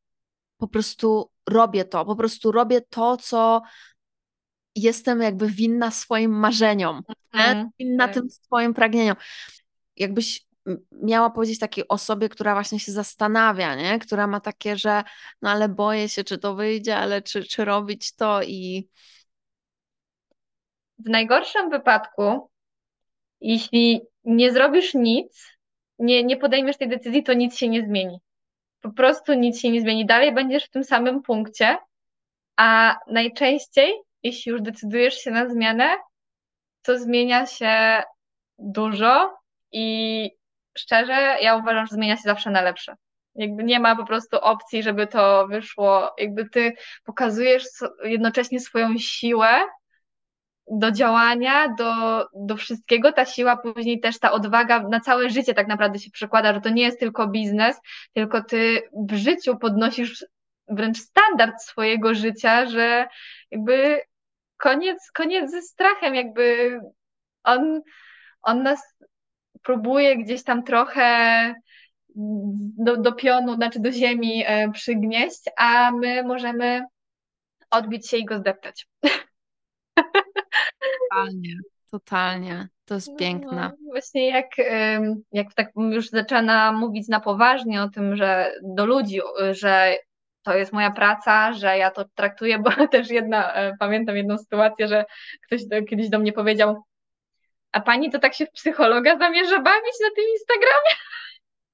po 0.56 0.68
prostu 0.68 1.30
robię 1.48 1.84
to, 1.84 2.04
po 2.04 2.16
prostu 2.16 2.52
robię 2.52 2.80
to, 2.80 3.16
co 3.16 3.62
jestem 4.74 5.22
jakby 5.22 5.46
winna 5.46 5.90
swoim 5.90 6.30
marzeniom, 6.30 7.02
mm, 7.32 7.70
winna 7.78 8.06
tak. 8.06 8.14
tym 8.14 8.30
swoim 8.30 8.74
pragnieniom. 8.74 9.16
Jakbyś 9.96 10.46
miała 10.92 11.30
powiedzieć 11.30 11.58
takiej 11.58 11.88
osobie, 11.88 12.28
która 12.28 12.54
właśnie 12.54 12.80
się 12.80 12.92
zastanawia, 12.92 13.74
nie? 13.74 13.98
która 13.98 14.26
ma 14.26 14.40
takie, 14.40 14.76
że 14.76 15.02
no 15.42 15.50
ale 15.50 15.68
boję 15.68 16.08
się, 16.08 16.24
czy 16.24 16.38
to 16.38 16.54
wyjdzie, 16.54 16.96
ale 16.96 17.22
czy, 17.22 17.44
czy 17.44 17.64
robić 17.64 18.14
to 18.14 18.42
i. 18.42 18.88
W 20.98 21.08
najgorszym 21.08 21.70
wypadku, 21.70 22.50
jeśli 23.40 24.00
nie 24.24 24.52
zrobisz 24.52 24.94
nic, 24.94 25.58
nie, 25.98 26.24
nie 26.24 26.36
podejmiesz 26.36 26.76
tej 26.76 26.88
decyzji, 26.88 27.22
to 27.22 27.32
nic 27.32 27.56
się 27.56 27.68
nie 27.68 27.86
zmieni 27.86 28.18
po 28.84 28.92
prostu 28.92 29.34
nic 29.34 29.60
się 29.60 29.70
nie 29.70 29.80
zmieni. 29.80 30.06
Dalej 30.06 30.34
będziesz 30.34 30.64
w 30.64 30.70
tym 30.70 30.84
samym 30.84 31.22
punkcie, 31.22 31.78
a 32.56 32.98
najczęściej, 33.06 33.94
jeśli 34.22 34.52
już 34.52 34.62
decydujesz 34.62 35.14
się 35.14 35.30
na 35.30 35.48
zmianę, 35.48 35.96
to 36.82 36.98
zmienia 36.98 37.46
się 37.46 38.02
dużo 38.58 39.38
i 39.72 40.30
szczerze, 40.78 41.36
ja 41.40 41.56
uważam, 41.56 41.86
że 41.86 41.94
zmienia 41.94 42.16
się 42.16 42.22
zawsze 42.22 42.50
na 42.50 42.62
lepsze. 42.62 42.96
Jakby 43.34 43.64
nie 43.64 43.80
ma 43.80 43.96
po 43.96 44.04
prostu 44.04 44.36
opcji, 44.36 44.82
żeby 44.82 45.06
to 45.06 45.46
wyszło. 45.46 46.14
Jakby 46.18 46.48
ty 46.48 46.72
pokazujesz 47.04 47.64
jednocześnie 48.02 48.60
swoją 48.60 48.98
siłę 48.98 49.48
do 50.70 50.90
działania, 50.90 51.68
do, 51.68 52.24
do 52.34 52.56
wszystkiego. 52.56 53.12
Ta 53.12 53.24
siła, 53.24 53.56
później 53.56 54.00
też 54.00 54.18
ta 54.18 54.32
odwaga 54.32 54.88
na 54.88 55.00
całe 55.00 55.30
życie 55.30 55.54
tak 55.54 55.68
naprawdę 55.68 55.98
się 55.98 56.10
przekłada, 56.10 56.54
że 56.54 56.60
to 56.60 56.70
nie 56.70 56.82
jest 56.82 57.00
tylko 57.00 57.28
biznes, 57.28 57.80
tylko 58.12 58.44
ty 58.44 58.82
w 59.08 59.14
życiu 59.14 59.56
podnosisz 59.56 60.26
wręcz 60.68 60.98
standard 60.98 61.62
swojego 61.62 62.14
życia, 62.14 62.66
że 62.66 63.06
jakby 63.50 64.00
koniec, 64.56 65.10
koniec 65.10 65.50
ze 65.50 65.62
strachem, 65.62 66.14
jakby 66.14 66.78
on, 67.44 67.80
on 68.42 68.62
nas 68.62 68.94
próbuje 69.62 70.16
gdzieś 70.16 70.44
tam 70.44 70.62
trochę 70.62 71.54
do, 72.78 72.96
do 72.96 73.12
pionu, 73.12 73.54
znaczy 73.54 73.80
do 73.80 73.92
ziemi 73.92 74.44
e, 74.46 74.70
przygnieść, 74.70 75.42
a 75.56 75.90
my 75.90 76.22
możemy 76.22 76.84
odbić 77.70 78.08
się 78.08 78.16
i 78.16 78.24
go 78.24 78.38
zdeptać. 78.38 78.86
Totalnie, 81.14 81.56
totalnie. 81.90 82.68
To 82.84 82.94
jest 82.94 83.16
piękne. 83.18 83.70
No, 83.80 83.90
właśnie 83.90 84.28
jak, 84.28 84.46
jak 85.32 85.54
tak 85.54 85.68
już 85.76 86.08
zaczyna 86.08 86.72
mówić 86.72 87.08
na 87.08 87.20
poważnie 87.20 87.82
o 87.82 87.88
tym, 87.88 88.16
że 88.16 88.52
do 88.62 88.86
ludzi, 88.86 89.20
że 89.50 89.96
to 90.42 90.56
jest 90.56 90.72
moja 90.72 90.90
praca, 90.90 91.52
że 91.52 91.78
ja 91.78 91.90
to 91.90 92.04
traktuję, 92.14 92.58
bo 92.58 92.70
też 92.92 93.10
jedna, 93.10 93.54
e, 93.54 93.76
pamiętam 93.78 94.16
jedną 94.16 94.38
sytuację, 94.38 94.88
że 94.88 95.04
ktoś 95.46 95.60
kiedyś 95.90 96.08
do 96.08 96.18
mnie 96.18 96.32
powiedział, 96.32 96.82
a 97.72 97.80
pani 97.80 98.10
to 98.10 98.18
tak 98.18 98.34
się 98.34 98.46
w 98.46 98.50
psychologa 98.50 99.18
zamierza 99.18 99.60
bawić 99.60 99.94
na 100.02 100.08
tym 100.16 100.24
Instagramie? 100.32 100.94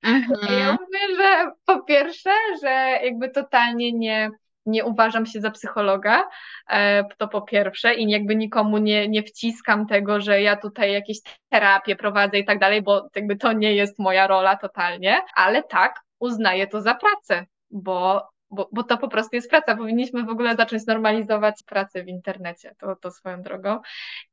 Mhm. 0.02 0.60
Ja 0.60 0.72
mówię, 0.72 1.16
że 1.16 1.52
po 1.66 1.82
pierwsze, 1.82 2.30
że 2.62 2.68
jakby 3.02 3.30
totalnie 3.30 3.92
nie, 3.92 4.30
nie 4.70 4.84
uważam 4.84 5.26
się 5.26 5.40
za 5.40 5.50
psychologa, 5.50 6.28
e, 6.70 7.04
to 7.18 7.28
po 7.28 7.42
pierwsze 7.42 7.94
i 7.94 8.10
jakby 8.10 8.36
nikomu 8.36 8.78
nie, 8.78 9.08
nie 9.08 9.22
wciskam 9.22 9.86
tego, 9.86 10.20
że 10.20 10.42
ja 10.42 10.56
tutaj 10.56 10.92
jakieś 10.92 11.18
terapie 11.48 11.96
prowadzę 11.96 12.38
i 12.38 12.44
tak 12.44 12.58
dalej, 12.58 12.82
bo 12.82 13.08
jakby 13.16 13.36
to 13.36 13.52
nie 13.52 13.74
jest 13.74 13.98
moja 13.98 14.26
rola 14.26 14.56
totalnie, 14.56 15.20
ale 15.34 15.62
tak, 15.62 16.00
uznaję 16.18 16.66
to 16.66 16.80
za 16.80 16.94
pracę, 16.94 17.46
bo, 17.70 18.28
bo, 18.50 18.68
bo 18.72 18.82
to 18.82 18.98
po 18.98 19.08
prostu 19.08 19.36
jest 19.36 19.50
praca. 19.50 19.76
Powinniśmy 19.76 20.24
w 20.24 20.30
ogóle 20.30 20.56
zacząć 20.56 20.86
normalizować 20.86 21.62
pracę 21.66 22.04
w 22.04 22.08
internecie, 22.08 22.74
to, 22.78 22.96
to 22.96 23.10
swoją 23.10 23.42
drogą. 23.42 23.80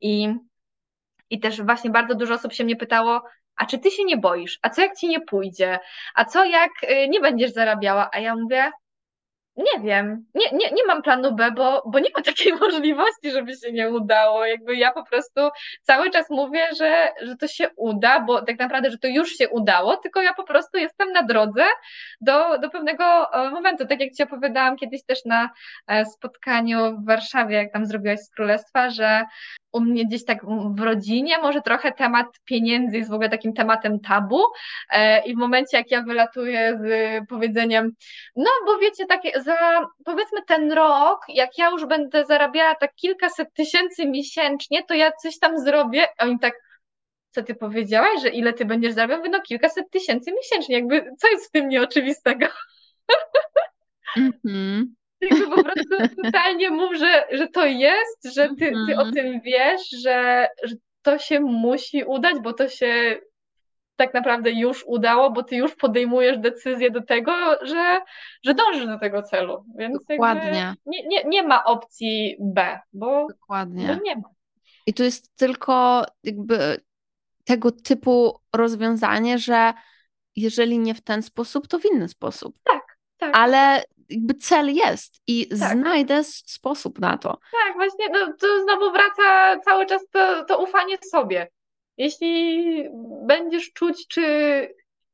I, 0.01 0.33
I 1.29 1.39
też 1.39 1.61
właśnie 1.61 1.89
bardzo 1.89 2.15
dużo 2.15 2.33
osób 2.33 2.53
się 2.53 2.63
mnie 2.63 2.75
pytało, 2.75 3.23
a 3.55 3.65
czy 3.65 3.79
ty 3.79 3.91
się 3.91 4.03
nie 4.03 4.17
boisz? 4.17 4.59
A 4.61 4.69
co 4.69 4.81
jak 4.81 4.95
ci 4.97 5.07
nie 5.07 5.21
pójdzie? 5.21 5.79
A 6.15 6.25
co 6.25 6.45
jak 6.45 6.71
y, 6.83 7.09
nie 7.09 7.19
będziesz 7.19 7.53
zarabiała? 7.53 8.09
A 8.13 8.19
ja 8.19 8.35
mówię, 8.35 8.71
nie 9.57 9.83
wiem, 9.83 10.25
nie, 10.35 10.45
nie, 10.51 10.71
nie 10.71 10.85
mam 10.87 11.01
planu 11.01 11.35
B, 11.35 11.51
bo, 11.51 11.83
bo 11.85 11.99
nie 11.99 12.09
ma 12.15 12.21
takiej 12.31 12.53
możliwości, 12.53 13.31
żeby 13.31 13.55
się 13.55 13.71
nie 13.71 13.89
udało. 13.89 14.45
Jakby 14.45 14.75
ja 14.75 14.91
po 14.91 15.03
prostu 15.03 15.49
cały 15.81 16.09
czas 16.09 16.29
mówię, 16.29 16.67
że, 16.77 17.07
że 17.21 17.35
to 17.35 17.47
się 17.47 17.69
uda, 17.75 18.19
bo 18.19 18.41
tak 18.41 18.59
naprawdę, 18.59 18.91
że 18.91 18.97
to 18.97 19.07
już 19.07 19.29
się 19.29 19.49
udało, 19.49 19.97
tylko 19.97 20.21
ja 20.21 20.33
po 20.33 20.43
prostu 20.43 20.77
jestem 20.77 21.11
na 21.11 21.23
drodze 21.23 21.63
do, 22.21 22.57
do 22.57 22.69
pewnego 22.69 23.33
e, 23.33 23.49
momentu. 23.49 23.87
Tak 23.87 23.99
jak 23.99 24.13
Ci 24.13 24.23
opowiadałam 24.23 24.77
kiedyś 24.77 25.03
też 25.03 25.25
na 25.25 25.49
e, 25.87 26.05
spotkaniu 26.05 26.97
w 26.97 27.05
Warszawie, 27.05 27.55
jak 27.55 27.73
tam 27.73 27.85
zrobiłaś 27.85 28.19
z 28.19 28.29
Królestwa, 28.29 28.89
że 28.89 29.25
u 29.71 29.81
mnie 29.81 30.05
gdzieś 30.05 30.25
tak 30.25 30.45
w 30.75 30.79
rodzinie 30.79 31.37
może 31.37 31.61
trochę 31.61 31.91
temat 31.91 32.27
pieniędzy 32.45 32.97
jest 32.97 33.09
w 33.09 33.13
ogóle 33.13 33.29
takim 33.29 33.53
tematem 33.53 33.99
tabu 33.99 34.39
e, 34.89 35.25
i 35.25 35.35
w 35.35 35.37
momencie 35.37 35.77
jak 35.77 35.91
ja 35.91 36.01
wylatuję 36.01 36.79
z 36.81 36.87
powiedzeniem, 37.29 37.91
no 38.35 38.49
bo 38.65 38.77
wiecie, 38.77 39.05
takie 39.05 39.41
za 39.47 39.87
powiedzmy 40.05 40.39
ten 40.47 40.71
rok, 40.71 41.19
jak 41.27 41.57
ja 41.57 41.69
już 41.69 41.85
będę 41.85 42.25
zarabiała 42.25 42.75
tak 42.75 42.95
kilkaset 42.95 43.53
tysięcy 43.53 44.07
miesięcznie, 44.07 44.83
to 44.83 44.93
ja 44.93 45.11
coś 45.11 45.39
tam 45.39 45.59
zrobię, 45.59 46.07
a 46.17 46.23
oni 46.23 46.39
tak 46.39 46.53
co 47.31 47.43
ty 47.43 47.55
powiedziałaś, 47.55 48.21
że 48.21 48.29
ile 48.29 48.53
ty 48.53 48.65
będziesz 48.65 48.93
zarabiał? 48.93 49.31
No 49.31 49.41
kilkaset 49.41 49.89
tysięcy 49.91 50.31
miesięcznie, 50.31 50.75
jakby 50.75 51.11
co 51.19 51.27
jest 51.27 51.47
w 51.47 51.51
tym 51.51 51.69
nieoczywistego? 51.69 52.47
Mhm. 54.17 54.95
Jakby 55.21 55.47
po 55.55 55.63
prostu 55.63 55.95
totalnie 56.23 56.69
mów, 56.69 56.95
że, 56.95 57.23
że 57.31 57.47
to 57.47 57.65
jest, 57.65 58.35
że 58.35 58.49
ty, 58.59 58.71
ty 58.87 58.97
o 58.97 59.03
Mhm. 59.03 59.13
tym 59.13 59.41
wiesz, 59.41 59.89
że, 60.03 60.47
że 60.63 60.75
to 61.01 61.17
się 61.17 61.39
musi 61.39 62.03
udać, 62.03 62.35
bo 62.43 62.53
to 62.53 62.69
się 62.69 63.19
tak 63.97 64.13
naprawdę 64.13 64.51
już 64.51 64.83
udało, 64.87 65.31
bo 65.31 65.43
ty 65.43 65.55
już 65.55 65.75
podejmujesz 65.75 66.37
decyzję 66.37 66.91
do 66.91 67.01
tego, 67.01 67.31
że, 67.61 67.99
że 68.45 68.53
dążysz 68.53 68.85
do 68.87 68.99
tego 68.99 69.23
celu. 69.23 69.65
Więc 69.77 70.05
Dokładnie. 70.09 70.75
nie, 70.85 71.07
nie, 71.07 71.23
nie 71.23 71.43
ma 71.43 71.63
opcji 71.63 72.35
B, 72.39 72.79
bo, 72.93 73.05
bo 73.05 73.27
Dokładnie. 73.27 73.99
nie 74.03 74.15
ma. 74.15 74.29
I 74.85 74.93
tu 74.93 75.03
jest 75.03 75.35
tylko 75.35 76.05
jakby 76.23 76.81
tego 77.45 77.71
typu 77.71 78.39
rozwiązanie, 78.55 79.37
że 79.39 79.73
jeżeli 80.35 80.79
nie 80.79 80.93
w 80.95 81.01
ten 81.01 81.23
sposób, 81.23 81.67
to 81.67 81.79
w 81.79 81.85
inny 81.85 82.07
sposób. 82.09 82.55
Tak, 82.63 82.97
Ale 83.33 83.83
jakby 84.09 84.33
cel 84.33 84.73
jest 84.73 85.21
i 85.27 85.47
Tak. 85.47 85.57
znajdę 85.57 86.23
sposób 86.23 86.99
na 86.99 87.17
to. 87.17 87.37
tak, 87.65 87.75
właśnie 87.75 88.05
no, 88.09 88.33
to 88.39 88.61
znowu 88.63 88.91
wraca 88.91 89.59
cały 89.65 89.85
czas 89.85 90.01
to, 90.11 90.45
to 90.45 90.63
ufanie 90.63 90.97
sobie. 91.11 91.47
Jeśli 91.97 92.83
będziesz 93.27 93.73
czuć, 93.73 94.07
czy 94.07 94.23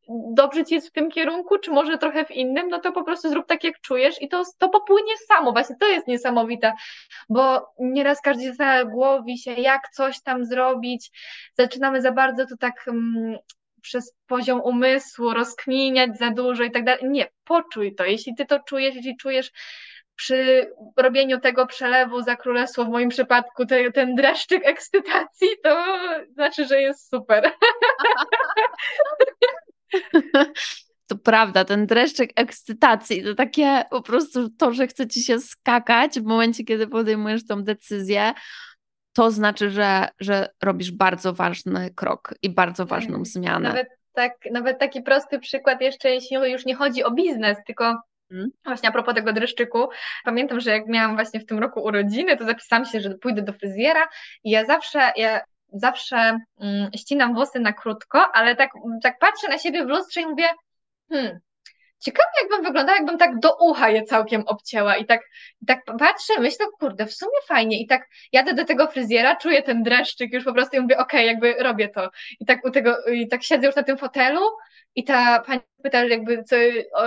dobrze 0.10 0.66
ci 0.66 0.76
jest 0.76 0.90
w 0.90 0.92
tym 0.92 1.12
kierunku, 1.12 1.58
czy 1.58 1.72
może 1.72 1.98
trochę 1.98 2.26
w 2.26 2.32
innym, 2.32 2.68
no 2.70 2.80
to 2.80 2.92
po 2.92 3.04
prostu 3.04 3.30
zrób 3.30 3.48
tak, 3.48 3.64
jak 3.64 3.82
czujesz 3.82 4.22
i 4.22 4.30
to, 4.30 4.44
to 4.58 4.70
popłynie 4.70 5.18
samo. 5.28 5.52
Właśnie 5.52 5.76
to 5.80 5.88
jest 5.88 6.08
niesamowite, 6.08 6.74
bo 7.30 7.70
nieraz 7.80 8.22
każdy 8.22 8.54
zagłowi 8.54 9.38
się, 9.38 9.52
jak 9.52 9.82
coś 9.94 10.22
tam 10.22 10.46
zrobić. 10.46 11.12
Zaczynamy 11.58 12.02
za 12.02 12.12
bardzo 12.12 12.46
to 12.46 12.58
tak 12.58 12.88
mm, 12.88 13.38
przez 13.82 14.16
poziom 14.28 14.62
umysłu 14.62 15.34
rozkminiać 15.34 16.18
za 16.18 16.30
dużo 16.30 16.64
i 16.64 16.72
tak 16.72 16.84
dalej. 16.84 17.10
Nie, 17.10 17.28
poczuj 17.44 17.96
to. 17.96 18.06
Jeśli 18.06 18.36
ty 18.36 18.46
to 18.46 18.60
czujesz, 18.60 18.96
jeśli 18.96 19.18
czujesz 19.18 19.52
przy 20.16 20.72
robieniu 20.98 21.40
tego 21.40 21.68
przelewu 21.68 22.22
za 22.22 22.36
królestwo, 22.36 22.86
w 22.86 22.90
moim 22.90 23.10
przypadku 23.10 23.66
te, 23.66 23.92
ten 23.92 24.16
dreszczyk 24.16 24.66
ekscytacji, 24.66 25.48
to 25.64 25.86
znaczy, 26.34 26.66
że 26.66 26.82
jest 26.82 27.10
super. 27.10 27.52
To 31.08 31.18
prawda, 31.18 31.66
ten 31.66 31.86
dreszczyk 31.88 32.32
ekscytacji, 32.36 33.24
to 33.24 33.36
takie 33.36 33.84
po 33.90 34.02
prostu 34.02 34.50
to, 34.50 34.74
że 34.74 34.88
chce 34.88 35.08
ci 35.08 35.24
się 35.24 35.40
skakać 35.40 36.20
w 36.20 36.24
momencie, 36.24 36.64
kiedy 36.64 36.88
podejmujesz 36.88 37.48
tą 37.48 37.64
decyzję, 37.64 38.34
to 39.14 39.32
znaczy, 39.32 39.70
że, 39.70 40.10
że 40.20 40.50
robisz 40.64 40.92
bardzo 40.92 41.34
ważny 41.34 41.90
krok 41.96 42.34
i 42.42 42.50
bardzo 42.50 42.86
ważną 42.86 43.14
Mm, 43.14 43.26
zmianę. 43.26 43.70
Nawet, 43.70 43.88
tak, 44.14 44.34
nawet 44.52 44.80
taki 44.80 45.02
prosty 45.02 45.40
przykład 45.40 45.82
jeszcze, 45.82 46.10
jeśli 46.10 46.38
już 46.52 46.66
nie 46.66 46.76
chodzi 46.76 47.04
o 47.04 47.12
biznes, 47.12 47.58
tylko. 47.68 48.02
Właśnie 48.66 48.90
a 48.90 48.92
propos 48.92 49.16
tego 49.16 49.34
dreszczyku, 49.34 49.90
pamiętam, 50.24 50.60
że 50.60 50.72
jak 50.72 50.88
miałam 50.88 51.16
właśnie 51.16 51.40
w 51.40 51.46
tym 51.46 51.60
roku 51.60 51.84
urodziny, 51.84 52.38
to 52.38 52.46
zapisałam 52.46 52.86
się, 52.86 53.02
że 53.02 53.10
pójdę 53.10 53.42
do 53.42 53.54
fryzjera 53.54 54.08
i 54.44 54.50
ja 54.50 54.66
zawsze, 54.66 55.12
ja 55.16 55.42
zawsze 55.74 56.40
mm, 56.60 56.90
ścinam 56.98 57.34
włosy 57.34 57.60
na 57.60 57.74
krótko, 57.74 58.32
ale 58.34 58.56
tak, 58.56 58.72
tak 59.04 59.20
patrzę 59.20 59.48
na 59.50 59.58
siebie 59.58 59.86
w 59.86 59.88
lustrze 59.88 60.22
i 60.22 60.26
mówię, 60.26 60.48
hmm, 61.12 61.40
ciekawe 62.04 62.30
jakbym 62.42 62.64
wyglądała, 62.64 62.98
jakbym 62.98 63.18
tak 63.18 63.40
do 63.40 63.56
ucha 63.60 63.90
je 63.90 64.04
całkiem 64.04 64.44
obcięła 64.48 64.96
i 64.96 65.06
tak, 65.06 65.22
i 65.62 65.66
tak 65.66 65.80
patrzę, 66.00 66.34
myślę, 66.40 66.66
kurde, 66.80 67.06
w 67.06 67.14
sumie 67.14 67.38
fajnie 67.48 67.82
i 67.82 67.88
tak 67.88 68.08
jadę 68.32 68.54
do 68.54 68.66
tego 68.66 68.88
fryzjera, 68.88 69.36
czuję 69.36 69.64
ten 69.64 69.84
dreszczyk 69.84 70.34
już 70.34 70.44
po 70.44 70.54
prostu 70.54 70.78
i 70.78 70.82
mówię, 70.82 70.98
okej, 70.98 71.28
jakby 71.28 71.54
robię 71.54 71.90
to 71.90 72.10
i 72.40 72.46
tak 72.46 72.66
u 72.66 72.72
tego, 72.72 73.06
i 73.06 73.28
tak 73.28 73.44
siedzę 73.44 73.68
już 73.68 73.76
na 73.76 73.84
tym 73.84 73.98
fotelu 73.98 74.42
i 74.96 75.04
ta 75.04 75.40
pani 75.40 75.62
pyta, 75.84 76.04
jakby, 76.06 76.44
co, 76.44 76.56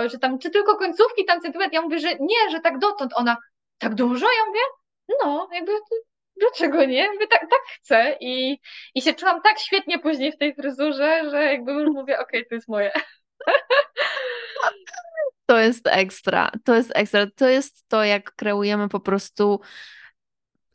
że 0.09 0.19
tam, 0.19 0.39
czy 0.39 0.49
tylko 0.49 0.77
końcówki, 0.77 1.25
tam 1.25 1.41
centymetr, 1.41 1.73
ja 1.73 1.81
mówię, 1.81 1.99
że 1.99 2.15
nie, 2.19 2.49
że 2.51 2.59
tak 2.59 2.79
dotąd, 2.79 3.13
ona, 3.15 3.37
tak 3.77 3.95
dużo? 3.95 4.25
Ja 4.25 4.45
mówię, 4.47 4.59
no, 5.23 5.49
jakby, 5.53 5.71
dlaczego 6.39 6.85
nie? 6.85 7.11
Mówię, 7.11 7.27
tak, 7.27 7.41
tak 7.41 7.61
chcę 7.75 8.17
i, 8.19 8.59
i 8.95 9.01
się 9.01 9.13
czułam 9.13 9.41
tak 9.41 9.59
świetnie 9.59 9.99
później 9.99 10.31
w 10.31 10.37
tej 10.37 10.55
fryzurze, 10.55 11.29
że 11.31 11.43
jakby 11.43 11.71
już 11.71 11.89
mówię, 11.93 12.19
okej, 12.19 12.45
to 12.49 12.55
jest 12.55 12.67
moje. 12.67 12.91
To 15.45 15.59
jest 15.59 15.87
ekstra, 15.87 16.51
to 16.63 16.75
jest 16.75 16.91
ekstra. 16.95 17.27
To 17.35 17.47
jest 17.47 17.87
to, 17.87 18.03
jak 18.03 18.35
kreujemy 18.35 18.89
po 18.89 18.99
prostu 18.99 19.59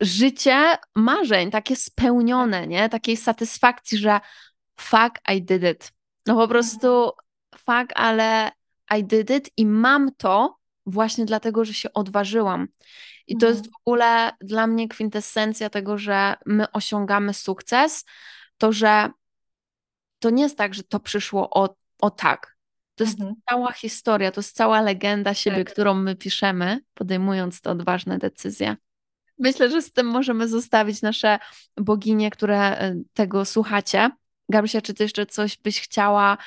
życie 0.01 0.79
marzeń, 0.95 1.51
takie 1.51 1.77
spełnione, 1.77 2.67
nie? 2.67 2.89
Takiej 2.89 3.17
satysfakcji, 3.17 3.99
że 3.99 4.21
fuck, 4.81 5.21
I 5.35 5.43
did 5.43 5.63
it. 5.63 5.93
No 6.27 6.35
po 6.35 6.49
prostu 6.49 7.11
fuck, 7.57 7.93
ale 7.95 8.53
I 8.99 9.05
did 9.05 9.31
it 9.31 9.51
i 9.57 9.67
mam 9.67 10.15
to 10.15 10.57
właśnie 10.87 11.25
dlatego, 11.25 11.65
że 11.65 11.75
się 11.75 11.93
odważyłam. 11.93 12.69
I 13.27 13.37
to 13.37 13.47
jest 13.47 13.67
w 13.67 13.77
ogóle 13.85 14.31
dla 14.41 14.67
mnie 14.67 14.89
kwintesencja 14.89 15.71
tego, 15.71 15.99
że 15.99 16.35
my 16.47 16.73
osiągamy 16.73 17.35
sukces, 17.35 18.05
to 18.59 18.73
że 18.73 19.11
to 20.19 20.31
nie 20.31 20.43
jest 20.43 20.59
tak, 20.59 20.75
że 20.75 20.83
to 20.83 21.01
przyszło 21.01 21.51
o, 21.51 21.75
o 22.01 22.11
tak. 22.11 22.52
To 22.95 23.05
jest 23.05 23.21
Mhm. 23.21 23.35
cała 23.51 23.73
historia, 23.73 24.31
to 24.33 24.41
jest 24.41 24.57
cała 24.57 24.81
legenda 24.81 25.35
siebie, 25.35 25.65
Tak. 25.65 25.73
którą 25.73 25.95
my 25.95 26.17
piszemy, 26.17 26.81
podejmując 26.95 27.61
te 27.61 27.71
odważne 27.71 28.19
decyzje. 28.19 28.77
Myślę, 29.39 29.71
że 29.71 29.83
z 29.83 29.93
tym 29.93 30.07
możemy 30.07 30.49
zostawić 30.49 31.03
nasze 31.03 31.39
boginie, 31.77 32.31
które 32.31 32.59
e, 32.79 32.95
tego 33.15 33.45
słuchacie. 33.45 34.11
Gabrysia, 34.49 34.81
czy 34.81 34.95
ty 34.95 35.03
jeszcze 35.03 35.27
coś 35.27 35.59
byś 35.59 35.81
chciała 35.81 36.39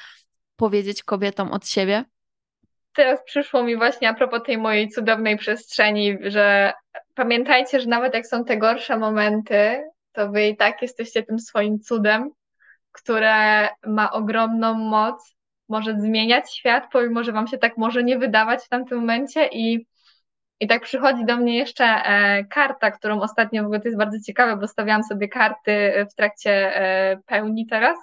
powiedzieć 0.56 1.04
kobietom 1.04 1.52
od 1.52 1.68
siebie? 1.68 2.04
Teraz 2.94 3.20
przyszło 3.26 3.64
mi 3.64 3.76
właśnie 3.78 4.10
a 4.10 4.14
propos 4.14 4.42
tej 4.46 4.58
mojej 4.58 4.90
cudownej 4.90 5.38
przestrzeni, 5.38 6.18
że 6.22 6.74
pamiętajcie, 7.16 7.80
że 7.80 7.88
nawet 7.88 8.14
jak 8.14 8.28
są 8.28 8.46
te 8.46 8.58
gorsze 8.58 8.98
momenty, 9.00 9.84
to 10.12 10.32
wy 10.32 10.48
i 10.48 10.58
tak 10.58 10.82
jesteście 10.82 11.24
tym 11.24 11.40
swoim 11.40 11.80
cudem, 11.80 12.30
które 12.92 13.70
ma 13.88 14.12
ogromną 14.12 14.74
moc, 14.74 15.35
może 15.70 16.00
zmieniać 16.00 16.56
świat, 16.56 16.88
pomimo 16.92 17.24
że 17.24 17.32
wam 17.32 17.48
się 17.48 17.58
tak 17.58 17.78
może 17.78 18.04
nie 18.04 18.18
wydawać 18.18 18.64
w 18.64 18.70
tamtym 18.70 19.00
momencie 19.00 19.48
i 19.48 19.88
I 20.60 20.68
tak 20.68 20.84
przychodzi 20.84 21.26
do 21.26 21.38
mnie 21.38 21.58
jeszcze 21.58 21.84
e, 21.86 22.44
karta, 22.46 22.92
którą 22.92 23.22
ostatnio 23.22 23.64
w 23.64 23.66
ogóle 23.66 23.80
to 23.80 23.88
jest 23.88 23.98
bardzo 23.98 24.18
ciekawe, 24.26 24.58
bo 24.58 24.68
stawiałam 24.68 25.04
sobie 25.04 25.28
karty 25.28 26.06
w 26.12 26.16
trakcie 26.16 26.52
e, 26.52 27.18
pełni 27.26 27.68
teraz. 27.68 27.98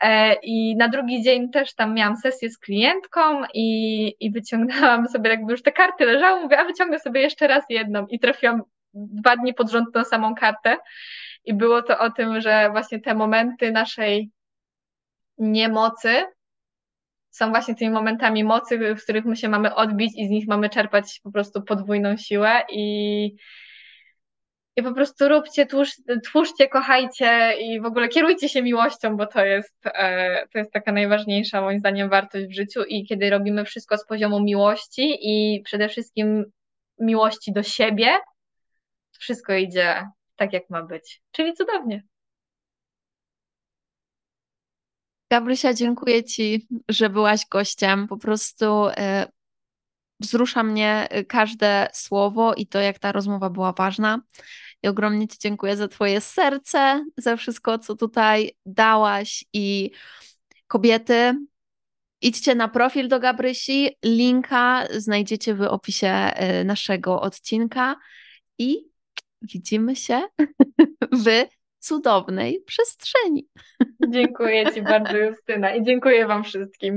E, 0.00 0.34
I 0.42 0.76
na 0.76 0.88
drugi 0.88 1.22
dzień 1.22 1.50
też 1.50 1.74
tam 1.74 1.94
miałam 1.94 2.16
sesję 2.16 2.50
z 2.50 2.58
klientką 2.58 3.42
i, 3.54 3.66
i 4.20 4.30
wyciągnęłam 4.30 5.08
sobie, 5.08 5.30
jakby 5.30 5.52
już 5.52 5.62
te 5.62 5.72
karty 5.72 6.04
leżały, 6.04 6.40
mówię, 6.40 6.58
a 6.58 6.64
wyciągnę 6.64 6.98
sobie 6.98 7.20
jeszcze 7.20 7.46
raz 7.46 7.64
jedną 7.68 8.06
i 8.06 8.18
trafiłam 8.18 8.62
dwa 8.94 9.36
dni 9.36 9.54
pod 9.54 9.70
rząd 9.70 9.94
tą 9.94 10.04
samą 10.04 10.34
kartę. 10.34 10.76
I 11.44 11.54
było 11.54 11.82
to 11.82 11.98
o 11.98 12.10
tym, 12.10 12.40
że 12.40 12.70
właśnie 12.70 13.00
te 13.00 13.14
momenty 13.14 13.72
naszej 13.72 14.30
niemocy 15.38 16.24
są 17.32 17.50
właśnie 17.50 17.74
tymi 17.74 17.90
momentami 17.90 18.44
mocy, 18.44 18.94
w 18.94 19.02
których 19.02 19.24
my 19.24 19.36
się 19.36 19.48
mamy 19.48 19.74
odbić 19.74 20.12
i 20.16 20.26
z 20.26 20.30
nich 20.30 20.48
mamy 20.48 20.70
czerpać 20.70 21.20
po 21.22 21.32
prostu 21.32 21.62
podwójną 21.62 22.16
siłę 22.16 22.62
i, 22.70 23.24
i 24.76 24.82
po 24.82 24.94
prostu 24.94 25.28
róbcie, 25.28 25.66
twórz, 25.66 25.90
twórzcie, 26.24 26.68
kochajcie 26.68 27.52
i 27.60 27.80
w 27.80 27.84
ogóle 27.84 28.08
kierujcie 28.08 28.48
się 28.48 28.62
miłością, 28.62 29.16
bo 29.16 29.26
to 29.26 29.44
jest, 29.44 29.86
e, 29.86 30.46
to 30.52 30.58
jest 30.58 30.72
taka 30.72 30.92
najważniejsza 30.92 31.60
moim 31.60 31.78
zdaniem 31.78 32.08
wartość 32.08 32.46
w 32.46 32.54
życiu 32.54 32.84
i 32.84 33.04
kiedy 33.06 33.30
robimy 33.30 33.64
wszystko 33.64 33.98
z 33.98 34.06
poziomu 34.06 34.40
miłości 34.40 35.18
i 35.20 35.62
przede 35.62 35.88
wszystkim 35.88 36.44
miłości 37.00 37.52
do 37.52 37.62
siebie, 37.62 38.18
wszystko 39.18 39.54
idzie 39.54 40.06
tak, 40.36 40.52
jak 40.52 40.70
ma 40.70 40.82
być, 40.82 41.22
czyli 41.30 41.52
cudownie. 41.52 42.02
Gabrysia, 45.32 45.74
dziękuję 45.74 46.24
Ci, 46.24 46.66
że 46.88 47.10
byłaś 47.10 47.46
gościem. 47.50 48.08
Po 48.08 48.16
prostu 48.16 48.86
e, 48.88 49.26
wzrusza 50.20 50.62
mnie 50.62 51.06
e, 51.10 51.24
każde 51.24 51.88
słowo 51.92 52.54
i 52.54 52.66
to, 52.66 52.80
jak 52.80 52.98
ta 52.98 53.12
rozmowa 53.12 53.50
była 53.50 53.72
ważna. 53.72 54.22
I 54.82 54.88
ogromnie 54.88 55.28
Ci 55.28 55.38
dziękuję 55.38 55.76
za 55.76 55.88
Twoje 55.88 56.20
serce, 56.20 57.04
za 57.16 57.36
wszystko, 57.36 57.78
co 57.78 57.96
tutaj 57.96 58.56
dałaś. 58.66 59.44
I 59.52 59.90
kobiety, 60.66 61.34
idźcie 62.22 62.54
na 62.54 62.68
profil 62.68 63.08
do 63.08 63.20
Gabrysi. 63.20 63.90
Linka 64.04 64.86
znajdziecie 64.96 65.54
w 65.54 65.62
opisie 65.62 66.08
e, 66.08 66.64
naszego 66.64 67.20
odcinka. 67.20 67.96
I 68.58 68.78
widzimy 69.42 69.96
się 69.96 70.22
w 71.24 71.46
cudownej 71.82 72.62
przestrzeni. 72.66 73.48
Dziękuję 74.08 74.72
Ci 74.72 74.82
bardzo, 74.82 75.16
Justyna, 75.16 75.74
i 75.74 75.84
dziękuję 75.84 76.26
Wam 76.26 76.44
wszystkim. 76.44 76.96